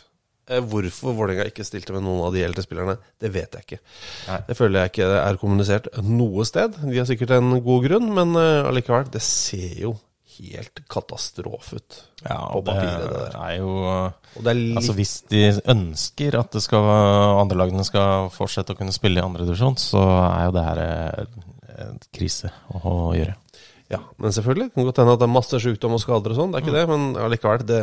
Eh, 0.48 0.62
Hvorfor 0.64 1.12
Vålerenga 1.18 1.48
ikke 1.50 1.66
stilte 1.68 1.92
med 1.96 2.06
noen 2.06 2.22
av 2.28 2.34
de 2.36 2.44
eldre 2.46 2.64
spillerne, 2.64 2.98
det 3.20 3.32
vet 3.34 3.58
jeg 3.58 3.66
ikke. 3.66 3.80
Nei. 4.30 4.38
Det 4.48 4.56
føler 4.56 4.80
jeg 4.86 4.94
ikke 4.94 5.08
er 5.20 5.40
kommunisert 5.42 5.90
noe 6.08 6.46
sted. 6.48 6.78
De 6.86 6.98
har 7.02 7.08
sikkert 7.10 7.34
en 7.36 7.58
god 7.66 7.88
grunn, 7.90 8.12
men 8.16 8.36
eh, 8.40 8.68
allikevel, 8.70 9.10
det 9.12 9.24
ser 9.26 9.82
jo 9.84 9.96
helt 10.38 10.84
katastrofe 10.86 11.80
ut 11.80 11.96
Ja, 12.22 12.38
på 12.54 12.60
papiret, 12.62 13.00
det 13.02 13.10
det 13.10 13.22
der. 13.24 13.38
er 13.42 13.56
jo 13.58 13.72
det 14.44 14.52
er 14.52 14.60
litt 14.60 14.78
Altså 14.78 14.94
Hvis 14.94 15.14
de 15.34 15.40
ønsker 15.74 16.38
at 16.38 16.52
det 16.54 16.62
skal, 16.62 16.86
andre 17.42 17.58
lagene 17.58 17.86
skal 17.88 18.28
fortsette 18.36 18.76
å 18.76 18.78
kunne 18.78 18.94
spille 18.94 19.18
i 19.18 19.26
andredivisjon, 19.26 19.80
så 19.82 20.04
er 20.28 20.44
jo 20.46 20.54
det 20.60 20.66
her 20.68 20.82
eh, 20.84 21.26
en 21.88 21.98
krise 22.14 22.52
å 22.78 22.94
gjøre. 23.18 23.34
Ja, 23.94 24.02
men 24.20 24.34
selvfølgelig. 24.36 24.68
Det 24.72 24.76
kan 24.82 24.88
godt 24.90 24.98
hende 25.00 25.14
at 25.16 25.22
det 25.22 25.28
er 25.30 25.32
masse 25.38 25.60
sykdom 25.64 25.94
og 25.96 26.02
skader 26.04 26.34
og 26.34 26.40
sånn, 26.42 26.52
det 26.52 26.60
er 26.60 26.66
ikke 26.66 26.76
det, 26.76 26.86
men 26.92 27.06
allikevel, 27.24 27.62
det, 27.70 27.78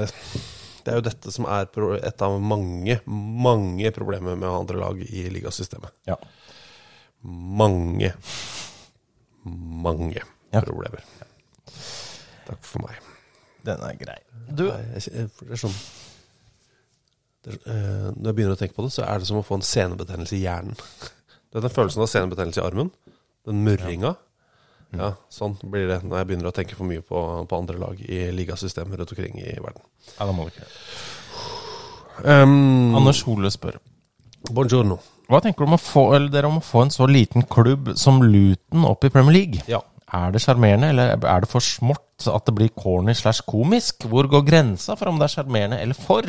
det 0.85 0.93
er 0.93 0.99
jo 0.99 1.05
dette 1.07 1.33
som 1.33 1.47
er 1.49 1.65
et 2.05 2.25
av 2.27 2.35
mange, 2.45 2.99
mange 3.09 3.93
problemer 3.97 4.37
med 4.37 4.49
andre 4.51 4.83
lag 4.83 5.01
i 5.07 5.25
ligasystemet. 5.33 5.95
Ja. 6.11 6.19
Mange, 7.25 8.13
mange 9.45 10.21
Ja. 10.53 10.61
problemer. 10.61 11.01
Takk 12.45 12.61
for 12.69 12.85
meg. 12.85 13.01
Den 13.65 13.81
er 13.81 13.97
grei. 13.97 14.19
Du, 14.53 14.67
jeg, 14.69 15.07
jeg, 15.09 15.31
det 15.41 15.55
er 15.57 15.61
sånn 15.63 15.77
det 17.45 17.55
eh, 17.65 18.11
Når 18.13 18.29
jeg 18.29 18.37
begynner 18.37 18.57
å 18.57 18.61
tenke 18.61 18.77
på 18.77 18.85
det, 18.85 18.93
så 18.93 19.07
er 19.09 19.21
det 19.21 19.29
som 19.29 19.39
å 19.41 19.45
få 19.45 19.57
en 19.59 19.65
senebetennelse 19.65 20.37
i 20.37 20.43
hjernen. 20.45 20.77
Det 20.77 21.59
er 21.61 21.65
den 21.65 21.73
følelsen 21.73 22.05
av 22.05 22.11
senebetennelse 22.13 22.61
i 22.61 22.65
armen. 22.65 22.93
Den 23.49 23.65
murringa. 23.65 24.15
Ja, 24.15 24.21
sånn 25.33 25.57
blir 25.63 25.89
det 25.91 26.01
når 26.05 26.21
jeg 26.21 26.29
begynner 26.31 26.51
å 26.51 26.55
tenke 26.55 26.77
for 26.79 26.89
mye 26.89 27.03
på, 27.05 27.21
på 27.49 27.59
andre 27.59 27.81
lag 27.81 28.01
i 28.01 28.31
ligasystemer 28.35 29.01
rundt 29.01 29.15
omkring 29.15 29.41
i 29.43 29.57
verden. 29.59 29.83
ja, 30.19 30.25
da 30.25 30.33
må 30.33 30.49
du 30.49 30.55
ikke 30.55 30.71
Um, 32.23 32.95
Anders 32.95 33.25
Hole 33.27 33.51
spør 33.51 33.81
Buongiorno. 34.47 35.01
Hva 35.27 35.41
tenker 35.43 35.65
du 35.65 35.71
om 35.71 35.75
å 35.75 35.81
få, 35.81 36.03
eller 36.15 36.29
dere 36.31 36.47
om 36.47 36.61
å 36.61 36.63
få 36.63 36.85
en 36.85 36.93
så 36.93 37.09
liten 37.09 37.43
klubb 37.49 37.95
som 37.99 38.21
Luton 38.23 38.85
opp 38.87 39.07
i 39.07 39.11
Premier 39.11 39.35
League? 39.35 39.65
Ja. 39.67 39.81
Er 40.15 40.31
det 40.31 40.43
sjarmerende, 40.45 40.93
eller 40.93 41.17
er 41.19 41.43
det 41.43 41.49
for 41.51 41.65
smått 41.65 42.29
at 42.31 42.45
det 42.47 42.55
blir 42.55 42.71
corny 42.79 43.15
slash 43.19 43.43
komisk? 43.49 44.05
Hvor 44.07 44.29
går 44.31 44.45
grensa 44.47 44.95
for 44.99 45.11
om 45.11 45.19
det 45.19 45.27
er 45.27 45.33
sjarmerende 45.33 45.81
eller 45.83 45.99
for 45.99 46.29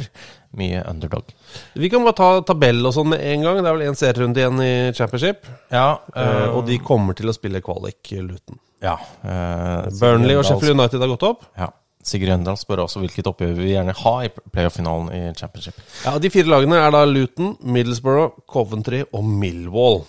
mye 0.57 0.81
underdog? 0.89 1.29
Vi 1.77 1.91
kan 1.93 2.03
bare 2.07 2.17
ta 2.17 2.29
tabell 2.49 2.81
og 2.89 2.95
sånn 2.95 3.11
med 3.13 3.21
en 3.21 3.45
gang. 3.45 3.61
Det 3.61 3.69
er 3.69 3.77
vel 3.77 3.85
én 3.85 3.99
serierunde 3.99 4.41
igjen 4.41 4.63
i 4.65 4.73
championship. 4.97 5.45
Ja, 5.69 5.99
øh, 6.17 6.57
og 6.57 6.65
de 6.69 6.79
kommer 6.81 7.13
til 7.17 7.29
å 7.29 7.37
spille 7.37 7.61
kvalik, 7.61 8.09
Luton. 8.25 8.57
ja 8.81 8.97
Øh, 9.25 9.91
Burnley 9.99 10.35
og 10.37 10.45
Sheffield 10.45 10.79
United 10.79 11.01
har 11.05 11.13
gått 11.13 11.29
opp. 11.29 11.45
Ja. 11.57 11.69
Sigurd 12.05 12.29
Jøndal 12.29 12.57
spør 12.61 12.83
også 12.83 13.01
hvilket 13.01 13.25
oppgjør 13.29 13.55
vi 13.57 13.71
gjerne 13.71 13.93
ha 13.97 14.13
i 14.25 14.29
playoff-finalen 14.29 15.07
i 15.13 15.21
championship. 15.37 15.77
Ja, 16.05 16.17
De 16.21 16.29
fire 16.29 16.49
lagene 16.51 16.77
er 16.77 16.91
da 16.93 17.01
Luton, 17.09 17.55
Middlesbrough, 17.61 18.35
Coventry 18.49 19.03
og 19.11 19.25
Millwall. 19.25 20.03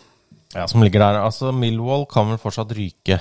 Ja, 0.54 0.66
Som 0.68 0.84
ligger 0.84 1.00
der. 1.00 1.20
Altså, 1.24 1.52
Millwall 1.52 2.04
kan 2.08 2.28
vel 2.28 2.40
fortsatt 2.40 2.72
ryke. 2.76 3.20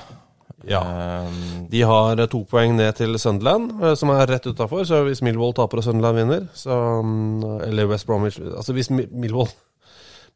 Ja. 0.64 0.80
Eh, 0.80 1.28
De 1.70 1.82
har 1.84 2.16
to 2.32 2.40
poeng 2.48 2.72
ned 2.78 2.94
til 2.96 3.18
Sunderland, 3.20 3.74
eh, 3.84 3.94
som 3.94 4.10
er 4.10 4.26
rett 4.26 4.46
utafor. 4.48 4.86
Så 4.88 5.02
hvis 5.04 5.20
Millwall 5.22 5.52
taper 5.54 5.78
og 5.82 5.84
Sunderland 5.84 6.16
vinner, 6.16 6.46
så 6.56 7.02
mm, 7.04 7.60
Eller 7.68 7.86
West 7.90 8.06
Bromwich 8.08 8.38
Altså 8.40 8.72
hvis 8.72 8.88
Mi- 8.90 9.10
Millwall 9.12 9.48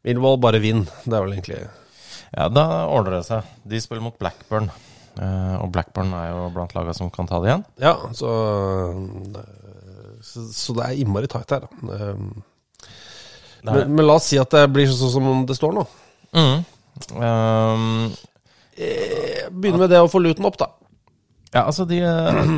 Millwall 0.05 0.37
bare 0.41 0.59
vinner, 0.61 0.85
det 1.05 1.13
er 1.13 1.21
vel 1.25 1.33
egentlig 1.37 1.59
ja, 2.31 2.45
da 2.47 2.63
ordner 2.87 3.17
det 3.17 3.25
seg. 3.27 3.43
De 3.67 3.79
spiller 3.83 4.01
mot 4.05 4.15
Blackburn. 4.17 4.69
Eh, 5.19 5.55
og 5.59 5.71
Blackburn 5.73 6.13
er 6.15 6.29
jo 6.31 6.45
blant 6.55 6.71
laga 6.77 6.93
som 6.95 7.09
kan 7.11 7.27
ta 7.27 7.41
det 7.43 7.49
igjen. 7.49 7.65
Ja, 7.83 7.91
så 8.15 8.29
eh, 9.35 9.41
Så, 10.23 10.45
så 10.55 10.73
det 10.77 10.85
er 10.85 11.01
innmari 11.01 11.27
tight 11.27 11.49
her, 11.51 11.65
da. 11.65 11.67
Eh, 11.91 12.15
er- 13.65 13.73
Men, 13.73 13.95
men 13.97 14.07
la 14.07 14.15
oss 14.15 14.29
si 14.31 14.39
at 14.39 14.49
det 14.55 14.63
blir 14.71 14.87
sånn 14.87 15.11
som 15.11 15.45
det 15.49 15.57
står 15.59 15.73
nå. 15.75 15.83
Mm. 16.33 16.63
Um, 17.19 18.15
Begynner 19.51 19.83
med 19.83 19.91
det 19.93 20.01
å 20.01 20.09
få 20.11 20.21
Luton 20.23 20.47
opp, 20.47 20.57
da. 20.61 20.69
ja, 21.53 21.65
altså 21.65 21.85
de, 21.89 21.99
eh, 22.07 22.53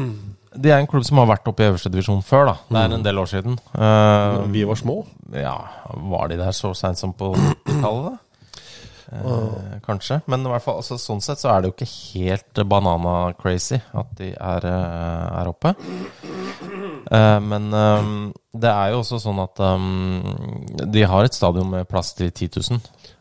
de 0.63 0.73
er 0.73 0.79
en 0.79 0.89
klubb 0.89 1.05
som 1.07 1.21
har 1.21 1.31
vært 1.31 1.47
oppe 1.49 1.65
i 1.65 1.69
øverste 1.71 1.91
divisjon 1.93 2.21
før, 2.25 2.51
da. 2.51 2.57
Det 2.69 2.83
er 2.83 2.97
en 2.97 3.07
del 3.07 3.23
år 3.23 3.31
siden. 3.31 3.57
Uh, 3.73 4.43
Vi 4.53 4.65
var 4.69 4.79
små. 4.79 4.99
ja, 5.33 5.57
var 6.13 6.29
de 6.29 6.37
der 6.41 6.53
så 6.55 6.73
seint 6.77 7.01
som 7.01 7.15
på 7.17 7.33
90-tallet, 7.33 8.11
da? 8.11 8.17
Eh, 9.13 9.79
kanskje. 9.85 10.21
Men 10.25 10.45
i 10.45 10.49
hvert 10.49 10.63
fall, 10.63 10.79
altså, 10.81 10.97
sånn 10.97 11.21
sett 11.21 11.41
så 11.41 11.51
er 11.53 11.61
det 11.61 11.69
jo 11.69 11.75
ikke 11.75 11.89
helt 11.91 12.61
banana-crazy 12.69 13.79
at 13.93 14.13
de 14.17 14.31
er, 14.33 14.67
eh, 14.69 15.41
er 15.41 15.49
oppe. 15.51 15.73
Uh, 17.13 17.37
men 17.43 17.67
um, 17.75 18.13
det 18.55 18.71
er 18.71 18.93
jo 18.93 19.01
også 19.03 19.19
sånn 19.21 19.41
at 19.43 19.59
um, 19.59 20.23
de 20.89 21.03
har 21.05 21.27
et 21.27 21.35
stadion 21.35 21.69
med 21.69 21.89
plass 21.89 22.13
til 22.17 22.31
10 22.31 22.49
000. 22.71 22.79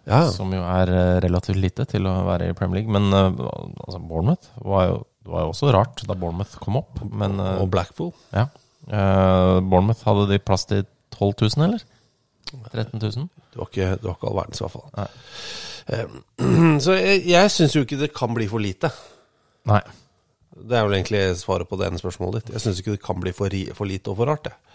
Ja. 0.08 0.24
Som 0.34 0.50
jo 0.54 0.62
er 0.66 0.90
eh, 0.90 1.20
relativt 1.22 1.60
lite 1.62 1.84
til 1.90 2.06
å 2.10 2.14
være 2.26 2.48
i 2.50 2.56
Premier 2.58 2.80
League. 2.82 2.90
Men 2.92 3.12
eh, 3.14 3.44
altså 3.86 4.00
Bournemouth 4.02 4.48
var 4.66 4.88
jo, 4.88 4.96
det 5.22 5.30
var 5.34 5.44
jo 5.46 5.52
også 5.52 5.70
rart 5.76 6.02
da 6.08 6.16
Bournemouth 6.18 6.56
kom 6.62 6.80
opp. 6.80 6.98
Men 7.10 7.38
eh, 7.40 7.60
Og 7.62 7.70
Blackpool. 7.72 8.12
ja. 8.34 8.48
Bournemouth, 8.82 10.02
hadde 10.08 10.24
de 10.32 10.40
plass 10.42 10.64
til 10.66 10.82
12 11.14 11.34
000, 11.56 11.66
eller? 11.68 11.84
13 12.72 12.98
000? 12.98 13.28
Det 13.52 13.60
var 13.60 13.68
ikke, 13.70 13.90
det 14.00 14.08
var 14.08 14.16
ikke 14.16 14.28
all 14.32 14.38
verdens, 14.40 14.58
i 14.60 14.64
hvert 14.66 14.74
fall. 14.74 14.88
Nei. 14.98 15.06
Eh, 15.92 16.16
Så 16.84 16.96
jeg, 16.98 17.22
jeg 17.30 17.52
syns 17.54 17.76
jo 17.78 17.84
ikke 17.86 18.00
det 18.00 18.10
kan 18.16 18.34
bli 18.34 18.48
for 18.50 18.62
lite. 18.64 18.90
Nei. 19.70 19.80
Det 20.52 20.76
er 20.76 20.84
vel 20.84 20.98
egentlig 20.98 21.22
svaret 21.40 21.70
på 21.70 21.78
det 21.80 21.86
ene 21.88 22.00
spørsmålet 22.02 22.42
ditt. 22.42 22.52
Jeg 22.56 22.64
syns 22.66 22.82
ikke 22.82 22.96
det 22.98 23.04
kan 23.06 23.22
bli 23.22 23.32
for, 23.36 23.54
for 23.78 23.88
lite 23.88 24.10
og 24.12 24.18
for 24.18 24.28
rart, 24.34 24.50
jeg. 24.50 24.71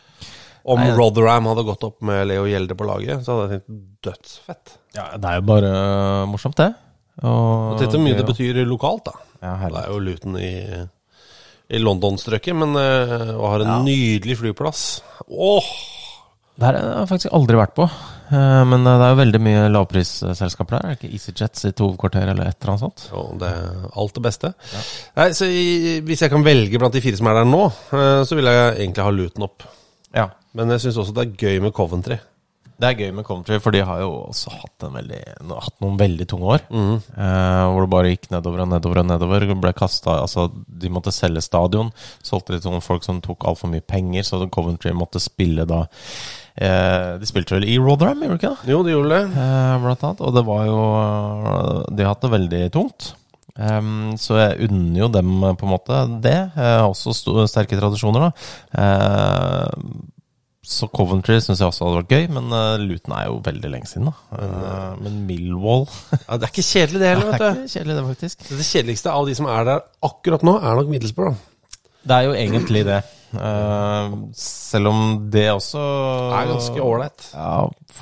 Om 0.68 0.82
Nei, 0.84 0.90
Rotherham 0.98 1.46
hadde 1.48 1.64
gått 1.64 1.86
opp 1.88 2.02
med 2.04 2.26
Leo 2.28 2.44
Gjelde 2.50 2.76
på 2.76 2.88
laget, 2.90 3.22
så 3.24 3.38
hadde 3.38 3.56
jeg 3.56 3.62
tenkt 3.64 4.04
dødsfett. 4.10 4.74
Ja, 4.98 5.06
det 5.16 5.30
er 5.30 5.38
jo 5.40 5.46
bare 5.48 5.70
øh, 5.72 6.24
morsomt, 6.28 6.58
det. 6.60 6.74
Og, 7.24 7.78
Tenk 7.80 7.94
hvor 7.96 8.04
mye 8.04 8.18
det 8.18 8.26
betyr 8.28 8.60
lokalt, 8.68 9.08
da. 9.08 9.14
Ja, 9.42 9.54
Det 9.72 9.80
er 9.84 9.88
jo 9.94 10.00
Luton 10.04 10.36
i, 10.42 10.52
i 11.72 11.80
London-strøket, 11.82 12.58
men 12.58 12.76
eh, 12.82 13.30
og 13.38 13.46
har 13.54 13.64
en 13.66 13.86
nydelig 13.88 14.36
flyplass. 14.42 14.84
Åh! 15.32 15.72
Der 16.58 16.74
har 16.74 16.86
jeg 17.04 17.10
faktisk 17.14 17.34
aldri 17.38 17.58
vært 17.60 17.76
på. 17.78 17.86
Eh, 18.34 18.62
Men 18.66 18.84
det 18.84 18.94
er 18.98 19.12
jo 19.14 19.20
veldig 19.22 19.42
mye 19.46 19.66
lavprisselskaper 19.72 20.74
der. 20.74 20.86
Er 20.88 20.96
det 20.96 20.98
ikke 21.00 21.14
EasyJets 21.16 21.68
i 21.70 21.74
to 21.78 21.92
kvarter 22.02 22.26
eller 22.34 22.50
et 22.50 22.58
eller 22.58 22.74
annet 22.74 22.84
sånt? 22.84 23.04
Jo, 23.14 23.26
det 23.40 23.52
er 23.54 23.86
alt 24.02 24.16
det 24.18 24.24
beste. 24.26 24.52
Nei, 25.20 25.28
så 25.38 25.48
Hvis 26.10 26.26
jeg 26.26 26.34
kan 26.34 26.44
velge 26.44 26.82
blant 26.82 26.98
de 26.98 27.04
fire 27.06 27.20
som 27.22 27.30
er 27.30 27.40
der 27.40 27.48
nå, 27.48 27.62
så 28.26 28.40
vil 28.40 28.50
jeg 28.50 28.74
egentlig 28.82 29.06
ha 29.06 29.14
Luton 29.14 29.46
opp. 29.48 29.68
Ja. 30.18 30.28
Men 30.58 30.74
jeg 30.74 30.88
syns 30.88 30.98
også 31.04 31.16
det 31.16 31.28
er 31.28 31.38
gøy 31.46 31.64
med 31.68 31.76
Coventry. 31.78 32.18
Det 32.78 32.86
er 32.86 33.00
gøy 33.00 33.14
med 33.18 33.26
Coventry, 33.26 33.58
for 33.58 33.74
de 33.74 33.80
har 33.82 34.04
jo 34.04 34.10
også 34.28 34.52
hatt, 34.54 34.84
en 34.86 34.94
veldig, 34.94 35.20
hatt 35.50 35.80
noen 35.82 35.96
veldig 35.98 36.28
tunge 36.30 36.50
år. 36.54 36.66
Eh, 36.70 37.62
hvor 37.74 37.82
det 37.82 37.90
bare 37.90 38.12
gikk 38.12 38.28
nedover 38.30 38.62
og 38.62 38.70
nedover 38.70 39.02
og 39.02 39.08
nedover. 39.10 39.46
Ble 39.64 39.72
kastet, 39.78 40.12
altså, 40.14 40.46
de 40.54 40.92
måtte 40.94 41.14
selge 41.16 41.42
stadion. 41.42 41.90
Solgte 42.26 42.54
litt 42.54 42.68
noen 42.70 42.86
folk 42.86 43.06
som 43.06 43.22
tok 43.26 43.48
altfor 43.50 43.72
mye 43.72 43.82
penger, 43.82 44.28
så 44.28 44.44
Coventry 44.54 44.94
måtte 44.94 45.22
spille 45.24 45.66
da 45.66 45.88
eh, 46.54 47.16
De 47.18 47.30
spilte 47.30 47.58
vel 47.58 47.66
i 47.66 47.80
Rotherham, 47.82 48.22
gjorde 48.22 48.38
de 48.38 48.42
ikke 48.44 48.52
det? 48.54 48.74
Jo, 48.76 48.82
de 48.86 48.94
gjorde 48.94 49.16
det. 49.16 49.46
Eh, 49.46 49.78
blant 49.86 50.06
annet. 50.10 50.22
Og 50.28 50.36
det 50.38 50.44
var 50.52 50.68
jo 50.70 50.84
De 51.90 52.06
har 52.06 52.14
hatt 52.14 52.28
det 52.28 52.36
veldig 52.36 52.62
tungt. 52.78 53.10
Um, 53.58 54.14
så 54.22 54.38
jeg 54.38 54.68
unner 54.68 55.00
jo 55.00 55.08
dem 55.10 55.32
på 55.58 55.66
en 55.66 55.72
måte 55.72 56.04
det. 56.22 56.38
Eh, 56.54 56.84
også 56.86 57.16
sterke 57.50 57.80
tradisjoner, 57.80 58.28
da. 58.28 58.86
Eh, 58.86 60.14
så 60.68 60.90
Coventry 60.92 61.38
syns 61.40 61.62
jeg 61.64 61.70
også 61.70 61.86
hadde 61.88 62.00
vært 62.02 62.12
gøy, 62.12 62.26
men 62.36 62.50
uh, 62.52 62.76
Luton 62.82 63.14
er 63.16 63.28
jo 63.30 63.38
veldig 63.46 63.70
lenge 63.72 63.88
siden, 63.88 64.10
da. 64.12 64.16
Uh, 64.36 64.98
men 65.06 65.22
Millwall 65.30 65.86
Ja, 66.28 66.36
det 66.38 66.50
er 66.50 66.52
ikke 66.52 66.66
kjedelig, 66.68 67.00
det 67.04 67.12
heller, 67.14 67.30
Det 67.32 67.38
er 67.38 67.38
vet 67.38 67.46
du. 67.48 67.62
ikke 67.64 67.74
kjedelig, 67.78 67.96
det, 67.98 68.06
faktisk. 68.12 68.48
Det 68.52 68.68
kjedeligste 68.72 69.14
av 69.16 69.30
de 69.30 69.36
som 69.40 69.48
er 69.54 69.68
der 69.72 69.86
akkurat 70.10 70.44
nå, 70.48 70.58
er 70.60 70.82
nok 70.82 70.92
Middlesbrough. 70.92 71.38
Det 72.08 72.18
er 72.18 72.28
jo 72.28 72.36
egentlig 72.40 72.84
det. 72.88 73.00
Uh, 73.36 74.18
selv 74.40 74.92
om 74.92 75.02
det 75.34 75.48
også 75.56 75.82
Det 75.84 76.38
er 76.42 76.52
ganske 76.54 76.84
ålreit. 76.92 77.30
Ja, 77.34 77.52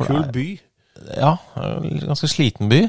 Kul 0.02 0.22
er- 0.24 0.32
by. 0.36 0.48
Ja, 1.20 1.34
ganske 2.08 2.28
sliten 2.32 2.70
by. 2.72 2.80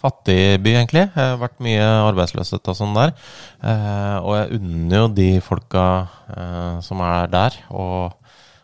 Fattig 0.00 0.38
by, 0.64 0.70
egentlig. 0.78 1.02
Det 1.12 1.18
har 1.18 1.40
vært 1.40 1.58
mye 1.60 1.82
arbeidsløshet 2.06 2.70
og 2.70 2.76
sånn 2.78 2.94
der. 2.96 3.10
Eh, 3.60 4.16
og 4.22 4.36
jeg 4.38 4.60
unner 4.60 4.96
jo 5.02 5.08
de 5.18 5.26
folka 5.44 5.82
eh, 6.30 6.78
som 6.86 7.02
er 7.04 7.26
der, 7.32 7.58
og 7.74 8.14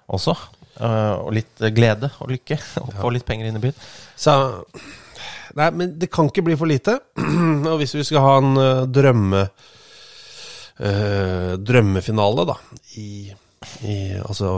også. 0.09 0.37
eh, 0.81 1.15
og 1.19 1.33
litt 1.37 1.63
glede 1.75 2.11
og 2.21 2.31
lykke. 2.35 2.59
Og 2.85 2.95
få 3.01 3.11
litt 3.15 3.27
penger 3.27 3.49
inn 3.51 3.59
i 3.59 3.65
byen. 3.67 3.77
Så 4.17 4.37
Nei, 5.57 5.71
men 5.73 5.95
det 5.97 6.11
kan 6.13 6.29
ikke 6.29 6.43
bli 6.45 6.57
for 6.61 6.69
lite. 6.69 6.99
Og 7.71 7.79
hvis 7.81 7.95
vi 7.97 8.05
skal 8.05 8.21
ha 8.25 8.35
en 8.43 8.59
eh, 8.61 8.83
drømme 8.93 9.47
eh, 10.85 11.53
drømmefinale, 11.57 12.45
da, 12.51 12.57
i, 13.01 13.31
i 13.89 13.97
altså 14.21 14.51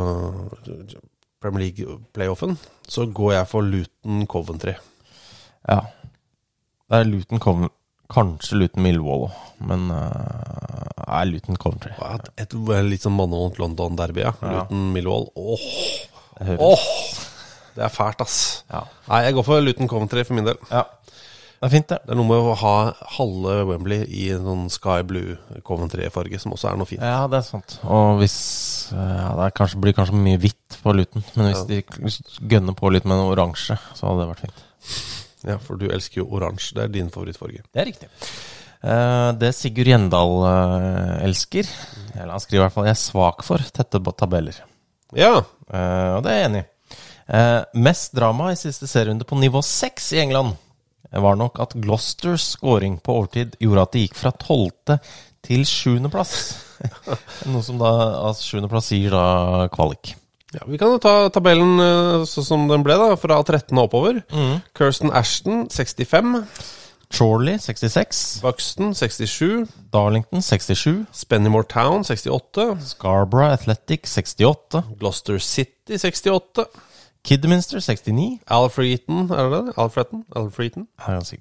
Premier 1.39 1.69
League-playoffen, 1.69 2.57
så 2.89 3.07
går 3.07 3.37
jeg 3.37 3.51
for 3.53 3.63
Luton 3.63 4.27
Coventry. 4.27 4.75
Ja. 5.69 5.81
Det 6.89 6.99
er 6.99 7.07
Luton 7.13 7.39
Coventry. 7.47 7.78
Kanskje 8.09 8.57
Luton 8.57 8.85
Millwall 8.87 9.27
òg, 9.27 9.41
men 9.69 9.91
uh, 9.93 11.09
er 11.09 11.27
Luton 11.29 11.59
Coventry. 11.61 11.93
Et, 11.93 12.31
et, 12.45 12.55
litt 12.89 13.05
sånn 13.05 13.17
mannevondt 13.19 13.61
London-derby, 13.61 14.25
ja. 14.25 14.33
Ja. 14.41 14.63
Luton 14.63 14.87
Millwall. 14.95 15.29
Åh, 15.37 15.67
Oh. 16.39 16.61
Oh. 16.71 16.83
det 17.75 17.83
er 17.83 17.91
fælt, 17.91 18.21
ass. 18.23 18.63
Ja. 18.71 18.85
Nei, 19.09 19.25
jeg 19.27 19.35
går 19.35 19.47
for 19.47 19.65
Luton 19.65 19.91
Coventry 19.91 20.23
for 20.23 20.39
min 20.39 20.47
del. 20.47 20.61
ja. 20.71 20.85
Det 21.59 21.67
er 21.67 21.73
fint, 21.73 21.89
det. 21.91 21.97
Det 22.07 22.13
er 22.15 22.19
noe 22.21 22.29
med 22.29 22.39
å 22.39 22.53
ha 22.61 22.73
halve 23.17 23.55
Wembley 23.67 24.05
i 24.15 24.29
en 24.31 24.45
sånn 24.47 24.69
sky 24.71 25.01
blue 25.03 25.35
Coventry-farge, 25.67 26.39
som 26.39 26.53
også 26.55 26.69
er 26.71 26.77
noe 26.79 26.87
fint. 26.87 27.03
Ja, 27.03 27.25
det 27.27 27.41
er 27.41 27.47
sant. 27.49 27.81
Og 27.83 28.21
hvis 28.21 28.37
ja, 28.95 29.33
Det 29.41 29.49
kanskje, 29.59 29.81
blir 29.83 29.97
kanskje 29.97 30.21
mye 30.23 30.39
hvitt 30.39 30.77
på 30.85 30.95
Luton, 30.95 31.25
men 31.35 31.51
hvis 31.51 31.65
ja. 31.67 31.81
de 31.83 32.53
gønner 32.55 32.79
på 32.79 32.93
litt 32.95 33.09
med 33.11 33.19
noe 33.19 33.33
oransje, 33.35 33.75
så 33.99 34.07
hadde 34.07 34.23
det 34.23 34.29
vært 34.31 34.45
fint. 34.47 34.63
Ja, 35.47 35.59
for 35.63 35.79
du 35.81 35.87
elsker 35.91 36.23
jo 36.23 36.31
oransje. 36.35 36.75
Det 36.77 36.87
er 36.87 36.95
din 36.95 37.11
favorittfarge. 37.15 37.63
Det 37.71 37.83
er 37.83 37.89
riktig. 37.91 38.09
Eh, 38.79 39.29
det 39.41 39.51
Sigurd 39.59 39.91
Gjendal 39.91 40.37
eh, 40.47 41.15
elsker 41.27 41.67
Eller 42.15 42.31
han 42.31 42.43
skriver 42.43 42.61
i 42.61 42.65
hvert 42.69 42.77
fall 42.77 42.87
'Jeg 42.87 42.95
er 42.95 43.01
svak 43.01 43.43
for 43.43 43.59
tette 43.75 43.99
tabeller'. 43.99 44.61
Ja. 45.17 45.43
Eh, 45.73 46.11
og 46.15 46.23
det 46.23 46.33
er 46.33 46.39
jeg 46.39 46.51
enig 46.51 46.65
i. 46.65 46.69
Mest 47.75 48.15
drama 48.17 48.53
i 48.53 48.57
siste 48.57 48.87
serierunde 48.89 49.27
på 49.29 49.37
nivå 49.37 49.61
6 49.61 50.13
i 50.17 50.21
England 50.23 50.57
var 51.13 51.37
nok 51.37 51.61
at 51.61 51.75
Gloucesters 51.75 52.55
scoring 52.57 52.99
på 53.01 53.13
overtid 53.13 53.57
gjorde 53.61 53.83
at 53.83 53.93
de 53.93 54.01
gikk 54.07 54.17
fra 54.17 54.31
12. 54.31 54.99
til 55.45 55.67
7. 55.67 56.09
plass. 56.09 56.57
Noe 57.53 57.63
som 57.63 57.79
da 57.79 57.91
altså 58.29 58.61
7. 58.61 58.69
plass 58.69 58.89
gir 58.93 59.11
da 59.13 59.69
kvalik. 59.73 60.15
Ja. 60.55 60.65
Vi 60.67 60.81
kan 60.81 60.95
jo 60.95 60.99
ta 61.03 61.15
tabellen 61.35 61.79
eh, 61.83 62.27
sånn 62.29 62.47
som 62.47 62.67
den 62.71 62.85
ble, 62.87 62.97
da. 63.01 63.15
Fra 63.21 63.41
13. 63.43 63.73
og 63.77 63.89
oppover. 63.89 64.23
Kirsten 64.79 65.13
Ashton 65.13 65.67
65. 65.73 66.43
Chorley 67.09 67.57
66, 67.59 68.41
Buxton 68.43 68.95
67. 68.95 69.67
Darlington 69.93 70.43
67, 70.43 71.07
Spennymore 71.13 71.65
Town 71.65 72.05
68. 72.05 72.77
Scarborough 72.85 73.53
Athletic 73.53 74.07
68, 74.07 74.83
Gloucester 74.99 75.39
City 75.39 75.97
68. 75.97 76.67
Kidminster 77.25 77.81
69 77.81 78.41
Alfreton, 78.47 79.31
er 79.31 79.49
det 79.51 79.67
det? 79.67 79.73
Alfreton? 79.77 80.25
Alfreton? 80.37 80.87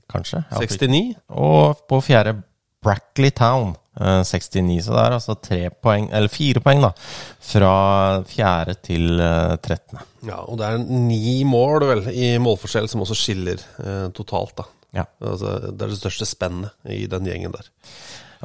Kanskje. 0.10 0.44
Ja, 0.52 0.58
69. 0.60 1.16
Og 1.30 1.78
på 1.90 2.02
fjerde 2.02 2.42
Brackley 2.84 3.30
Town 3.30 3.76
69. 3.98 4.80
Så 4.86 4.94
det 4.96 5.04
er 5.04 5.16
altså 5.18 5.36
tre 5.42 5.62
poeng, 5.72 6.10
eller 6.14 6.32
fire 6.32 6.62
poeng, 6.64 6.84
da. 6.86 6.92
Fra 7.48 7.74
fjerde 8.30 8.78
til 8.86 9.22
eh, 9.24 9.56
trettende. 9.64 10.06
Ja, 10.28 10.42
og 10.44 10.60
det 10.60 10.70
er 10.70 10.82
ni 10.84 11.42
mål, 11.48 11.88
vel, 11.92 12.04
i 12.12 12.36
målforskjell 12.42 12.90
som 12.92 13.04
også 13.06 13.18
skiller 13.18 13.62
eh, 13.84 14.08
totalt, 14.16 14.58
da. 14.60 14.68
Ja. 14.96 15.06
Altså, 15.22 15.58
det 15.68 15.84
er 15.84 15.94
det 15.94 16.00
største 16.00 16.28
spennet 16.28 16.94
i 16.94 17.06
den 17.12 17.28
gjengen 17.28 17.56
der. 17.56 17.70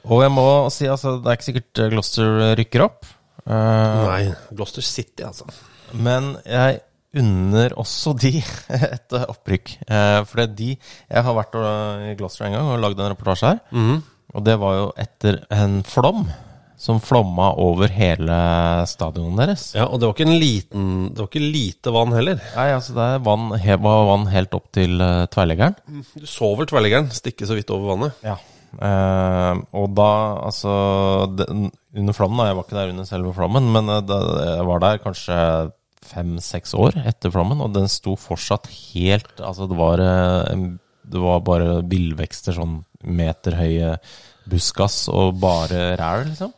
Og 0.08 0.22
jeg 0.24 0.32
må 0.32 0.46
si, 0.72 0.88
altså, 0.90 1.18
det 1.20 1.28
er 1.28 1.38
ikke 1.38 1.50
sikkert 1.50 1.82
eh, 1.82 1.90
Gloucester 1.92 2.56
rykker 2.58 2.86
opp. 2.86 3.04
Uh, 3.42 4.06
Nei, 4.06 4.24
Gloucester 4.54 4.84
City, 4.86 5.24
altså. 5.26 5.48
Men 5.92 6.36
jeg 6.46 6.80
unner 7.18 7.74
også 7.80 8.14
de 8.16 8.38
et 8.94 9.16
opprykk. 9.18 9.74
Eh, 9.84 10.20
for 10.28 10.46
de 10.48 10.70
Jeg 10.72 11.26
har 11.26 11.36
vært 11.36 11.58
i 11.58 12.14
Gloucester 12.16 12.48
en 12.48 12.56
gang 12.56 12.70
og 12.72 12.80
lagd 12.80 13.02
en 13.02 13.12
reportasje 13.12 13.52
her. 13.52 13.60
Og 14.32 14.46
det 14.46 14.56
var 14.60 14.78
jo 14.78 14.88
etter 15.00 15.42
en 15.52 15.82
flom 15.86 16.24
som 16.82 16.98
flomma 16.98 17.52
over 17.62 17.92
hele 17.94 18.36
stadionet 18.90 19.38
deres. 19.44 19.66
Ja, 19.76 19.84
og 19.86 20.00
det 20.00 20.08
var 20.08 20.16
ikke 20.16 20.26
en 20.26 20.40
liten 20.42 20.86
Det 21.12 21.20
var 21.20 21.28
ikke 21.30 21.52
lite 21.54 21.92
vann 21.94 22.14
heller. 22.16 22.40
Nei, 22.56 22.70
altså 22.74 22.96
det 22.96 23.10
vann, 23.28 23.52
var 23.54 24.08
vann 24.08 24.26
helt 24.32 24.56
opp 24.58 24.72
til 24.74 24.96
uh, 24.98 25.28
tverrleggeren. 25.30 25.76
Du 26.18 26.26
så 26.26 26.50
vel 26.58 26.66
tverrleggeren 26.66 27.12
stikke 27.14 27.46
så 27.46 27.54
vidt 27.58 27.70
over 27.70 27.94
vannet. 27.94 28.26
Ja. 28.26 28.40
Eh, 28.72 29.54
og 29.76 29.90
da, 29.92 30.10
altså 30.48 30.72
det, 31.36 31.44
Under 31.92 32.16
flommen, 32.16 32.40
da, 32.40 32.48
jeg 32.48 32.56
var 32.56 32.64
ikke 32.64 32.78
der 32.78 32.92
under 32.94 33.08
selve 33.08 33.32
flommen, 33.36 33.68
men 33.74 33.90
eh, 33.92 34.04
da, 34.08 34.20
jeg 34.48 34.68
var 34.70 34.84
der 34.84 35.02
kanskje 35.02 35.40
fem-seks 36.12 36.72
år 36.80 36.96
etter 37.04 37.32
flommen, 37.34 37.60
og 37.62 37.74
den 37.76 37.90
sto 37.92 38.16
fortsatt 38.18 38.70
helt 38.72 39.36
Altså, 39.40 39.68
det 39.68 39.76
var, 39.78 40.00
eh, 40.02 40.64
det 41.04 41.20
var 41.20 41.44
bare 41.44 41.82
villvekster, 41.84 42.56
sånn 42.56 42.80
meterhøye 43.04 43.96
buskas 44.48 45.06
og 45.12 45.38
bare 45.42 45.92
ræl, 46.00 46.28
liksom. 46.30 46.52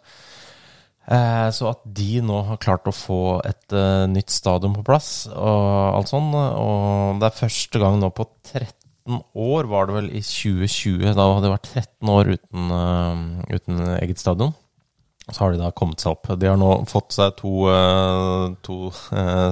Eh, 1.05 1.49
så 1.53 1.69
at 1.69 1.83
de 1.97 2.23
nå 2.25 2.39
har 2.49 2.61
klart 2.63 2.89
å 2.89 2.95
få 2.97 3.37
et 3.45 3.75
eh, 3.77 4.07
nytt 4.09 4.33
stadion 4.33 4.73
på 4.79 4.87
plass 4.87 5.27
og 5.29 5.99
alt 5.99 6.09
sånn, 6.09 6.31
og 6.33 7.21
det 7.21 7.29
er 7.29 7.43
første 7.43 7.81
gang 7.83 7.99
nå 8.01 8.09
på 8.17 8.25
13 8.49 9.21
år, 9.37 9.69
var 9.69 9.91
det 9.91 9.97
vel 9.99 10.09
i 10.17 10.23
2020, 10.25 11.13
da 11.13 11.29
hadde 11.29 11.45
det 11.45 11.53
vært 11.53 11.73
13 11.75 12.13
år 12.15 12.33
uten, 12.39 12.73
eh, 12.79 13.59
uten 13.59 13.83
eget 13.99 14.23
stadion. 14.23 14.57
Så 15.25 15.41
har 15.41 15.53
de 15.53 15.61
da 15.61 15.71
kommet 15.73 16.03
seg 16.03 16.13
opp. 16.13 16.29
De 16.37 16.49
har 16.51 16.57
nå 16.61 16.71
fått 16.85 17.15
seg 17.17 17.31
to, 17.39 17.65
to 18.61 18.91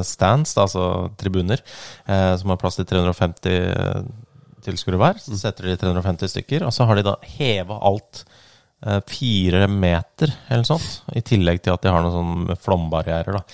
stands, 0.04 0.52
altså 0.60 0.82
tribuner, 1.16 1.62
som 2.04 2.52
har 2.52 2.58
plass 2.60 2.76
til 2.76 2.84
350 2.90 4.21
tilskuere 4.64 5.00
hver. 5.02 5.20
Så 5.22 5.38
setter 5.40 5.68
de 5.70 5.76
350 5.80 6.32
stykker, 6.36 6.66
og 6.68 6.72
så 6.76 6.86
har 6.88 6.98
de 7.00 7.04
da 7.06 7.16
heva 7.36 7.78
alt 7.88 8.24
eh, 8.86 9.00
fire 9.10 9.66
meter 9.70 10.32
eller 10.48 10.66
sånt. 10.68 11.02
I 11.16 11.22
tillegg 11.26 11.62
til 11.64 11.74
at 11.76 11.82
de 11.86 11.92
har 11.94 12.02
noen 12.06 12.16
sånne 12.16 12.58
flombarrierer. 12.62 13.38
da. 13.40 13.44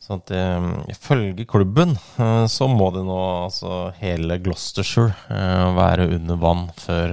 Så 0.00 0.16
at 0.18 0.30
eh, 0.34 0.68
ifølge 0.94 1.44
klubben 1.50 1.96
eh, 2.18 2.46
så 2.50 2.68
må 2.70 2.88
det 2.96 3.04
nå 3.06 3.18
altså 3.46 3.90
hele 4.00 4.38
Gloucestershire 4.42 5.12
være 5.76 6.08
under 6.16 6.40
vann 6.40 6.64
før, 6.80 7.12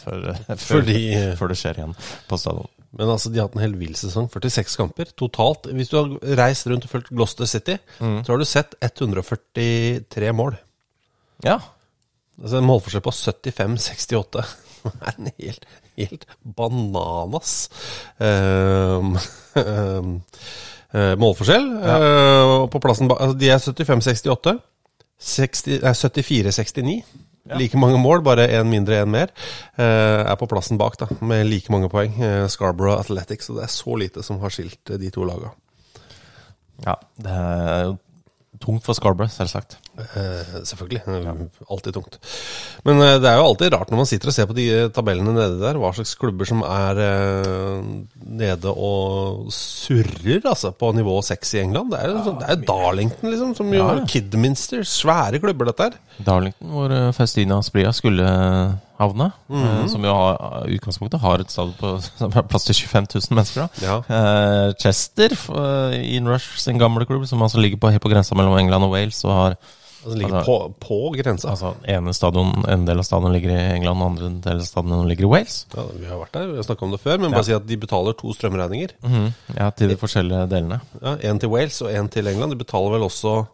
før, 0.00 0.32
Fordi- 0.68 1.36
før 1.38 1.52
det 1.52 1.60
skjer 1.60 1.78
igjen 1.82 1.94
på 2.30 2.40
stadion. 2.40 2.72
Men 2.96 3.10
altså, 3.12 3.28
de 3.28 3.36
har 3.42 3.44
hatt 3.50 3.56
en 3.58 3.60
helt 3.60 3.76
vill 3.76 3.92
sesong. 3.98 4.24
46 4.32 4.76
kamper 4.80 5.10
totalt. 5.20 5.66
Hvis 5.76 5.90
du 5.92 5.98
har 5.98 6.36
reist 6.38 6.64
rundt 6.70 6.86
og 6.86 6.92
fulgt 6.94 7.10
Gloucester 7.12 7.44
City, 7.50 7.74
så 8.00 8.30
har 8.30 8.38
du 8.40 8.46
sett 8.48 8.72
143 8.80 10.30
mål. 10.32 10.56
Ja. 11.44 11.58
Altså 12.42 12.60
en 12.60 12.68
målforskjell 12.68 13.04
på 13.04 13.14
75-68. 13.16 14.46
Det 14.86 15.08
er 15.10 15.16
en 15.18 15.30
helt, 15.40 15.64
helt 15.98 16.24
bananas 16.56 17.54
um, 18.22 19.16
um, 19.58 20.12
eh, 20.94 21.14
målforskjell. 21.18 21.66
Ja. 21.82 21.96
Uh, 21.98 22.66
på 22.70 22.78
plassen 22.84 23.10
altså 23.10 23.34
De 23.40 23.50
er 23.50 23.58
75-68. 23.58 24.58
60 25.26 25.80
74-69. 25.80 27.00
Like 27.54 27.78
mange 27.78 27.98
mål, 28.02 28.22
bare 28.26 28.48
én 28.50 28.66
mindre, 28.66 29.02
én 29.02 29.10
mer. 29.10 29.30
eh, 29.78 29.84
er 30.26 30.34
på 30.36 30.48
plassen 30.50 30.78
bak, 30.78 30.98
da, 30.98 31.06
med 31.20 31.46
like 31.46 31.70
mange 31.72 31.88
poeng. 31.88 32.12
Eh, 32.20 32.48
Scarborough 32.48 32.98
Athletics. 32.98 33.50
Og 33.50 33.56
det 33.56 33.64
er 33.64 33.72
så 33.72 33.96
lite 33.96 34.22
som 34.22 34.40
har 34.40 34.50
skilt 34.50 34.84
de 34.84 35.10
to 35.10 35.24
laga. 35.24 35.52
ja. 36.86 36.94
Det 37.16 37.30
er 37.30 37.84
jo 37.84 37.98
tungt 38.60 38.84
for 38.84 38.94
Scarborough, 38.94 39.30
selvsagt. 39.30 39.78
Eh, 39.96 40.56
selvfølgelig. 40.68 41.00
Ja. 41.08 41.32
Alltid 41.72 41.94
tungt. 41.96 42.18
Men 42.84 43.00
eh, 43.00 43.14
det 43.22 43.30
er 43.30 43.38
jo 43.40 43.46
alltid 43.48 43.72
rart 43.72 43.88
når 43.92 44.02
man 44.02 44.08
sitter 44.10 44.28
og 44.28 44.34
ser 44.36 44.48
på 44.50 44.56
de 44.58 44.66
eh, 44.74 44.88
tabellene 44.92 45.32
nede 45.32 45.56
der, 45.62 45.78
hva 45.80 45.88
slags 45.96 46.12
klubber 46.20 46.44
som 46.48 46.60
er 46.68 47.00
eh, 47.00 47.86
nede 48.26 48.72
og 48.76 49.46
surrer 49.56 50.44
altså, 50.50 50.74
på 50.76 50.90
nivå 50.98 51.16
seks 51.24 51.54
i 51.56 51.62
England. 51.64 51.94
Det 51.94 52.00
er 52.02 52.12
jo 52.12 52.24
sånn- 52.26 52.40
det 52.42 52.50
er 52.52 52.64
Darlington, 52.68 53.30
liksom, 53.32 53.54
som 53.56 53.72
jo 53.72 53.80
Ja, 53.80 53.86
har. 53.94 54.02
Kidminster. 54.06 54.84
Svære 54.84 55.40
klubber, 55.40 55.70
dette 55.72 55.88
her. 55.88 55.96
Darlington, 56.28 56.68
hvor 56.76 56.92
eh, 56.92 57.12
Faustina 57.16 57.62
Spria 57.64 57.92
skulle 57.96 58.26
eh, 58.28 58.74
havne. 59.00 59.30
Mhm. 59.48 59.64
eh, 59.64 59.86
Som 59.96 60.04
jo 60.04 60.12
har, 60.12 60.68
utgangspunktet 60.76 61.20
har 61.24 61.40
et 61.40 61.50
stadion 61.50 61.74
på 61.80 62.42
plass 62.52 62.68
til 62.68 62.74
25 62.84 63.08
000 63.16 63.34
mennesker. 63.40 63.64
da. 63.64 64.02
Ja. 64.12 64.72
Chester, 64.80 65.32
uh, 65.52 65.96
Inrush 65.96 66.58
sin 66.60 66.78
gamle 66.80 67.06
klubb, 67.08 67.24
som 67.28 67.40
altså 67.44 67.60
ligger 67.60 67.80
på, 67.80 67.90
helt 67.92 68.02
på 68.04 68.12
grensa 68.12 68.36
mellom 68.36 68.58
England 68.60 68.84
og 68.84 68.92
Wales. 68.92 69.24
Og 69.24 69.32
har 69.32 69.56
Altså, 70.06 70.16
ligger 70.20 70.36
Altså- 70.38 70.46
på, 70.46 70.74
på 70.86 70.98
grensa. 71.18 71.48
altså, 71.50 71.74
ene 71.90 72.12
stadion, 72.14 72.52
En 72.68 72.84
del 72.86 72.98
av 72.98 73.04
stadion 73.04 73.32
ligger 73.34 73.50
i 73.50 73.74
England, 73.74 74.02
andre 74.02 74.28
del 74.40 74.60
av 74.62 74.66
stadion 74.68 75.08
ligger 75.10 75.26
i 75.26 75.30
Wales. 75.32 75.66
Ja, 75.74 75.82
vi 75.98 76.06
har 76.06 76.20
vært 76.20 76.32
der, 76.32 76.46
vi 76.52 76.56
har 76.60 76.62
snakka 76.68 76.82
om 76.86 76.92
det 76.94 77.00
før, 77.02 77.18
men 77.20 77.32
bare 77.34 77.44
si 77.44 77.52
at 77.56 77.66
de 77.66 77.76
betaler 77.76 78.14
to 78.16 78.30
strømregninger. 78.32 78.90
Mhm. 79.02 79.34
Ja, 79.56 79.70
Til 79.70 79.88
de 79.90 79.96
forskjellige 79.96 80.48
delene. 80.48 80.80
Ja, 81.02 81.16
En 81.30 81.38
til 81.42 81.50
Wales 81.50 81.82
og 81.82 81.90
en 81.90 82.08
til 82.08 82.26
England. 82.30 82.50
De 82.54 82.64
betaler 82.64 82.92
vel 82.94 83.02
også 83.08 83.46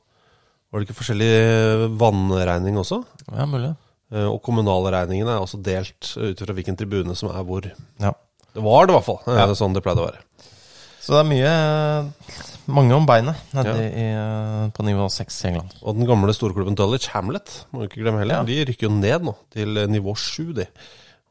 Var 0.72 0.80
det 0.80 0.88
ikke 0.88 1.00
forskjellig 1.02 1.98
vannregning 2.00 2.76
også? 2.80 3.04
Ja, 3.34 3.44
mulig. 3.44 3.74
Eh, 4.12 4.24
Og 4.28 4.42
kommunalregningene 4.42 5.28
er 5.34 5.40
også 5.40 5.60
delt 5.62 6.16
ut 6.16 6.38
fra 6.38 6.52
hvilken 6.54 6.76
tribune 6.76 7.14
som 7.16 7.28
er 7.30 7.42
hvor. 7.44 7.64
Ja. 8.00 8.12
Det 8.54 8.62
var 8.62 8.86
det 8.86 8.92
i 8.94 8.96
hvert 8.98 9.04
fall. 9.04 9.20
Er 9.26 9.52
sånn 9.54 9.72
det 9.74 9.82
pleide 9.82 10.00
å 10.00 10.08
være. 10.10 10.20
Så 11.00 11.12
det 11.12 11.20
er 11.20 11.28
mye 11.28 12.12
Mange 12.70 12.94
om 12.94 13.06
beinet 13.06 13.36
nede 13.54 13.72
Ja. 13.74 13.88
i, 13.88 14.08
eh, 14.14 14.70
på 14.70 14.84
nivå 14.86 15.08
seks 15.10 15.44
i 15.44 15.48
England. 15.48 15.72
Og 15.82 15.96
den 15.96 16.06
gamle 16.06 16.32
storklubben 16.34 16.76
Dulwich 16.78 17.08
Hamlet, 17.10 17.64
må 17.72 17.80
vi 17.82 17.88
ikke 17.88 18.02
glemme 18.04 18.18
heller, 18.22 18.36
Ja. 18.36 18.42
de 18.44 18.64
rykker 18.64 18.88
jo 18.88 18.90
ned 19.00 19.22
nå, 19.22 19.34
til 19.50 19.76
eh, 19.78 19.86
nivå 19.86 20.14
sju, 20.16 20.52
de. 20.54 20.66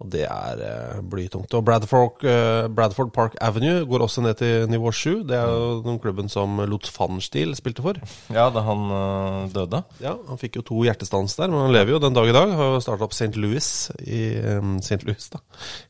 Og 0.01 0.09
det 0.09 0.23
er 0.25 0.57
eh, 0.65 1.01
blytungt. 1.01 1.53
Og 1.53 1.63
Bradford, 1.63 2.23
eh, 2.25 2.67
Bradford 2.67 3.11
Park 3.13 3.36
Avenue 3.39 3.86
går 3.86 3.99
også 4.01 4.23
ned 4.23 4.34
til 4.36 4.65
nivå 4.67 4.89
7. 4.91 5.23
Det 5.27 5.38
er 5.38 5.45
jo 5.45 5.82
den 5.86 5.99
klubben 5.99 6.27
som 6.27 6.57
Lutz 6.67 6.89
Pfannenstiel 6.89 7.53
spilte 7.55 7.84
for. 7.84 7.93
Ja, 8.34 8.49
da 8.49 8.61
han 8.65 8.82
eh, 8.89 9.49
døde. 9.53 9.84
Ja, 10.01 10.15
Han 10.27 10.38
fikk 10.41 10.55
jo 10.57 10.63
to 10.63 10.82
hjertestans 10.84 11.36
der, 11.38 11.47
men 11.53 11.61
han 11.61 11.71
lever 11.71 11.91
jo 11.93 11.99
den 11.99 12.13
dag 12.17 12.27
i 12.27 12.34
dag. 12.34 12.49
Har 12.49 12.79
starta 12.82 13.03
opp 13.05 13.13
St. 13.13 13.38
Louis 13.38 13.91
i 14.01 14.23
eh, 14.41 14.59
St. 14.82 15.05
Louis 15.05 15.29
da, 15.29 15.38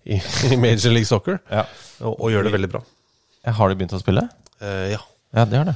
i, 0.05 0.19
i 0.51 0.57
Major 0.57 0.91
League 0.91 1.07
Soccer, 1.07 1.39
Ja. 1.49 1.63
og, 2.01 2.19
og 2.19 2.31
gjør 2.31 2.43
det 2.43 2.51
veldig 2.59 2.69
bra. 2.69 2.83
Har 3.47 3.69
de 3.69 3.75
begynt 3.79 3.95
å 3.95 4.03
spille? 4.03 4.27
Eh, 4.61 4.91
ja. 4.91 4.99
Ja, 5.31 5.45
det 5.47 5.57
har 5.57 5.69
det. 5.69 5.75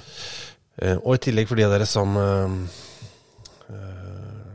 Eh, 0.82 0.98
og 1.00 1.16
i 1.16 1.24
tillegg 1.28 1.48
for 1.48 1.60
de 1.60 1.66
av 1.66 1.74
dere 1.76 1.88
som 1.88 2.16
eh, 2.20 2.56
eh, 3.72 4.48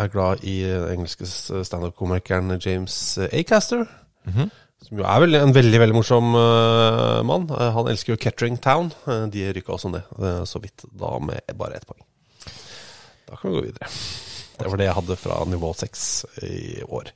er 0.00 0.12
glad 0.12 0.44
i 0.48 0.58
den 0.64 0.92
engelske 0.94 1.28
standup-komikeren 1.28 2.56
James 2.56 3.18
Acaster, 3.30 3.84
som 4.86 5.00
jo 5.00 5.06
er 5.08 5.22
vel 5.24 5.38
en 5.38 5.54
veldig 5.56 5.78
veldig 5.80 5.96
morsom 5.96 6.34
uh, 6.36 7.22
mann. 7.26 7.46
Uh, 7.48 7.70
han 7.74 7.88
elsker 7.90 8.12
jo 8.12 8.18
Kettering 8.20 8.58
Town. 8.62 8.90
Uh, 9.06 9.24
de 9.32 9.46
rykka 9.56 9.72
også 9.72 9.88
ned, 9.90 10.10
så 10.46 10.60
vidt, 10.62 10.84
da 11.00 11.14
med 11.18 11.56
bare 11.56 11.80
ett 11.80 11.88
poeng. 11.88 12.04
Da 13.26 13.38
kan 13.40 13.50
vi 13.50 13.56
gå 13.56 13.64
videre. 13.70 13.88
Det 14.56 14.68
var 14.68 14.78
det 14.78 14.86
jeg 14.86 14.98
hadde 14.98 15.16
fra 15.18 15.40
nivå 15.48 15.72
seks 15.80 16.02
i 16.44 16.84
år. 16.84 17.10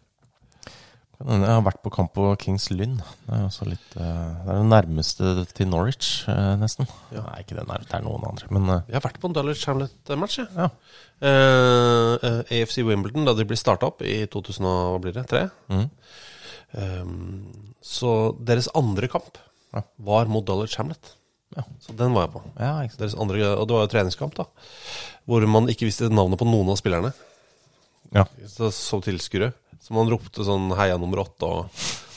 Jeg 1.20 1.44
har 1.52 1.60
vært 1.66 1.82
på 1.84 1.90
kamp 1.92 2.14
på 2.16 2.30
Kings 2.40 2.70
Lynn. 2.72 2.94
Det 3.26 3.36
er 3.36 3.68
litt 3.68 3.96
eh, 4.00 4.04
Det 4.40 4.52
er 4.54 4.60
det 4.62 4.68
nærmeste 4.70 5.32
til 5.52 5.68
Norwich, 5.68 6.22
eh, 6.32 6.54
nesten. 6.56 6.88
Nei, 7.12 7.42
ikke 7.42 7.58
det 7.58 7.66
nærmeste, 7.68 7.90
det 7.90 7.98
er 7.98 8.06
noen 8.06 8.24
andre. 8.30 8.48
Men 8.56 8.70
eh, 8.72 8.80
Jeg 8.88 8.96
har 8.96 9.04
vært 9.04 9.18
på 9.20 9.28
en 9.28 9.36
Dulwich 9.36 9.66
Hamlet-match, 9.68 10.38
jeg. 10.40 10.48
ja. 10.56 10.70
Uh, 11.20 12.40
AFC 12.48 12.80
Wimbledon, 12.88 13.26
da 13.28 13.34
de 13.36 13.44
ble 13.44 13.58
starta 13.60 13.90
opp 13.90 14.00
i 14.08 14.22
2003. 14.32 15.42
Mm. 15.68 15.86
Um, 16.80 17.72
så 17.84 18.14
deres 18.40 18.70
andre 18.78 19.08
kamp 19.12 19.36
Ja. 19.76 19.82
var 20.00 20.24
mot 20.32 20.46
Dulwich 20.48 20.78
Hamlet. 20.80 21.12
Ja. 21.56 21.66
Så 21.84 21.92
den 21.98 22.14
var 22.16 22.28
jeg 22.28 22.32
på. 22.38 22.42
ja. 22.56 22.72
Deres 22.96 23.14
andre, 23.20 23.44
og 23.58 23.68
det 23.68 23.76
var 23.76 23.84
jo 23.84 23.92
treningskamp, 23.92 24.34
da. 24.40 24.48
Hvor 25.28 25.44
man 25.46 25.68
ikke 25.68 25.84
visste 25.90 26.08
navnet 26.08 26.40
på 26.40 26.48
noen 26.48 26.72
av 26.72 26.80
spillerne. 26.80 27.12
Ja. 28.16 28.24
Så, 28.48 28.72
som 28.72 29.02
tilskuere. 29.04 29.52
Så 29.90 29.96
man 29.98 30.06
ropte 30.06 30.44
sånn 30.46 30.70
'heia 30.78 30.94
nummer 31.02 31.18
åtte', 31.24 31.42
og 31.42 31.66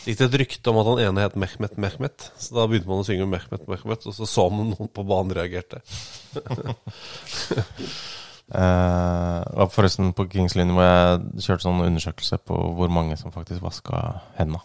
det 0.03 0.13
gikk 0.13 0.19
det 0.19 0.27
et 0.27 0.41
rykte 0.43 0.69
om 0.69 0.77
at 0.77 0.85
han 0.91 0.99
ene 1.01 1.23
het 1.25 1.33
Mehmet 1.33 1.73
Mehmet. 1.81 2.29
Så 2.37 2.53
da 2.53 2.67
begynte 2.69 2.85
man 2.85 3.01
å 3.01 3.07
synge 3.07 3.25
Mehmet 3.25 3.65
Mehmet, 3.65 4.05
og 4.05 4.13
så 4.13 4.27
så 4.29 4.45
man 4.53 4.69
noen 4.75 4.91
på 4.93 5.01
banen 5.09 5.33
reagerte. 5.33 5.81
uh, 8.53 9.65
forresten, 9.73 10.13
på 10.13 10.29
Kings 10.29 10.53
Linje 10.53 10.77
hvor 10.77 10.85
jeg 10.85 11.41
kjørte 11.47 11.65
sånn 11.65 11.81
undersøkelse 11.87 12.37
på 12.45 12.61
hvor 12.77 12.93
mange 12.93 13.17
som 13.17 13.33
faktisk 13.33 13.65
vaska 13.65 14.21
henda. 14.37 14.61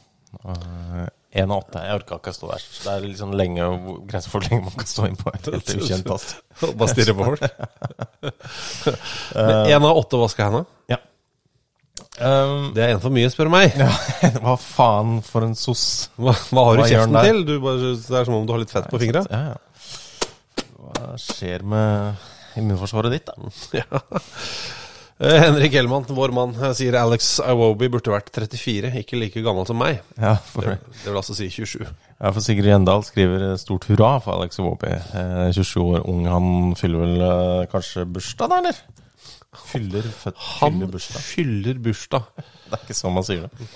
Én 1.33 1.49
av 1.49 1.63
åtte. 1.63 1.81
Jeg 1.81 1.97
orka 2.03 2.21
ikke 2.21 2.35
å 2.35 2.37
stå 2.37 2.53
der. 2.53 2.61
Så 2.69 2.85
det 2.85 2.93
er 3.09 3.17
sånn 3.17 3.37
lenge 3.41 3.65
grenser 4.05 4.29
for 4.29 4.43
hvor 4.43 4.51
lenge 4.51 4.69
man 4.69 4.77
kan 4.77 4.93
stå 4.93 5.09
inn 5.09 5.17
på 5.17 5.33
et 5.33 5.49
helt 5.49 5.73
ukjent 5.81 6.05
plass. 6.05 6.35
Bare 6.77 6.93
stirre 6.93 7.17
på 7.17 7.25
folk. 7.25 7.41
Men 9.39 9.71
én 9.71 9.81
av 9.81 9.97
åtte 9.97 10.21
vaska 10.21 10.51
hendene. 10.51 10.69
Um, 12.19 12.73
Det 12.75 12.83
er 12.83 12.95
en 12.97 13.03
for 13.03 13.15
mye, 13.15 13.29
spør 13.31 13.47
du 13.51 13.55
meg. 13.55 13.77
ja, 13.83 13.89
hva 14.43 14.57
faen 14.59 15.19
for 15.27 15.47
en 15.47 15.55
sos. 15.59 16.09
Hva, 16.19 16.35
hva 16.51 16.65
har 16.69 16.79
du 16.79 16.83
Hva 16.83 16.89
i 16.89 16.95
kjeften 16.97 17.21
til? 17.29 17.45
Du 17.47 17.55
bare, 17.63 17.93
det 17.95 18.19
er 18.23 18.27
som 18.29 18.39
om 18.41 18.49
du 18.49 18.55
har 18.57 18.63
litt 18.65 18.75
fett 18.75 18.89
på 18.91 19.01
fingra. 19.03 19.23
Ja, 19.31 19.55
ja. 19.55 19.57
Hva 20.89 21.13
skjer 21.21 21.63
med 21.69 22.59
immunforsvaret 22.59 23.15
ditt, 23.19 23.31
da? 23.31 23.55
Ja. 23.83 24.03
Eh, 25.19 25.35
Henrik 25.43 25.73
Hellmann, 25.75 26.05
vår 26.15 26.31
mann, 26.31 26.53
eh, 26.63 26.71
sier 26.79 26.95
Alex 26.95 27.41
Iwobi 27.43 27.89
burde 27.91 28.13
vært 28.13 28.29
34, 28.31 28.93
ikke 29.01 29.19
like 29.19 29.41
gammel 29.43 29.67
som 29.67 29.75
meg. 29.81 29.99
Ja, 30.15 30.37
for, 30.47 30.63
Det, 30.63 30.77
det 31.01 31.09
vil 31.09 31.19
altså 31.19 31.35
si 31.35 31.49
27. 31.51 31.81
ja, 31.83 32.31
for 32.31 32.39
Sigrid 32.45 32.71
Gjendal 32.71 33.03
skriver 33.03 33.57
stort 33.59 33.89
hurra 33.91 34.13
for 34.23 34.37
Alex 34.39 34.61
Iwobi. 34.63 34.93
Eh, 34.95 35.49
27 35.57 35.75
år 35.83 36.07
ung. 36.07 36.23
Han 36.31 36.49
fyller 36.79 37.03
vel 37.03 37.27
eh, 37.27 37.65
kanskje 37.73 38.07
bursdag, 38.15 38.47
da, 38.55 38.61
eller? 38.63 38.79
Fyller, 39.57 40.03
født, 40.03 40.37
Han 40.61 40.73
fyller 40.73 40.91
bursdag. 40.93 41.21
fyller 41.25 41.79
bursdag. 41.83 42.25
Det 42.69 42.77
er 42.77 42.83
ikke 42.85 42.97
sånn 42.99 43.15
man 43.17 43.25
sier 43.25 43.47
det. 43.47 43.69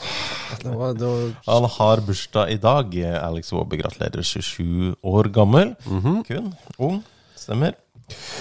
Det 0.63 0.75
var, 0.77 0.93
det 0.95 1.09
var, 1.09 1.31
Han 1.47 1.65
har 1.79 2.03
bursdag 2.07 2.53
i 2.53 2.59
dag. 2.61 2.93
Alex 3.23 3.53
Waabe, 3.57 3.79
gratulerer. 3.81 4.23
27 4.23 4.95
år 5.03 5.31
gammel. 5.33 5.75
Kun. 6.29 6.53
Ung. 6.79 7.01
Stemmer. 7.37 7.75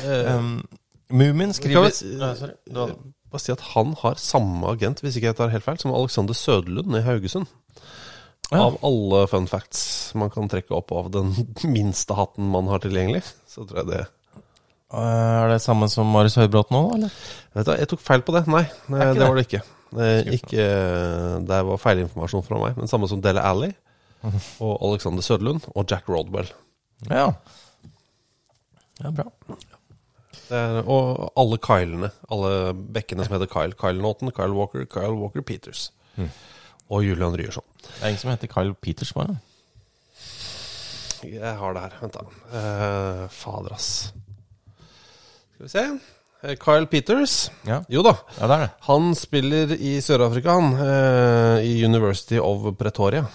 Um, 0.05 0.67
Mumin 1.11 1.53
skriver 1.55 1.87
vi- 1.89 2.17
Nei, 2.19 2.35
sorry. 2.35 2.53
Du 2.69 2.79
hadde- 2.81 2.97
bare 3.31 3.39
si 3.39 3.51
at 3.53 3.61
han 3.61 3.93
har 4.01 4.15
samme 4.15 4.67
agent, 4.67 4.99
hvis 5.01 5.15
ikke 5.15 5.27
jeg 5.31 5.35
tar 5.37 5.49
helt 5.49 5.63
feil, 5.63 5.77
som 5.79 5.93
Alexander 5.95 6.33
Søderlund 6.33 6.95
i 6.97 7.01
Haugesund. 7.01 7.47
Ja. 8.51 8.65
Av 8.65 8.77
alle 8.83 9.27
fun 9.31 9.47
facts 9.47 10.11
man 10.13 10.29
kan 10.29 10.49
trekke 10.49 10.71
opp 10.75 10.91
av 10.91 11.09
den 11.11 11.31
minste 11.63 12.13
hatten 12.13 12.51
man 12.51 12.67
har 12.67 12.79
tilgjengelig, 12.79 13.23
så 13.47 13.63
tror 13.65 13.77
jeg 13.77 13.87
det 13.87 14.07
Er 14.91 15.47
det 15.53 15.61
samme 15.63 15.87
som 15.91 16.09
Marius 16.11 16.35
Høybråten 16.39 16.75
nå, 16.75 16.81
eller? 16.97 17.13
Vet 17.55 17.67
du, 17.67 17.71
Jeg 17.79 17.89
tok 17.91 18.01
feil 18.03 18.23
på 18.27 18.33
det. 18.35 18.43
Nei, 18.51 18.65
det, 18.89 19.05
det 19.15 19.23
var 19.27 19.37
det 19.39 19.45
ikke. 19.47 19.61
Eh, 19.91 20.31
ikke 20.37 20.65
det 21.47 21.59
var 21.67 21.79
feilinformasjon 21.79 22.43
fra 22.47 22.59
meg. 22.59 22.77
Men 22.79 22.91
samme 22.91 23.07
som 23.11 23.21
Dele 23.23 23.43
Alli 23.43 23.71
og 24.65 24.73
Alexander 24.89 25.23
Søderlund 25.25 25.69
og 25.71 25.85
Jack 25.91 26.09
Rodwell. 26.11 26.51
Ja. 27.07 27.29
Ja, 29.01 29.11
bra. 29.15 29.29
Er, 30.51 30.81
og 30.83 31.31
alle 31.39 31.59
Kylene. 31.63 32.11
Alle 32.31 32.73
bekkene 32.75 33.25
som 33.25 33.37
heter 33.37 33.49
Kyle. 33.51 33.75
Kyle 33.79 34.03
Naughton, 34.03 34.33
Kyle 34.35 34.55
Walker, 34.55 34.83
Kyle 34.91 35.15
Walker 35.15 35.43
Peters. 35.47 35.87
Og 36.91 37.05
Julian 37.07 37.37
Ryerson. 37.39 37.63
Det 37.79 38.01
er 38.01 38.11
ingen 38.11 38.19
som 38.19 38.33
heter 38.33 38.51
Kyle 38.51 38.75
Peters, 38.75 39.13
bare. 39.15 39.37
Jeg 41.23 41.55
har 41.57 41.73
det 41.77 41.85
her. 41.85 41.95
Vent, 42.01 42.17
da. 42.17 42.25
Uh, 42.51 43.25
fader, 43.31 43.75
ass. 43.77 44.11
Skal 45.61 45.67
vi 45.67 45.73
se. 45.75 45.99
Eh, 46.41 46.55
Kyle 46.57 46.87
Peters. 46.89 47.35
Ja. 47.69 47.83
Jo 47.91 48.01
da. 48.05 48.15
Ja, 48.39 48.47
det 48.49 48.57
det. 48.63 48.69
Han 48.87 49.11
spiller 49.15 49.73
i 49.77 49.97
Sør-Afrika, 50.01 50.55
han. 50.57 50.73
eh, 50.73 51.65
I 51.69 51.85
University 51.85 52.39
of 52.41 52.65
Pretoria. 52.79 53.25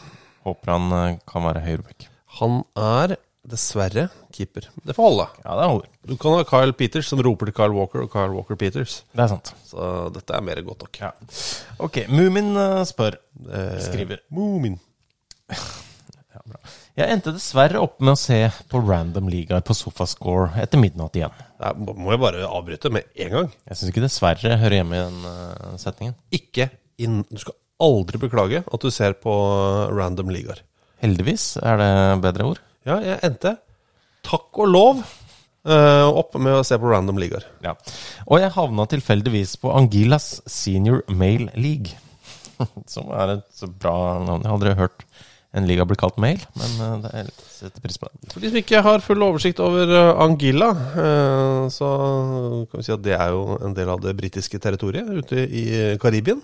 Håper 0.47 0.73
han 0.73 0.93
eh, 0.93 1.19
kan 1.29 1.45
være 1.47 1.63
høyreback. 1.63 2.09
Han 2.41 2.65
er 2.77 3.15
dessverre 3.47 4.09
keeper. 4.35 4.67
Det 4.83 4.97
får 4.97 5.07
holde. 5.07 5.29
Ja, 5.45 5.55
det 5.61 5.69
holder. 5.71 5.89
Du 6.07 6.17
kan 6.19 6.35
ha 6.35 6.43
Kyle 6.51 6.75
Peters 6.75 7.07
som 7.13 7.23
roper 7.23 7.47
til 7.47 7.55
Kyle 7.55 7.77
Walker, 7.79 8.03
og 8.03 8.11
Kyle 8.11 8.35
Walker 8.35 8.59
Peters. 8.59 9.05
Det 9.15 9.23
er 9.23 9.31
sant. 9.31 9.53
Så 9.71 9.87
dette 10.15 10.35
er 10.35 10.43
mer 10.43 10.59
godt 10.67 10.83
nok. 10.83 10.99
Ja. 11.05 11.13
Ok, 11.79 12.03
Mumin 12.11 12.57
eh, 12.59 12.83
spør. 12.91 13.21
Eh, 13.47 13.79
Skriver. 13.87 14.25
Moomin. 14.35 14.81
Jeg 16.97 17.13
endte 17.13 17.35
dessverre 17.37 17.81
opp 17.85 17.99
med 18.01 18.15
å 18.15 18.17
se 18.17 18.39
på 18.73 18.81
random 18.81 19.27
ligaer 19.29 19.61
på 19.61 19.75
Sofascore 19.77 20.63
etter 20.63 20.81
midnatt 20.81 21.19
igjen. 21.19 21.35
Nei, 21.61 21.73
må 21.93 22.15
jeg 22.15 22.23
bare 22.23 22.47
avbryte 22.49 22.89
med 22.95 23.11
en 23.21 23.35
gang? 23.35 23.51
Jeg 23.69 23.77
syns 23.77 23.91
ikke 23.93 24.05
'dessverre' 24.07 24.57
hører 24.63 24.79
hjemme 24.79 24.97
i 24.97 25.03
den 25.03 25.27
eh, 25.29 25.75
setningen. 25.83 26.15
Ikke 26.33 26.71
inn 26.97 27.21
Du 27.29 27.37
skal 27.43 27.59
aldri 27.85 28.23
beklage 28.23 28.63
at 28.65 28.81
du 28.81 28.89
ser 28.89 29.19
på 29.21 29.35
random 29.93 30.33
ligaer. 30.33 30.65
Heldigvis 31.05 31.59
er 31.61 31.77
det 31.83 31.93
bedre 32.25 32.49
ord. 32.55 32.65
Ja, 32.89 32.97
jeg 33.05 33.21
endte, 33.29 33.59
takk 34.25 34.57
og 34.65 34.73
lov, 34.73 35.05
eh, 35.69 36.09
opp 36.09 36.41
med 36.41 36.57
å 36.57 36.65
se 36.65 36.81
på 36.81 36.89
random 36.97 37.21
ligaer. 37.21 37.45
Ja. 37.61 37.77
Og 38.25 38.41
jeg 38.41 38.57
havna 38.57 38.89
tilfeldigvis 38.89 39.59
på 39.61 39.77
Angilas 39.77 40.41
Senior 40.49 41.05
Male 41.13 41.53
League. 41.61 41.93
Som 42.89 43.13
er 43.13 43.37
et 43.37 43.49
så 43.53 43.69
bra 43.69 44.17
navn. 44.25 44.41
Jeg 44.41 44.49
har 44.49 44.57
aldri 44.57 44.79
hørt 44.81 45.05
en 45.57 45.69
liga 45.69 45.87
blir 45.89 45.99
kalt 46.01 46.19
mail, 46.21 46.43
men 46.61 46.75
eh, 46.85 46.97
det 47.05 47.13
er 47.17 47.29
litt 47.31 47.47
setter 47.57 47.85
pris 47.85 47.97
på 48.01 48.11
det. 48.11 48.33
For 48.35 48.45
de 48.45 48.51
som 48.53 48.61
ikke 48.61 48.83
har 48.85 49.05
full 49.05 49.25
oversikt 49.25 49.63
over 49.65 49.89
eh, 49.89 50.11
Angilla, 50.25 50.69
eh, 50.93 51.63
så 51.73 51.89
kan 52.69 52.83
vi 52.83 52.87
si 52.87 52.95
at 52.95 53.05
det 53.07 53.17
er 53.17 53.33
jo 53.33 53.57
en 53.65 53.77
del 53.77 53.93
av 53.95 54.05
det 54.05 54.15
britiske 54.19 54.61
territoriet 54.63 55.09
ute 55.23 55.47
i 55.47 55.67
Karibien. 56.03 56.43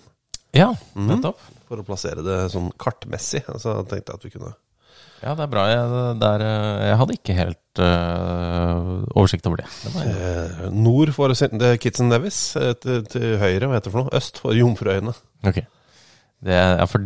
Ja, 0.53 0.73
nettopp. 0.93 1.41
Mm. 1.41 1.61
For 1.71 1.81
å 1.81 1.87
plassere 1.87 2.25
det 2.25 2.37
sånn 2.53 2.69
kartmessig. 2.81 3.41
Så 3.61 3.79
tenkte 3.89 4.13
jeg 4.13 4.19
at 4.19 4.27
vi 4.27 4.33
kunne 4.35 4.53
Ja, 5.23 5.33
det 5.39 5.47
er 5.47 5.51
bra. 5.53 5.65
Jeg, 5.71 5.85
er, 6.29 6.45
eh, 6.45 6.83
jeg 6.91 6.99
hadde 7.01 7.17
ikke 7.17 7.37
helt 7.39 7.81
uh, 7.81 9.05
oversikt 9.15 9.47
over 9.49 9.63
det. 9.63 9.69
det 9.87 10.03
eh, 10.11 10.65
Nord 10.75 11.15
for 11.17 11.33
and 11.33 12.11
Nevis, 12.11 12.41
til, 12.83 13.05
til 13.09 13.39
høyre, 13.41 13.69
hva 13.69 13.79
heter 13.79 13.89
det 13.89 13.95
for 13.95 14.03
noe? 14.03 14.17
Øst 14.19 14.43
for 14.43 14.59
Jomfruøyene. 14.59 15.15
ok. 15.47 15.63
Det 16.43 16.57
er, 16.59 16.73
ja, 16.81 16.87
for 16.91 17.05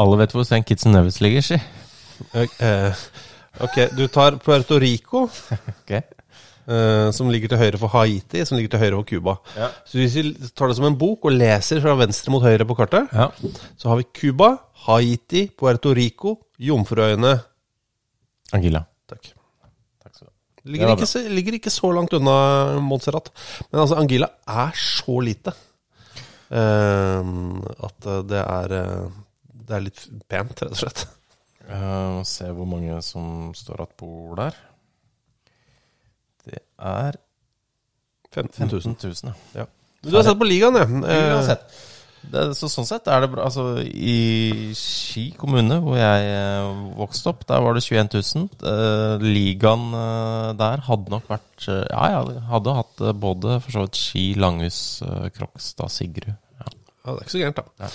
alle 0.00 0.18
vet 0.22 0.32
hvor 0.34 0.46
St. 0.46 0.62
Kitts 0.68 0.86
and 0.88 0.96
Nevis 0.96 1.20
ligger, 1.24 1.44
si. 1.44 1.58
Okay, 2.36 2.90
ok, 3.64 3.76
du 3.96 4.06
tar 4.12 4.36
Puerto 4.44 4.78
Rico, 4.82 5.22
okay. 5.82 6.02
eh, 6.68 7.08
som 7.16 7.30
ligger 7.32 7.52
til 7.52 7.60
høyre 7.62 7.80
for 7.80 7.92
Haiti, 7.94 8.44
som 8.48 8.58
ligger 8.58 8.74
til 8.76 8.82
høyre 8.84 8.98
for 9.00 9.08
Cuba. 9.12 9.36
Ja. 9.56 9.68
Så 9.88 10.00
hvis 10.00 10.16
vi 10.18 10.24
tar 10.56 10.68
det 10.72 10.76
som 10.80 10.88
en 10.90 10.98
bok 11.00 11.24
og 11.30 11.36
leser 11.36 11.80
fra 11.84 11.96
venstre 12.00 12.32
mot 12.34 12.44
høyre 12.44 12.66
på 12.68 12.76
kartet, 12.78 13.08
Ja. 13.16 13.30
så 13.80 13.88
har 13.92 14.00
vi 14.02 14.08
Cuba, 14.20 14.54
Haiti, 14.86 15.46
Puerto 15.58 15.92
Rico, 15.96 16.38
Jomfruøyene 16.60 17.34
Angila. 18.56 18.84
Takk. 19.08 19.32
Takk 20.02 20.20
ligger, 20.68 20.90
ikke, 20.92 21.06
så- 21.08 21.24
ligger 21.32 21.54
ikke 21.56 21.70
så 21.72 21.88
langt 21.96 22.12
unna 22.12 22.80
Montserrat. 22.84 23.30
Men 23.72 23.80
altså, 23.80 23.96
Angila 23.96 24.26
er 24.46 24.72
så 24.76 25.14
lite 25.24 25.52
uh, 26.52 27.24
at 27.86 28.08
det 28.28 28.40
er 28.42 28.74
eh, 28.80 29.10
Det 29.70 29.76
er 29.76 29.84
litt 29.86 30.00
pent, 30.26 30.64
rett 30.64 30.74
og 30.74 30.80
slett. 30.80 31.04
Uh, 31.70 32.18
se 32.26 32.48
hvor 32.50 32.66
mange 32.66 32.96
som 33.06 33.52
står 33.54 33.84
att 33.84 33.96
bord 34.00 34.40
der. 34.40 34.56
Det 36.48 36.58
er 36.78 37.20
15 38.34 38.66
000. 38.66 38.96
000, 39.02 39.14
ja. 39.54 39.66
Men 40.02 40.10
du 40.10 40.16
har 40.16 40.26
sett 40.26 40.38
på 40.40 40.48
ligaen, 40.48 40.78
ja. 40.80 40.88
Uansett. 41.36 41.70
Det, 42.20 42.42
så 42.58 42.68
sånn 42.68 42.88
sett 42.88 43.06
er 43.08 43.22
det 43.22 43.30
bra. 43.32 43.46
Altså, 43.46 43.78
I 43.80 44.72
Ski 44.76 45.30
kommune, 45.38 45.78
hvor 45.84 45.96
jeg 45.96 46.26
eh, 46.34 46.82
vokste 46.98 47.30
opp, 47.32 47.46
der 47.48 47.62
var 47.64 47.76
det 47.76 47.84
21 47.86 48.10
000. 48.18 48.50
Eh, 48.72 49.24
ligaen 49.24 49.86
der 50.60 50.84
hadde 50.90 51.14
nok 51.14 51.30
vært 51.30 51.68
Ja, 51.70 52.04
ja, 52.16 52.20
hadde 52.50 52.76
hatt 52.76 53.02
både 53.22 53.60
for 53.64 53.76
så 53.76 53.86
vidt 53.86 54.02
Ski, 54.02 54.26
Langhus, 54.40 54.80
Krokstad, 55.36 55.92
Sigrud. 55.94 56.36
Ja. 57.00 57.14
Det 57.14 57.16
er 57.16 57.24
ikke 57.24 57.32
så 57.32 57.40
gærent, 57.40 57.60
da. 57.60 57.88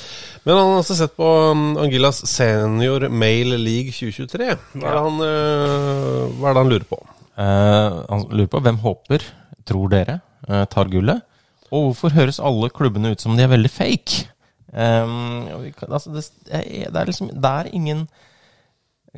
Men 0.45 0.57
han 0.57 0.71
har 0.71 0.79
også 0.79 0.95
sett 0.97 1.13
på 1.17 1.27
um, 1.51 1.65
Angilas 1.77 2.23
Senior 2.29 3.05
Male 3.13 3.59
League 3.61 3.93
2023. 3.93 4.47
Hva 4.73 4.87
er 4.89 4.95
det 4.95 5.03
han, 5.05 5.19
øh, 5.27 6.39
hva 6.39 6.49
er 6.49 6.57
det 6.57 6.63
han 6.63 6.71
lurer 6.73 6.87
på? 6.89 6.99
Eh, 7.37 7.97
han 8.09 8.25
lurer 8.31 8.49
på 8.49 8.61
hvem 8.65 8.79
håper, 8.81 9.27
tror 9.69 9.91
dere, 9.93 10.19
eh, 10.49 10.65
tar 10.71 10.89
gullet? 10.89 11.21
Og 11.69 11.91
hvorfor 11.91 12.15
høres 12.15 12.41
alle 12.41 12.71
klubbene 12.73 13.13
ut 13.13 13.21
som 13.21 13.37
de 13.37 13.45
er 13.45 13.51
veldig 13.53 13.71
fake? 13.71 14.25
Um, 14.73 15.45
altså 15.87 16.11
det, 16.11 16.25
det, 16.49 16.89
er 16.89 17.05
liksom, 17.07 17.29
det 17.29 17.51
er 17.51 17.69
ingen 17.71 18.07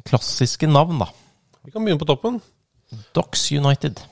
klassiske 0.05 0.67
navn, 0.67 0.99
da. 0.99 1.07
Vi 1.63 1.71
kan 1.71 1.83
begynne 1.83 2.01
på 2.03 2.09
toppen. 2.11 2.41
Docks 3.15 3.51
United. 3.51 4.03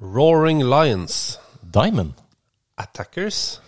Roaring 0.00 0.62
Lions. 0.66 1.38
Diamond. 1.62 2.12
Attackers. 2.78 3.60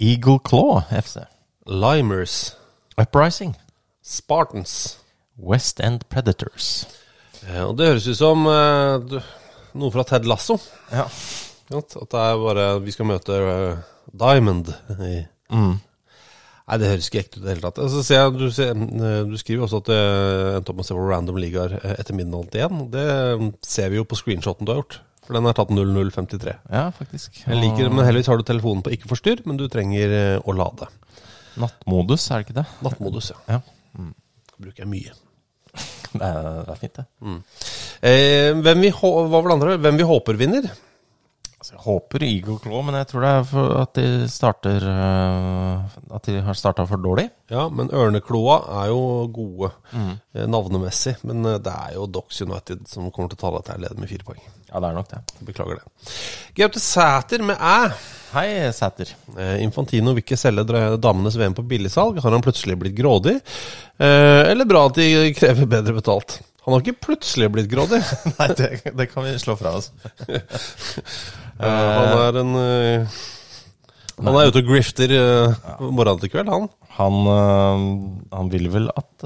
Eagle 0.00 0.38
Claw 0.38 0.80
FC. 0.90 1.26
Limers. 1.66 2.56
Uprising. 2.96 3.54
Spartans. 4.02 4.98
West 5.36 5.80
End 5.80 6.06
Predators. 6.08 6.86
Eh, 7.46 7.62
og 7.64 7.76
det 7.78 7.90
høres 7.90 8.08
ut 8.08 8.16
som 8.16 8.48
du, 9.04 9.20
noe 9.76 9.92
fra 9.92 10.04
Ted 10.08 10.24
Lasso. 10.28 10.56
Ja. 10.92 11.04
At 11.70 11.94
det 11.94 12.18
er 12.18 12.40
bare 12.40 12.64
Vi 12.82 12.90
skal 12.90 13.06
møte 13.12 13.36
uh, 13.38 13.84
Diamond 14.10 14.72
Mm. 15.50 15.80
Nei, 16.70 16.76
det 16.78 16.86
høres 16.86 17.08
ikke 17.08 17.18
ekte 17.24 17.40
ut 17.40 17.40
i 17.40 17.42
det 17.42 17.54
hele 17.56 17.62
tatt. 17.64 17.78
Altså, 17.82 18.14
jeg, 18.14 18.34
du, 18.38 18.44
ser, 18.54 18.76
du 19.26 19.32
skriver 19.40 19.64
også 19.66 19.80
at 19.80 19.88
det 19.90 19.96
endte 20.60 20.70
opp 20.70 20.76
med 20.78 20.84
å 20.84 20.86
se 20.86 20.94
på 20.94 21.06
random 21.08 21.40
ligaer 21.42 21.72
etter 21.96 22.14
midnatt 22.14 22.54
igjen. 22.54 22.84
Det 22.92 23.06
ser 23.66 23.90
vi 23.90 23.98
jo 23.98 24.04
på 24.06 24.18
screenshoten 24.20 24.68
du 24.68 24.70
har 24.70 24.78
gjort. 24.78 25.00
For 25.26 25.36
den 25.36 25.46
er 25.46 25.56
tatt 25.56 25.70
0053. 25.74 26.54
Ja, 26.72 26.86
faktisk. 26.96 27.42
Jeg 27.44 27.58
liker 27.60 27.90
men 27.92 28.06
Heldigvis 28.06 28.30
har 28.32 28.40
du 28.40 28.46
telefonen 28.46 28.84
på 28.86 28.92
ikke 28.94 29.10
forstyrr, 29.10 29.44
men 29.46 29.60
du 29.60 29.66
trenger 29.70 30.14
eh, 30.16 30.36
å 30.42 30.54
lade. 30.56 30.88
Nattmodus, 31.60 32.24
er 32.30 32.40
det 32.40 32.48
ikke 32.48 32.58
det? 32.60 32.66
Nattmodus, 32.86 33.32
ja. 33.34 33.58
Ja. 33.58 33.60
Mm. 33.98 34.14
bruker 34.60 34.84
jeg 34.86 34.90
mye. 34.90 35.16
Det 36.10 36.26
er, 36.26 36.46
det 36.66 36.72
er 36.72 36.78
fint, 36.80 36.96
det. 36.98 37.04
Eh, 38.02 38.48
hvem, 38.58 38.80
vi, 38.82 38.88
hva 38.90 39.28
var 39.30 39.44
det 39.46 39.54
andre? 39.54 39.74
Hvem 39.84 39.98
vi 40.00 40.06
håper 40.08 40.38
vinner? 40.40 40.64
Jeg 41.70 41.82
håper 41.84 42.24
Eagle 42.26 42.58
Claw, 42.62 42.80
men 42.82 42.96
jeg 42.98 43.06
tror 43.10 43.24
det 43.24 43.30
er 43.30 43.44
for 43.46 43.74
at 43.78 43.92
de 43.98 44.06
starter 44.30 44.86
øh, 44.90 45.98
At 46.16 46.26
de 46.26 46.40
har 46.42 46.58
starta 46.58 46.86
for 46.88 47.00
dårlig. 47.00 47.28
Ja, 47.50 47.68
men 47.70 47.92
Ørnekloa 47.94 48.56
er 48.80 48.90
jo 48.90 49.02
gode 49.34 49.70
mm. 49.94 50.12
navnemessig. 50.50 51.16
Men 51.30 51.46
eh, 51.46 51.60
det 51.62 51.74
er 51.74 51.94
jo 51.98 52.08
Dox 52.10 52.42
United 52.42 52.86
som 52.90 53.10
kommer 53.14 53.30
til 53.30 53.38
å 53.38 53.42
ta 53.44 53.52
dette 53.58 53.76
her 53.76 53.84
ledet 53.86 54.02
med 54.02 54.10
fire 54.10 54.26
poeng. 54.26 54.42
Ja, 54.70 54.78
det 54.82 54.90
er 54.90 54.98
nok 54.98 55.10
det. 55.10 55.22
Beklager 55.46 55.80
det. 55.80 56.12
Gaute 56.58 56.82
Sæter 56.82 57.46
med 57.46 57.58
æ. 57.58 57.78
Hei, 58.34 58.50
Sæter. 58.74 59.14
Eh, 59.36 59.56
Infantino 59.64 60.14
vil 60.14 60.22
ikke 60.22 60.38
selge 60.38 60.66
damenes 61.02 61.38
VM 61.38 61.56
på 61.58 61.66
billigsalg. 61.70 62.20
Har 62.22 62.34
han 62.34 62.44
plutselig 62.44 62.78
blitt 62.78 62.98
grådig? 62.98 63.38
Eh, 63.98 64.42
eller 64.50 64.68
bra 64.70 64.86
at 64.90 64.98
de 64.98 65.34
krever 65.38 65.70
bedre 65.70 65.96
betalt? 65.98 66.40
Han 66.64 66.74
har 66.74 66.84
ikke 66.84 67.06
plutselig 67.08 67.48
blitt 67.50 67.70
grådig. 67.72 68.02
Nei, 68.38 68.48
det, 68.58 68.70
det 68.94 69.08
kan 69.10 69.26
vi 69.26 69.38
slå 69.42 69.56
fra 69.58 69.78
oss. 69.80 69.90
Eh, 71.60 71.96
han 71.96 72.14
er 72.24 72.38
en 72.40 72.54
eh, 72.60 73.18
Han 74.20 74.36
er 74.36 74.48
ute 74.48 74.62
og 74.62 74.68
grifter 74.68 75.12
uh, 75.16 75.66
morgenen 75.80 76.20
til 76.22 76.32
kveld, 76.32 76.48
han. 76.52 76.70
Han, 76.98 77.20
han 78.34 78.50
vil 78.52 78.66
vel 78.72 78.90
at 78.92 79.24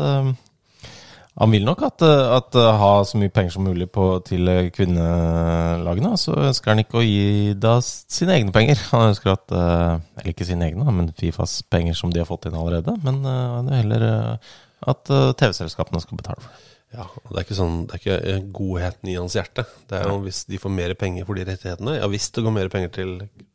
Han 1.35 1.51
vil 1.51 1.65
nok 1.67 1.81
at, 1.83 2.05
at 2.07 2.55
ha 2.55 2.91
så 3.03 3.19
mye 3.19 3.33
penger 3.35 3.57
som 3.57 3.67
mulig 3.67 3.89
på, 3.91 4.05
til 4.27 4.47
kvinnelagene. 4.71 6.13
Så 6.21 6.37
ønsker 6.39 6.71
han 6.71 6.85
ikke 6.85 7.01
å 7.01 7.03
gi 7.03 7.57
da 7.59 7.81
sine 7.83 8.37
egne 8.37 8.55
penger. 8.55 8.79
Han 8.93 9.09
ønsker 9.11 9.33
at 9.33 9.57
Eller 9.57 10.31
ikke 10.31 10.47
sine 10.47 10.69
egne, 10.69 10.87
men 10.95 11.11
Fifas 11.19 11.57
penger 11.67 11.99
som 11.99 12.15
de 12.15 12.23
har 12.23 12.31
fått 12.31 12.47
inn 12.47 12.55
allerede. 12.55 12.95
Men 13.03 13.27
heller 13.75 14.07
at 14.87 15.11
TV-selskapene 15.11 16.05
skal 16.07 16.23
betale 16.23 16.39
for 16.39 16.55
det. 16.55 16.74
Ja, 16.95 17.09
og 17.11 17.31
Det 17.33 17.41
er 17.41 17.47
ikke 17.49 17.59
sånn, 17.59 17.79
det 17.91 17.97
er 17.97 18.03
ikke 18.03 18.39
godheten 18.55 19.11
i 19.11 19.17
hans 19.19 19.35
hjerte. 19.35 19.67
Det 19.91 19.99
er 19.99 20.09
jo 20.13 20.21
Hvis 20.23 20.45
de 20.47 20.61
får 20.63 20.71
mer 20.71 20.95
penger 20.99 21.27
for 21.27 21.35
de 21.39 21.47
rettighetene 21.49 21.97
Ja 21.99 22.09
visst 22.13 22.35
det 22.37 22.45
går 22.47 22.55
mer 22.55 22.71
penger 22.73 22.93
til, 22.95 23.15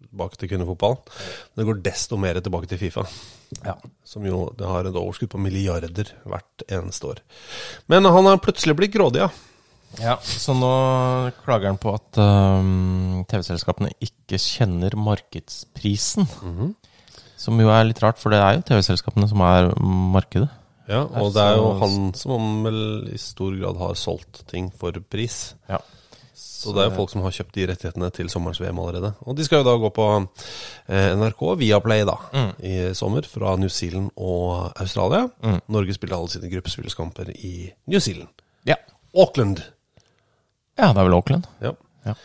tilbake 0.09 0.39
til 0.39 0.51
kvinnefotballen. 0.51 0.99
Men 1.07 1.61
det 1.61 1.67
går 1.69 1.83
desto 1.85 2.19
mer 2.19 2.39
tilbake 2.43 2.67
til 2.71 2.81
Fifa. 2.81 3.05
Ja. 3.63 3.77
Som 4.05 4.25
jo 4.27 4.49
det 4.57 4.67
har 4.67 4.85
et 4.85 4.97
overskudd 4.99 5.31
på 5.31 5.41
milliarder 5.41 6.11
hvert 6.27 6.65
eneste 6.67 7.13
år. 7.13 7.21
Men 7.87 8.05
han 8.05 8.27
har 8.27 8.43
plutselig 8.43 8.75
blitt 8.77 8.93
grådig, 8.93 9.23
ja. 9.23 9.29
Ja, 9.97 10.19
Så 10.21 10.53
nå 10.53 10.69
klager 11.41 11.71
han 11.71 11.79
på 11.81 11.95
at 11.97 12.19
um, 12.21 13.23
TV-selskapene 13.29 13.89
ikke 14.05 14.37
kjenner 14.37 14.93
markedsprisen. 14.93 16.27
Som 17.39 17.57
jo 17.63 17.71
er 17.73 17.87
litt 17.87 18.01
rart, 18.03 18.19
for 18.21 18.29
det 18.35 18.37
er 18.43 18.59
jo 18.59 18.65
TV-selskapene 18.67 19.29
som 19.31 19.41
er 19.41 19.71
markedet. 20.13 20.49
Ja 20.89 21.03
og 21.05 21.15
Altså, 21.21 21.31
det 21.37 21.45
er 21.45 21.55
jo 21.59 21.69
han 21.83 21.95
som 22.17 22.49
vel 22.65 22.81
i 23.13 23.21
stor 23.21 23.55
grad 23.61 23.79
har 23.79 23.95
solgt 23.99 24.43
ting 24.49 24.71
for 24.75 24.95
pris. 25.09 25.39
Ja. 25.69 25.79
Så 26.39 26.73
det 26.75 26.81
er 26.83 26.89
jo 26.89 26.97
folk 26.97 27.11
som 27.13 27.23
har 27.23 27.31
kjøpt 27.31 27.55
de 27.55 27.65
rettighetene 27.69 28.09
til 28.15 28.29
sommerens 28.31 28.59
VM 28.59 28.79
allerede. 28.81 29.13
Og 29.23 29.35
de 29.37 29.45
skal 29.47 29.61
jo 29.61 29.67
da 29.69 29.77
gå 29.79 29.89
på 29.95 30.07
eh, 30.91 31.13
NRK 31.15 31.43
via 31.61 31.79
Play 31.83 32.03
da, 32.07 32.17
i 32.59 32.73
sommer, 32.97 33.27
fra 33.31 33.53
New 33.59 33.71
Zealand 33.71 34.09
og 34.19 34.73
Australia. 34.75 35.29
Norge 35.71 35.95
spiller 35.95 36.17
alle 36.17 36.33
sine 36.33 36.51
gruppespillskamper 36.51 37.31
i 37.37 37.53
New 37.87 38.03
Zealand. 38.03 38.43
Ja. 38.67 38.75
Auckland. 39.15 39.63
Ja, 40.79 40.91
det 40.91 40.99
er 40.99 41.07
vel 41.07 41.15
Auckland. 41.15 41.47
Ja. 41.63 41.71
Ja. 42.07 42.17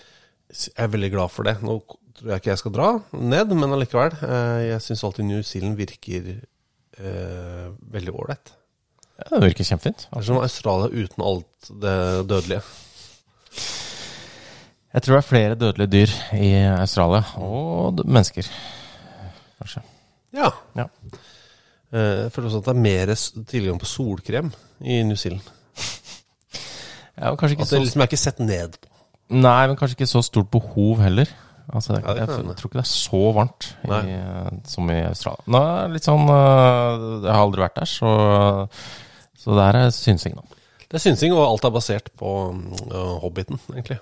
Jeg 0.55 0.75
er 0.83 0.91
veldig 0.95 1.13
glad 1.15 1.31
for 1.35 1.47
det. 1.47 1.57
Nå 1.67 1.79
tror 2.15 2.31
jeg 2.31 2.43
ikke 2.43 2.53
jeg 2.53 2.63
skal 2.63 2.75
dra 2.75 2.89
ned, 3.15 3.55
men 3.55 3.75
allikevel. 3.75 4.19
Eh, 4.23 4.61
jeg 4.73 4.83
syns 4.83 5.07
alltid 5.07 5.31
New 5.31 5.43
Zealand 5.47 5.79
virker 5.79 6.29
eh, 6.99 7.69
veldig 7.95 8.15
ålreit. 8.15 8.53
Ja, 9.19 9.29
det 9.39 9.43
virker 9.49 9.65
kjempefint. 9.69 10.09
Det 10.11 10.19
er 10.19 10.27
som 10.27 10.41
Australia 10.43 10.89
uten 11.05 11.23
alt 11.25 11.69
det 11.83 11.97
dødelige. 12.31 12.63
Jeg 14.95 15.03
tror 15.03 15.17
det 15.17 15.21
er 15.25 15.29
flere 15.29 15.55
dødelige 15.59 15.91
dyr 15.91 16.13
i 16.39 16.51
Australia, 16.71 17.23
og 17.43 18.03
mennesker, 18.07 18.47
kanskje. 19.59 19.83
Ja. 20.35 20.51
Ja. 20.79 20.87
Eh, 21.95 22.25
Jeg 22.25 22.33
føler 22.33 22.49
også 22.49 22.59
at 22.63 22.69
det 22.69 22.75
er 22.75 22.83
mer 22.87 23.15
tilgang 23.51 23.79
på 23.81 23.87
solkrem 23.91 24.53
i 24.81 25.03
New 25.03 25.17
Zealand. 25.17 25.43
Ja, 27.17 27.31
At 27.33 27.41
det 27.71 27.81
liksom 27.81 28.01
er 28.03 28.09
ikke 28.09 28.17
sett 28.19 28.39
ned 28.43 28.75
på. 28.83 28.89
nei, 29.31 29.67
men 29.67 29.77
kanskje 29.77 29.95
ikke 30.01 30.11
så 30.11 30.23
stort 30.23 30.51
behov 30.51 30.99
heller. 31.03 31.31
Altså, 31.73 31.97
Ja, 31.97 32.15
jeg, 32.19 32.29
jeg, 32.29 32.57
tror 32.59 32.69
ikke 32.69 32.81
det 32.81 32.85
er 32.85 32.91
så 32.91 33.21
varmt 33.37 33.69
i, 33.89 34.17
som 34.69 34.91
i 34.93 34.99
Australia. 35.09 35.45
Nå 35.49 35.63
litt 35.95 36.09
sånn 36.09 36.27
øh, 36.29 37.07
Jeg 37.25 37.31
har 37.31 37.41
aldri 37.41 37.65
vært 37.65 37.79
der, 37.79 37.89
så, 37.89 38.11
så 39.41 39.57
det 39.57 39.69
her 39.71 39.79
er 39.81 39.95
synsing, 39.97 40.37
da. 40.37 40.61
Det 40.85 41.01
er 41.01 41.05
synsing, 41.09 41.33
og 41.35 41.47
alt 41.47 41.65
er 41.67 41.73
basert 41.75 42.13
på 42.21 42.33
uh, 42.53 43.15
Hobbiten, 43.23 43.59
egentlig. 43.73 43.97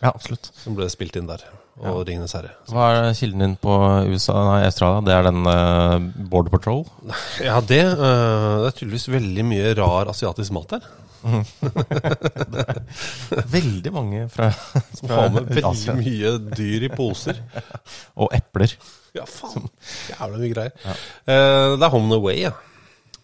Ja, 0.00 0.10
absolutt. 0.10 0.50
Som 0.58 0.74
ble 0.78 0.88
spilt 0.92 1.14
inn 1.20 1.28
der. 1.28 1.44
Og 1.84 2.04
Ringenes 2.06 2.34
herre. 2.36 2.52
Hva 2.70 2.88
er 2.94 3.14
kilden 3.18 3.42
din 3.42 3.54
på 3.58 3.72
USA, 4.08 4.36
nei, 4.46 4.60
Australia? 4.68 5.02
Det 5.06 5.14
er 5.14 5.24
den 5.26 5.46
uh, 5.46 6.26
Border 6.30 6.52
Patrol? 6.54 6.84
Ja, 7.46 7.60
det, 7.60 7.82
uh, 7.94 8.64
det 8.64 8.68
er 8.70 8.76
tydeligvis 8.78 9.08
veldig 9.12 9.46
mye 9.48 9.72
rar 9.78 10.10
asiatisk 10.12 10.54
mat 10.54 10.76
Veldig 13.54 13.92
mange 13.94 14.26
fra, 14.32 14.50
Som 14.98 15.08
har 15.10 15.30
med 15.34 15.48
veldig 15.56 15.94
mye 15.98 16.32
dyr 16.56 16.86
i 16.88 16.90
poser. 16.92 17.36
Og 18.20 18.28
epler. 18.36 18.70
Ja, 19.14 19.24
faen. 19.30 19.68
Jævla 20.10 20.40
mye 20.40 20.52
greier. 20.52 20.72
Eh, 20.84 21.74
det 21.78 21.84
er 21.86 21.92
Home 21.94 22.08
and 22.10 22.16
Away, 22.18 22.38
ja. 22.46 22.52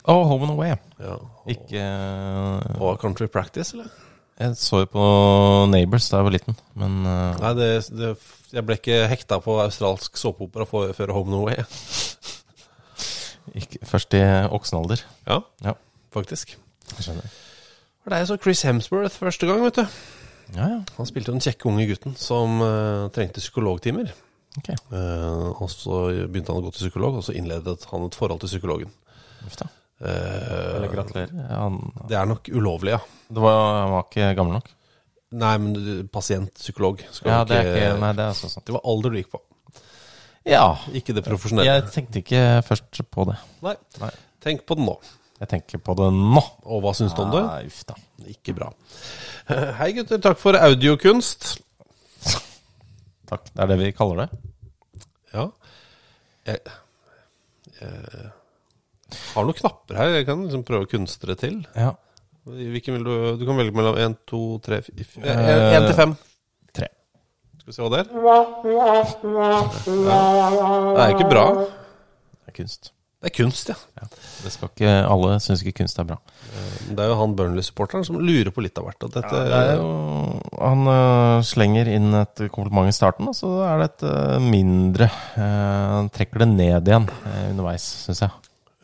Oh, 0.08 0.22
Home 0.30 0.44
and 0.48 0.54
Away. 0.56 0.76
ja. 1.02 1.16
Ikke 1.50 1.82
uh, 1.82 2.80
Og 2.80 3.00
Country 3.02 3.26
Practice, 3.32 3.74
eller? 3.76 3.90
Jeg 4.40 4.54
så 4.56 4.76
jo 4.84 4.88
på 4.94 5.04
Neighbors 5.68 6.06
da 6.08 6.16
jeg 6.20 6.26
var 6.30 6.32
liten, 6.32 6.54
men 6.80 6.92
uh, 7.04 7.34
Nei, 7.42 7.50
det, 7.58 7.66
det, 7.92 8.14
jeg 8.54 8.64
ble 8.64 8.76
ikke 8.78 9.02
hekta 9.10 9.36
på 9.44 9.58
australsk 9.60 10.16
såpeopera 10.16 10.64
før 10.96 11.12
Home 11.12 11.34
and 11.34 11.40
Away. 11.42 11.58
ikke, 13.60 13.82
først 13.90 14.16
i 14.16 14.22
oksenalder. 14.48 15.00
Ja, 15.28 15.42
Ja, 15.66 15.74
faktisk. 16.14 16.56
jeg 16.96 17.02
skjønner. 17.10 17.28
For 18.10 18.16
det 18.16 18.24
er 18.24 18.26
jo 18.26 18.34
så 18.34 18.42
Chris 18.42 18.60
Hemsworth 18.66 19.18
første 19.22 19.46
gang, 19.46 19.60
vet 19.62 19.76
du. 19.78 19.98
Ja, 20.56 20.64
ja. 20.66 20.78
Han 20.96 21.06
spilte 21.06 21.30
jo 21.30 21.36
den 21.36 21.44
kjekke 21.44 21.68
unge 21.70 21.84
gutten 21.86 22.16
som 22.18 22.56
uh, 22.58 23.04
trengte 23.14 23.38
psykologtimer. 23.38 24.08
Okay. 24.58 24.74
Uh, 24.90 25.52
og 25.62 25.68
så 25.70 26.00
begynte 26.26 26.50
han 26.50 26.58
å 26.58 26.64
gå 26.64 26.72
til 26.74 26.88
psykolog, 26.88 27.20
og 27.20 27.22
så 27.22 27.36
innledet 27.38 27.84
han 27.92 28.08
et 28.08 28.16
forhold 28.18 28.42
til 28.42 28.50
psykologen. 28.50 28.90
Uff 29.46 29.54
da. 29.60 29.68
Eh, 30.00 30.72
Eller 30.80 30.90
gratulerer. 30.90 31.30
Han, 31.52 31.78
det 32.10 32.18
er 32.18 32.26
nok 32.26 32.50
ulovlig, 32.50 32.96
ja. 32.96 32.98
det 33.30 33.44
var, 33.44 33.58
han 33.76 33.94
var 33.94 34.08
ikke 34.08 34.32
gammel 34.40 34.58
nok? 34.58 34.72
Nei, 35.38 35.52
men 35.62 35.70
pasientpsykolog 36.10 37.04
pasient-psykolog 37.04 37.04
skal 37.14 37.30
Ja, 37.30 37.40
det 37.46 37.58
er 37.60 37.68
ikke 37.68 37.94
Nei, 38.02 38.10
det 38.18 38.24
er 38.26 38.38
så 38.40 38.50
sant. 38.50 38.64
Det 38.66 38.74
var 38.74 38.82
alder 38.90 39.14
du 39.14 39.20
gikk 39.20 39.30
på, 39.36 39.42
Ja. 40.50 40.64
ikke 40.98 41.14
det 41.14 41.22
profesjonelle. 41.28 41.68
Jeg 41.68 41.86
tenkte 41.94 42.24
ikke 42.24 42.42
først 42.66 43.04
på 43.12 43.28
det. 43.30 43.38
Nei. 43.62 43.76
Nei. 44.02 44.10
Tenk 44.42 44.66
på 44.66 44.80
det 44.80 44.88
nå. 44.88 44.98
Jeg 45.40 45.48
tenker 45.48 45.80
på 45.80 45.94
det 45.96 46.10
nå. 46.12 46.42
Og 46.68 46.82
hva 46.84 46.92
syns 46.96 47.14
du 47.16 47.22
om 47.24 47.30
det? 47.32 47.40
Nei, 47.46 47.62
uff 47.70 47.80
da. 47.88 47.94
Ikke 48.28 48.52
bra. 48.56 48.68
Eh, 49.48 49.70
Hei, 49.80 49.90
gutter. 49.96 50.20
Takk 50.22 50.38
for 50.42 50.58
audiokunst. 50.58 51.54
Takk. 53.30 53.46
Det 53.54 53.62
er 53.64 53.70
det 53.70 53.78
vi 53.80 53.92
kaller 53.96 54.24
det. 54.24 54.28
Ja. 55.32 55.46
Jeg, 56.50 56.58
jeg 57.80 58.30
har 59.34 59.46
noen 59.46 59.56
knapper 59.58 59.98
her. 60.00 60.12
Jeg 60.18 60.26
kan 60.28 60.44
liksom 60.44 60.64
prøve 60.68 60.84
å 60.86 60.90
kunstre 60.90 61.36
til. 61.40 61.60
Ja. 61.78 61.92
Hvilken 62.50 62.96
vil 62.96 63.04
du 63.04 63.14
Du 63.38 63.44
kan 63.46 63.58
velge 63.60 63.76
mellom 63.76 63.96
1, 64.00 64.14
2, 64.30 64.38
3, 64.64 64.78
4 64.86 65.24
Eh, 65.28 65.76
1 65.76 65.86
til 65.90 65.96
5. 65.98 66.14
Tre. 66.74 66.88
Skal 67.60 67.68
vi 67.70 67.76
se 67.76 67.82
hva 67.84 67.90
det 67.92 68.00
er. 68.00 68.06
Det 70.94 71.02
er 71.04 71.14
ikke 71.14 71.28
bra. 71.30 71.44
Det 71.60 72.48
er 72.52 72.56
kunst. 72.56 72.92
Det 73.20 73.28
er 73.28 73.34
kunst, 73.36 73.68
ja. 73.68 74.06
Det 74.40 74.48
skal 74.48 74.70
ikke 74.70 74.92
Alle 75.04 75.34
syns 75.44 75.60
ikke 75.60 75.82
kunst 75.82 75.98
er 76.00 76.06
bra. 76.08 76.16
Det 76.88 77.02
er 77.04 77.10
jo 77.10 77.18
han 77.20 77.34
Burnley-supporteren 77.36 78.06
som 78.06 78.16
lurer 78.16 78.48
på 78.54 78.64
litt 78.64 78.78
av 78.80 78.86
hvert. 78.86 79.04
Og 79.04 79.12
dette, 79.12 79.42
Det 79.44 79.58
er 79.58 79.74
jo, 79.76 79.90
han 80.56 80.88
øh, 80.88 81.42
slenger 81.44 81.90
inn 81.92 82.16
et 82.16 82.46
kompliment 82.48 82.88
i 82.88 82.96
starten, 82.96 83.28
og 83.28 83.36
så 83.36 83.50
er 83.66 83.82
det 83.82 83.90
et 83.90 84.06
øh, 84.08 84.38
mindre 84.40 85.10
øh, 85.36 85.90
Han 85.98 86.08
trekker 86.14 86.46
det 86.46 86.48
ned 86.54 86.88
igjen 86.88 87.10
underveis, 87.50 87.84
syns 88.06 88.24
jeg. 88.24 88.32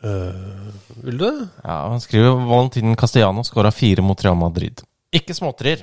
Uh, 0.05 0.69
Vil 1.01 1.17
du? 1.17 1.29
Ja, 1.63 1.89
Han 1.89 2.03
skriver 2.03 2.37
Valentin 2.45 2.93
Castellano 2.95 3.41
skåra 3.43 3.71
fire 3.73 4.05
mot 4.05 4.21
Real 4.21 4.37
Madrid. 4.37 4.85
Ikke 5.09 5.33
småtterier. 5.33 5.81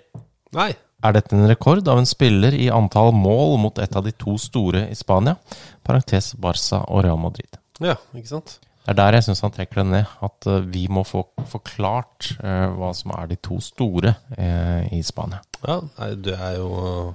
Nei. 0.54 0.70
Er 1.04 1.18
dette 1.18 1.34
en 1.34 1.48
rekord 1.50 1.82
av 1.90 1.98
en 1.98 2.06
spiller 2.08 2.54
i 2.54 2.70
antall 2.72 3.10
mål 3.18 3.58
mot 3.60 3.82
et 3.82 3.98
av 3.98 4.06
de 4.06 4.14
to 4.14 4.38
store 4.38 4.86
i 4.86 4.94
Spania? 4.96 5.34
Parentes 5.82 6.30
Barca 6.38 6.84
og 6.86 7.02
Real 7.04 7.18
Madrid. 7.20 7.58
Ja, 7.82 7.96
ikke 8.14 8.28
sant? 8.28 8.58
Det 8.84 8.92
er 8.92 8.98
der 8.98 9.16
jeg 9.16 9.24
syns 9.24 9.40
han 9.40 9.52
trekker 9.54 9.80
det 9.80 9.86
ned. 9.88 10.10
At 10.22 10.46
øh, 10.46 10.66
vi 10.72 10.86
må 10.92 11.02
få 11.08 11.22
forklart 11.48 12.34
øh, 12.36 12.74
hva 12.76 12.90
som 12.94 13.14
er 13.16 13.30
de 13.30 13.38
to 13.40 13.56
store 13.64 14.12
øh, 14.36 14.92
i 14.92 15.00
Spania. 15.02 15.40
Ja, 15.66 15.80
det 16.14 16.34
er 16.36 16.58
jo 16.58 17.14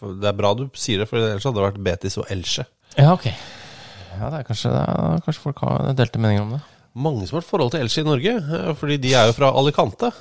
Det 0.00 0.28
er 0.28 0.36
bra 0.36 0.52
du 0.54 0.68
sier 0.78 1.02
det, 1.02 1.08
for 1.10 1.18
ellers 1.18 1.44
hadde 1.48 1.58
det 1.58 1.66
vært 1.66 1.82
Betis 1.82 2.18
og 2.20 2.30
Elche. 2.30 2.64
Ja, 2.98 3.12
ok. 3.12 3.26
Ja, 3.26 4.28
det 4.28 4.42
er 4.42 4.46
kanskje, 4.46 4.70
det 4.70 4.82
er, 4.84 5.22
kanskje 5.24 5.42
folk 5.42 5.62
har 5.64 5.92
delte 5.96 6.20
meninger 6.20 6.44
om 6.44 6.54
det. 6.56 6.60
Mange 6.94 7.26
som 7.26 7.38
har 7.38 7.42
et 7.44 7.48
forhold 7.48 7.72
til 7.72 7.80
Elche 7.80 8.02
i 8.04 8.06
Norge, 8.06 8.34
eh, 8.36 8.74
fordi 8.76 8.98
de 9.00 9.14
er 9.16 9.30
jo 9.30 9.36
fra 9.38 9.48
Alicante. 9.58 10.12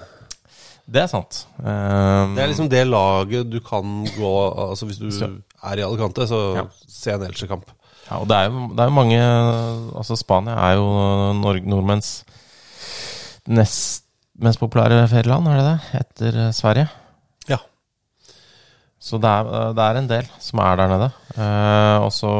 Det 0.91 1.03
er 1.03 1.07
sant. 1.11 1.43
Um, 1.59 2.33
Det 2.35 2.41
er 2.41 2.49
liksom 2.49 2.69
det 2.71 2.87
laget 2.87 3.51
du 3.51 3.59
kan 3.63 4.01
gå 4.17 4.31
Altså 4.71 4.87
Hvis 4.89 4.97
du 4.97 5.07
er 5.07 5.77
i 5.77 5.83
Alicante, 5.85 6.25
så 6.27 6.39
Ja. 6.57 6.63
se 6.87 7.11
en 7.13 7.21
Elche-kamp. 7.27 7.69
Ja, 8.11 8.19
og 8.19 8.27
det 8.27 8.37
er, 8.37 8.51
jo, 8.51 8.67
det 8.75 8.83
er 8.83 8.91
jo 8.91 8.99
mange 8.99 9.19
Altså, 9.95 10.19
Spania 10.19 10.59
er 10.59 10.75
jo 10.75 10.87
Norge, 11.39 11.63
nordmenns 11.71 12.13
nest 13.49 14.01
mest 14.41 14.61
populære 14.61 15.05
ferieland, 15.11 15.49
er 15.49 15.59
det 15.59 15.67
det? 15.67 16.01
Etter 16.01 16.39
eh, 16.47 16.55
Sverige. 16.55 16.87
Ja. 17.49 17.59
Så 19.01 19.19
det 19.21 19.29
er, 19.29 19.49
eh, 19.49 19.73
det 19.77 19.85
er 19.85 19.99
en 19.99 20.09
del 20.09 20.31
som 20.41 20.63
er 20.63 20.79
der 20.79 20.91
nede. 20.91 21.09
Eh, 21.35 21.97
og 22.05 22.09
så 22.15 22.31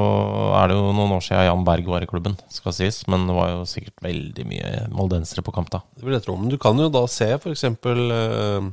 er 0.57 0.71
det 0.71 0.79
jo 0.79 0.89
noen 0.97 1.15
år 1.17 1.23
siden 1.25 1.45
Jan 1.47 1.67
Berg 1.67 1.91
var 1.93 2.05
i 2.05 2.09
klubben, 2.09 2.37
skal 2.53 2.75
sies. 2.77 3.03
Men 3.11 3.27
det 3.29 3.37
var 3.37 3.53
jo 3.53 3.69
sikkert 3.69 4.01
veldig 4.07 4.47
mye 4.49 4.73
moldensere 4.93 5.45
på 5.45 5.53
kamp 5.55 5.71
da. 5.73 5.83
Det 5.97 6.07
vil 6.07 6.17
jeg 6.17 6.25
tro. 6.25 6.37
Men 6.41 6.53
du 6.53 6.57
kan 6.61 6.79
jo 6.79 6.89
da 6.93 7.05
se 7.11 7.29
f.eks. 7.37 7.67
Uh, 7.85 8.71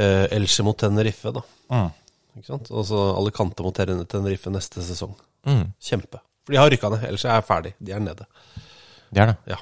uh, 0.00 0.26
Elche 0.34 0.66
mot 0.66 0.78
Tenerife, 0.78 1.34
da. 1.36 1.46
Mm. 1.70 1.90
Ikke 2.38 2.50
sant? 2.50 2.70
Altså 2.70 3.10
Alicante 3.18 3.66
mot 3.66 3.74
Tenerife 3.76 4.54
neste 4.54 4.82
sesong. 4.86 5.14
Mm. 5.46 5.72
Kjempe. 5.80 6.20
For 6.44 6.52
de 6.52 6.58
har 6.60 6.70
rykka 6.72 6.90
ned. 6.90 7.04
ellers 7.08 7.24
er 7.24 7.36
jeg 7.38 7.46
ferdig. 7.48 7.74
De 7.80 7.92
er 7.92 8.00
nede. 8.00 8.26
De 9.10 9.20
er 9.20 9.26
det. 9.32 9.36
Ja. 9.54 9.56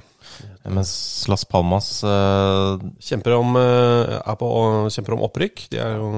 Mens 0.69 0.91
Las 1.31 1.45
Palmas 1.49 2.03
uh, 2.05 2.77
Kjemper 3.01 3.33
om, 3.39 3.55
uh, 3.57 4.35
på, 4.39 4.49
kjemper 4.93 5.15
om 5.17 5.23
opprykk. 5.25 5.69
De 5.73 5.79
er 5.81 5.95
jo 5.97 6.11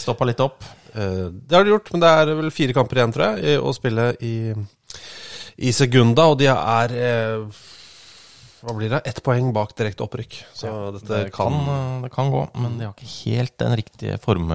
stoppa 0.00 0.24
litt 0.28 0.40
opp. 0.40 0.64
Uh, 0.94 1.28
Det 1.30 1.54
har 1.58 1.64
de 1.66 1.74
gjort, 1.74 1.90
men 1.92 2.00
det 2.00 2.08
er 2.22 2.32
vel 2.38 2.50
fire 2.54 2.72
kamper 2.76 2.96
igjen, 3.02 3.12
tror 3.14 3.36
jeg, 3.36 3.44
i- 3.54 3.60
å 3.60 3.74
spille 3.76 4.06
i, 4.24 4.34
i 5.68 5.72
Segunda. 5.76 6.30
Og 6.32 6.38
de 6.40 6.48
er 6.50 6.96
Hva 8.60 8.74
blir 8.76 8.90
det? 8.92 9.02
Ett 9.08 9.22
poeng 9.24 9.52
bak 9.56 9.74
direkte 9.76 10.04
opprykk. 10.04 10.40
Så 10.56 10.70
dette 10.96 11.08
Det 11.26 11.32
kan, 11.32 11.52
kan, 11.64 12.02
det 12.04 12.10
kan 12.12 12.30
gå, 12.32 12.42
men 12.60 12.78
de 12.80 12.84
har 12.88 12.92
ikke 12.96 13.12
helt 13.30 13.54
den 13.62 13.76
riktige 13.76 14.18
form, 14.20 14.50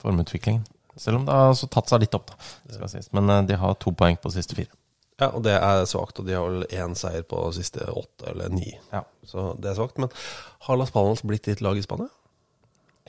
formutviklingen. 0.00 0.62
Selv 1.00 1.20
om 1.20 1.24
det 1.24 1.32
har 1.32 1.56
tatt 1.72 1.88
seg 1.88 2.02
litt 2.04 2.16
opp, 2.18 2.28
da. 2.28 2.88
Men 3.16 3.32
eh, 3.32 3.42
de 3.48 3.58
har 3.62 3.78
to 3.80 3.92
poeng 3.96 4.18
på 4.20 4.32
siste 4.34 4.58
fire. 4.58 4.72
Ja, 5.20 5.30
og 5.36 5.42
det 5.44 5.54
er 5.56 5.84
svakt. 5.88 6.20
Og 6.20 6.28
de 6.28 6.36
har 6.36 6.46
vel 6.48 6.66
én 6.72 6.96
seier 6.96 7.24
på 7.28 7.40
siste 7.56 7.84
åtte 7.88 8.30
eller 8.32 8.52
ni. 8.52 8.70
Ja. 8.92 9.02
Så 9.28 9.50
det 9.60 9.72
er 9.72 9.78
svakt. 9.80 10.00
Men 10.00 10.12
har 10.66 10.80
Las 10.80 10.92
Palmas 10.92 11.24
blitt 11.24 11.48
ditt 11.48 11.60
lag 11.64 11.76
i 11.76 11.84
Spania? 11.84 12.08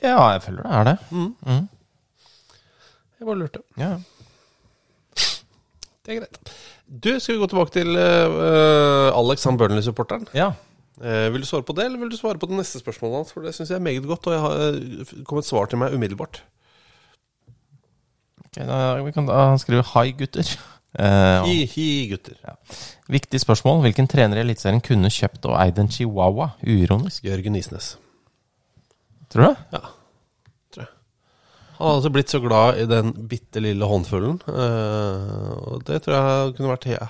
Ja, 0.01 0.17
jeg 0.33 0.41
føler 0.47 0.65
det 0.65 0.79
er 0.79 0.87
det. 0.87 0.95
Mm. 1.11 1.67
Jeg 3.19 3.27
bare 3.29 3.39
lurte. 3.39 3.61
Ja. 3.79 3.93
Det 6.01 6.15
er 6.15 6.19
greit. 6.23 6.39
Du, 6.87 7.11
skal 7.19 7.37
vi 7.37 7.41
gå 7.43 7.47
tilbake 7.51 7.75
til 7.75 7.93
uh, 7.95 9.13
Alex, 9.15 9.45
han 9.47 9.59
Burnley-supporteren? 9.59 10.27
ja. 10.35 10.53
Uh, 11.01 11.31
vil 11.33 11.41
du 11.41 11.47
svare 11.49 11.65
på 11.65 11.73
det, 11.73 11.85
eller 11.87 11.97
vil 11.97 12.11
du 12.11 12.17
svare 12.17 12.37
på 12.37 12.45
det 12.49 12.57
neste 12.59 12.77
spørsmålet 12.81 13.21
hans? 13.21 13.31
For 13.33 13.45
det 13.45 13.55
syns 13.55 13.71
jeg 13.71 13.79
er 13.79 13.85
meget 13.85 14.05
godt, 14.05 14.27
og 14.27 14.35
jeg 14.35 14.41
har 14.43 15.23
kommet 15.25 15.47
svar 15.47 15.69
til 15.71 15.79
meg 15.81 15.95
umiddelbart. 15.95 16.41
Da, 18.55 19.01
vi 19.03 19.11
kan, 19.15 19.25
da, 19.29 19.45
han 19.51 19.59
skriver 19.59 19.83
'hei, 19.93 20.11
gutter'. 20.19 20.57
Eh, 20.99 21.43
Hi, 21.47 21.65
hi, 21.71 22.07
gutter. 22.11 22.33
viktig 23.07 23.39
spørsmål. 23.39 23.77
Hvilken 23.85 24.09
trener 24.11 24.35
i 24.35 24.41
Eliteserien 24.43 24.81
kunne 24.83 25.07
kjøpt 25.07 25.45
og 25.47 25.53
eid 25.63 25.77
en 25.79 25.87
chihuahua? 25.87 26.49
Uironisk. 26.67 27.23
Jørgen 27.23 27.55
Isnes. 27.55 27.93
Tror 29.31 29.41
du 29.41 29.47
det? 29.47 29.57
Ja, 29.71 29.79
tror 30.73 30.83
jeg. 30.83 30.89
Han 31.77 31.85
hadde 31.87 31.95
altså 31.95 32.11
blitt 32.11 32.29
så 32.35 32.41
glad 32.43 32.81
i 32.83 32.85
den 32.91 33.13
bitte 33.31 33.63
lille 33.63 33.87
håndfullen. 33.87 34.41
eh, 34.51 35.71
og 35.71 35.85
det 35.87 36.01
tror 36.03 36.13
jeg 36.19 36.55
kunne 36.57 36.73
vært 36.73 36.89
he- 36.91 37.07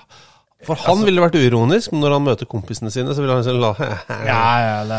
For 0.62 0.78
han 0.78 1.00
ville 1.02 1.22
vært 1.24 1.34
uironisk, 1.40 1.90
men 1.90 2.04
når 2.04 2.12
han 2.14 2.24
møter 2.26 2.48
kompisene 2.50 2.92
sine, 2.94 3.14
så 3.16 3.22
ville 3.22 3.34
han 3.34 3.42
liksom 3.42 3.58
la 3.62 3.72
Ja, 4.30 4.44
ja, 4.62 4.76
det 4.86 4.98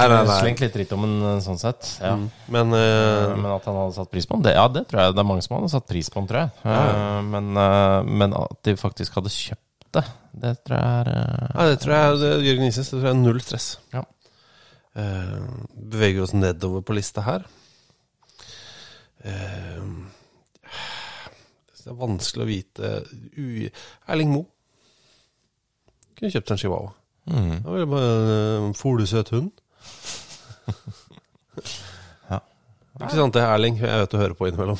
er 0.00 0.32
slengt 0.40 0.64
litt 0.64 0.74
dritt 0.74 0.94
om 0.96 1.04
en 1.06 1.44
sånn 1.44 1.60
sett. 1.62 1.92
Ja. 2.02 2.16
Men 2.50 2.74
uh, 2.74 3.36
Men 3.36 3.46
at 3.52 3.68
han 3.70 3.78
hadde 3.78 3.94
satt 4.00 4.10
pris 4.10 4.26
på 4.26 4.34
den, 4.38 4.48
det, 4.48 4.56
ja, 4.58 4.66
det 4.72 4.86
tror 4.90 5.04
jeg 5.04 5.14
det 5.14 5.22
er 5.22 5.28
mange 5.30 5.46
som 5.46 5.58
hadde 5.60 5.70
satt 5.76 5.86
pris 5.86 6.10
på 6.10 6.18
den, 6.22 6.28
tror 6.32 6.42
jeg. 6.42 6.50
Eh, 6.66 7.20
Men, 7.30 7.52
uh, 7.54 8.00
men 8.02 8.34
at 8.34 8.58
de 8.66 8.74
faktisk 8.80 9.20
hadde 9.20 9.30
kjøpt 9.34 9.62
det, 9.96 10.02
det 10.42 10.52
tror 10.66 10.76
jeg 10.76 10.98
er 10.98 11.12
uh, 11.14 11.46
Ja, 11.54 11.68
det 11.70 11.78
tror 11.84 11.94
jeg 11.96 12.18
det, 12.24 12.32
Jørgen 12.50 12.66
Isnes, 12.68 12.90
det 12.90 12.98
tror 12.98 13.06
jeg 13.08 13.14
er 13.14 13.22
null 13.22 13.40
stress. 13.44 13.68
Ja. 13.94 14.02
Eh, 14.96 15.40
beveger 15.76 16.22
oss 16.24 16.32
nedover 16.32 16.80
på 16.80 16.94
lista 16.96 17.20
her. 17.26 17.42
Eh, 19.22 19.82
det 21.84 21.92
er 21.92 21.98
vanskelig 22.00 22.42
å 22.42 22.48
vite 22.48 22.92
Erling 24.08 24.32
Moe. 24.32 24.48
Kunne 26.16 26.30
kjøpt 26.32 26.50
en 26.54 26.58
chihuahua. 26.62 26.92
mm. 27.30 27.50
Det 27.62 27.72
var 27.72 27.86
bare 27.92 28.12
en 28.66 28.74
folesøt 28.74 29.28
hund. 29.36 29.50
Ja. 32.30 32.38
Ikke 33.00 33.16
sant 33.16 33.34
det, 33.36 33.42
Erling? 33.44 33.76
Jeg 33.80 34.00
vet 34.00 34.10
du 34.12 34.16
hører 34.18 34.34
på 34.36 34.46
innimellom. 34.48 34.78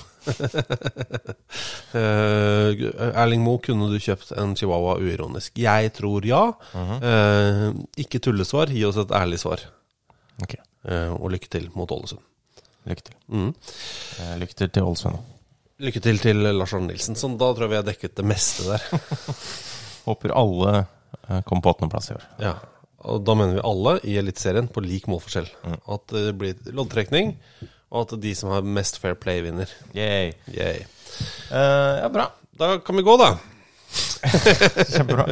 uh, 1.95 2.70
Erling 3.22 3.43
Moe, 3.45 3.61
kunne 3.64 3.89
du 3.93 3.99
kjøpt 4.03 4.32
en 4.41 4.55
chihuahua 4.57 4.97
uironisk? 5.03 5.59
Jeg 5.61 5.93
tror 5.97 6.24
ja. 6.28 6.43
Eh, 6.76 7.70
ikke 8.03 8.20
tullesvar, 8.24 8.72
gi 8.72 8.84
oss 8.89 8.99
et 9.03 9.12
ærlig 9.16 9.41
svar. 9.43 9.61
Ok, 10.43 10.57
Eh, 10.87 11.11
og 11.18 11.32
lykke 11.34 11.49
til 11.51 11.64
mot 11.74 11.91
Ålesund. 11.91 12.20
lykke 12.87 13.03
til. 13.09 13.14
Mm. 13.26 13.49
Lykke 14.39 14.55
til 14.55 14.68
til 14.70 14.82
Ålesund. 14.87 15.16
Lykke 15.82 16.01
til 16.01 16.18
til 16.22 16.37
Lars 16.47 16.72
Arne 16.76 16.87
Nilsen. 16.93 17.16
Sånn, 17.18 17.34
da 17.41 17.49
tror 17.53 17.64
jeg 17.66 17.70
vi 17.72 17.76
har 17.80 17.82
dekket 17.89 18.14
det 18.20 18.24
meste 18.24 18.68
der. 18.68 18.84
Håper 20.07 20.30
alle 20.39 20.84
kommer 21.49 21.62
på 21.64 21.73
åttendeplass 21.75 22.11
i 22.11 22.17
år. 22.17 22.27
Ja, 22.43 22.55
og 23.07 23.23
Da 23.27 23.37
mener 23.39 23.59
vi 23.59 23.64
alle 23.67 23.97
i 24.03 24.17
Eliteserien 24.19 24.69
på 24.73 24.83
lik 24.85 25.07
målforskjell. 25.11 25.49
At 25.87 26.11
det 26.12 26.35
blir 26.41 26.75
loddtrekning, 26.75 27.37
og 27.93 28.07
at 28.07 28.17
de 28.23 28.35
som 28.35 28.51
har 28.55 28.67
mest 28.67 28.99
fair 29.03 29.14
play, 29.19 29.43
vinner. 29.45 29.71
Yay. 29.95 30.33
Yay. 30.51 30.83
Uh, 31.53 32.03
ja, 32.03 32.11
bra. 32.12 32.31
Da 32.59 32.77
kan 32.83 32.99
vi 32.99 33.05
gå, 33.07 33.14
da. 33.21 33.37
Kjempebra. 34.97 35.29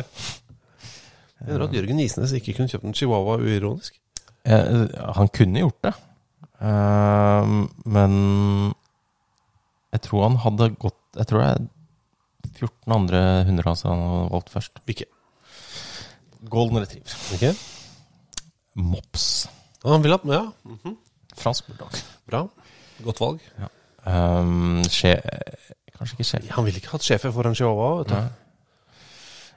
Mener 1.44 1.66
at 1.66 1.74
Jørgen 1.76 2.00
Isnes 2.00 2.32
ikke 2.36 2.54
kunne 2.56 2.70
kjøpt 2.70 2.86
en 2.88 2.96
chihuahua 2.96 3.40
uironisk. 3.42 3.98
Eh, 4.44 4.86
han 5.16 5.30
kunne 5.32 5.62
gjort 5.62 5.86
det, 5.86 5.92
uh, 6.60 7.64
men 7.88 8.16
jeg 9.94 10.02
tror 10.04 10.26
han 10.26 10.36
hadde 10.42 10.66
gått 10.76 10.98
Jeg 11.16 11.30
tror 11.30 11.40
det 11.40 11.46
er 11.48 11.62
14 12.58 12.92
andre 12.92 13.20
hunderaser 13.48 13.88
han 13.88 14.02
hadde 14.02 14.32
valgt 14.34 14.52
først. 14.52 14.80
Hvilke? 14.84 15.06
Golden 16.50 16.80
retriever. 16.82 17.14
Ikke? 17.36 17.54
Mops. 18.74 19.48
Ja, 19.84 19.90
Han 19.92 20.02
vil 20.02 20.12
ha 20.12 20.18
Ja, 20.24 20.42
mhm. 20.64 20.96
Fransk 21.36 21.66
bulldog. 21.66 21.90
bra. 22.30 22.46
Godt 23.04 23.20
valg. 23.20 23.40
Um, 24.06 24.82
skje, 24.86 25.16
kanskje 25.96 26.14
ikke 26.18 26.24
sjef. 26.28 26.48
Han 26.54 26.64
ville 26.66 26.78
ikke 26.78 26.92
hatt 26.92 27.02
sjefer 27.02 27.32
foran 27.34 27.54
chihuahua. 27.56 27.98
vet 28.02 28.08
du. 28.08 28.14
Nei. 28.14 28.28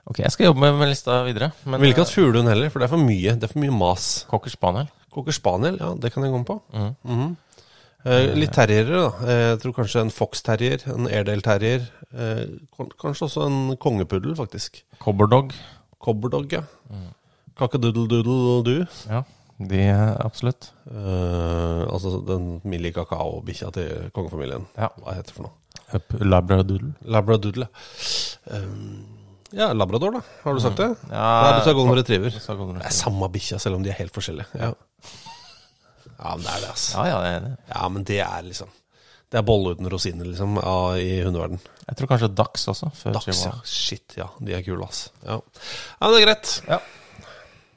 Ok, 0.08 0.20
jeg 0.24 0.32
skal 0.32 0.46
jobbe 0.48 0.60
med, 0.64 0.78
med 0.80 0.88
lista 0.94 1.20
videre. 1.28 1.52
Men 1.66 1.82
ville 1.82 1.92
ikke 1.94 2.06
hatt 2.06 2.14
fuglehund 2.16 2.48
heller, 2.48 2.70
for 2.72 2.80
det 2.80 2.88
er 2.88 2.94
for 2.96 3.04
mye 3.04 3.34
Det 3.36 3.44
er 3.44 3.52
for 3.52 3.60
mye 3.60 3.76
mas. 3.76 4.24
eh, 4.24 4.30
Cocker 4.32 4.50
spaniel. 4.54 4.88
Cocker 5.14 5.36
spaniel, 5.36 5.78
ja, 5.82 5.94
det 6.00 6.14
kan 6.14 6.24
jeg 6.24 6.32
gå 6.32 6.38
med 6.38 6.46
på. 6.48 6.62
Mm. 6.74 6.96
Mm 7.04 7.20
-hmm. 7.22 7.36
Eh, 8.06 8.36
litt 8.36 8.54
terriere, 8.54 8.86
da. 9.02 9.08
Eh, 9.28 9.50
Jeg 9.52 9.60
tror 9.60 9.72
kanskje 9.74 10.02
en 10.02 10.12
fox 10.12 10.42
terrier, 10.42 10.78
en 10.88 11.08
airdale-terrier. 11.08 11.82
Eh, 12.14 12.46
kanskje 13.02 13.26
også 13.26 13.46
en 13.48 13.76
kongepuddel, 13.78 14.36
faktisk. 14.36 14.84
Cobberdog. 15.00 15.52
Cobberdog, 16.04 16.52
ja. 16.54 16.64
Mm. 16.92 17.10
Kakadoodle-doodle-doo. 17.58 18.86
Ja, 19.10 19.24
de 19.58 19.84
er 19.90 20.18
absolutt. 20.22 20.72
Eh, 20.92 21.84
altså 21.90 22.20
den 22.28 22.58
milde 22.70 22.94
kakao-bikkja 22.94 23.72
til 23.74 24.10
kongefamilien. 24.14 24.68
Ja. 24.78 24.92
Hva 25.02 25.18
heter 25.18 25.32
det 25.32 25.38
for 25.38 25.50
noe? 25.50 25.56
Labradoodle. 26.22 26.92
Labradoodle. 27.08 27.70
Um, 28.52 29.06
ja, 29.56 29.72
labrador, 29.74 30.12
da. 30.12 30.22
Har 30.44 30.54
du 30.54 30.60
sagt 30.60 30.78
det? 30.78 30.90
Mm. 30.90 31.14
Ja, 31.14 31.28
Nei, 31.44 31.52
du 31.56 31.66
sa 31.66 31.74
golden 31.78 31.98
retriever. 31.98 32.36
Det 32.36 32.90
er 32.90 32.96
samme 32.96 33.30
bikkja, 33.32 33.60
selv 33.64 33.80
om 33.80 33.86
de 33.86 33.94
er 33.94 33.98
helt 34.02 34.14
forskjellige. 34.16 34.50
Ja, 34.60 34.74
ja 36.18 36.34
men 36.36 36.44
det 36.44 36.52
er 36.52 36.66
det, 36.66 36.74
altså. 36.74 36.98
Ja, 36.98 37.06
ja, 37.08 37.22
det 37.24 37.32
er 37.32 37.46
det. 37.46 37.54
Ja, 37.72 37.88
men 37.94 38.08
det 38.10 38.20
er 38.26 38.46
liksom 38.50 38.74
Det 39.28 39.42
er 39.42 39.44
bolle 39.44 39.74
uten 39.76 39.90
rosiner, 39.92 40.24
liksom, 40.24 40.56
ja, 40.56 40.76
i 41.04 41.18
hundeverden. 41.26 41.60
Jeg 41.88 41.98
tror 42.00 42.08
kanskje 42.14 42.30
Dax 42.32 42.68
også. 42.72 42.88
Før 42.96 43.18
Dax, 43.18 43.42
ja. 43.44 43.52
Shit, 43.68 44.16
ja. 44.16 44.30
De 44.40 44.54
er 44.56 44.64
kule, 44.64 44.88
ass. 44.88 45.10
Ja. 45.26 45.36
ja, 45.36 46.08
men 46.08 46.16
det 46.16 46.22
er 46.22 46.26
greit. 46.30 46.54
Ja. 46.68 46.80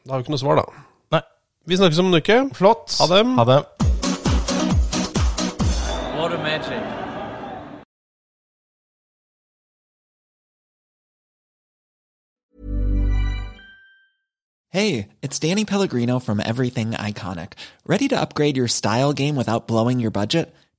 Da 0.05 0.13
har 0.13 0.21
vi 0.21 0.29
ikke 0.29 0.35
noe 0.37 0.43
svar, 0.45 0.61
da. 0.63 0.85
Nei. 1.17 1.21
Vi 1.67 1.81
snakkes 1.81 1.99
om 1.99 2.13
en 2.13 2.21
uke. 2.23 2.39
Flott. 2.55 2.95
Ha 3.03 3.11
dem. 3.11 3.35
Ha 3.41 3.49
det. 3.51 3.59
What 6.21 6.33
a 6.33 6.39
magic. 6.39 6.87
Hey, 14.71 15.09
it's 15.21 15.41
Danny 15.41 15.65
Pellegrino 15.65 16.21
from 16.21 16.39
Everything 16.39 16.93
Iconic. 16.93 17.55
Ready 17.87 18.07
to 18.07 18.21
upgrade 18.21 18.57
your 18.57 18.69
style 18.69 19.13
game 19.13 19.35
without 19.35 19.67
blowing 19.67 19.99
your 19.99 20.13
budget? 20.13 20.55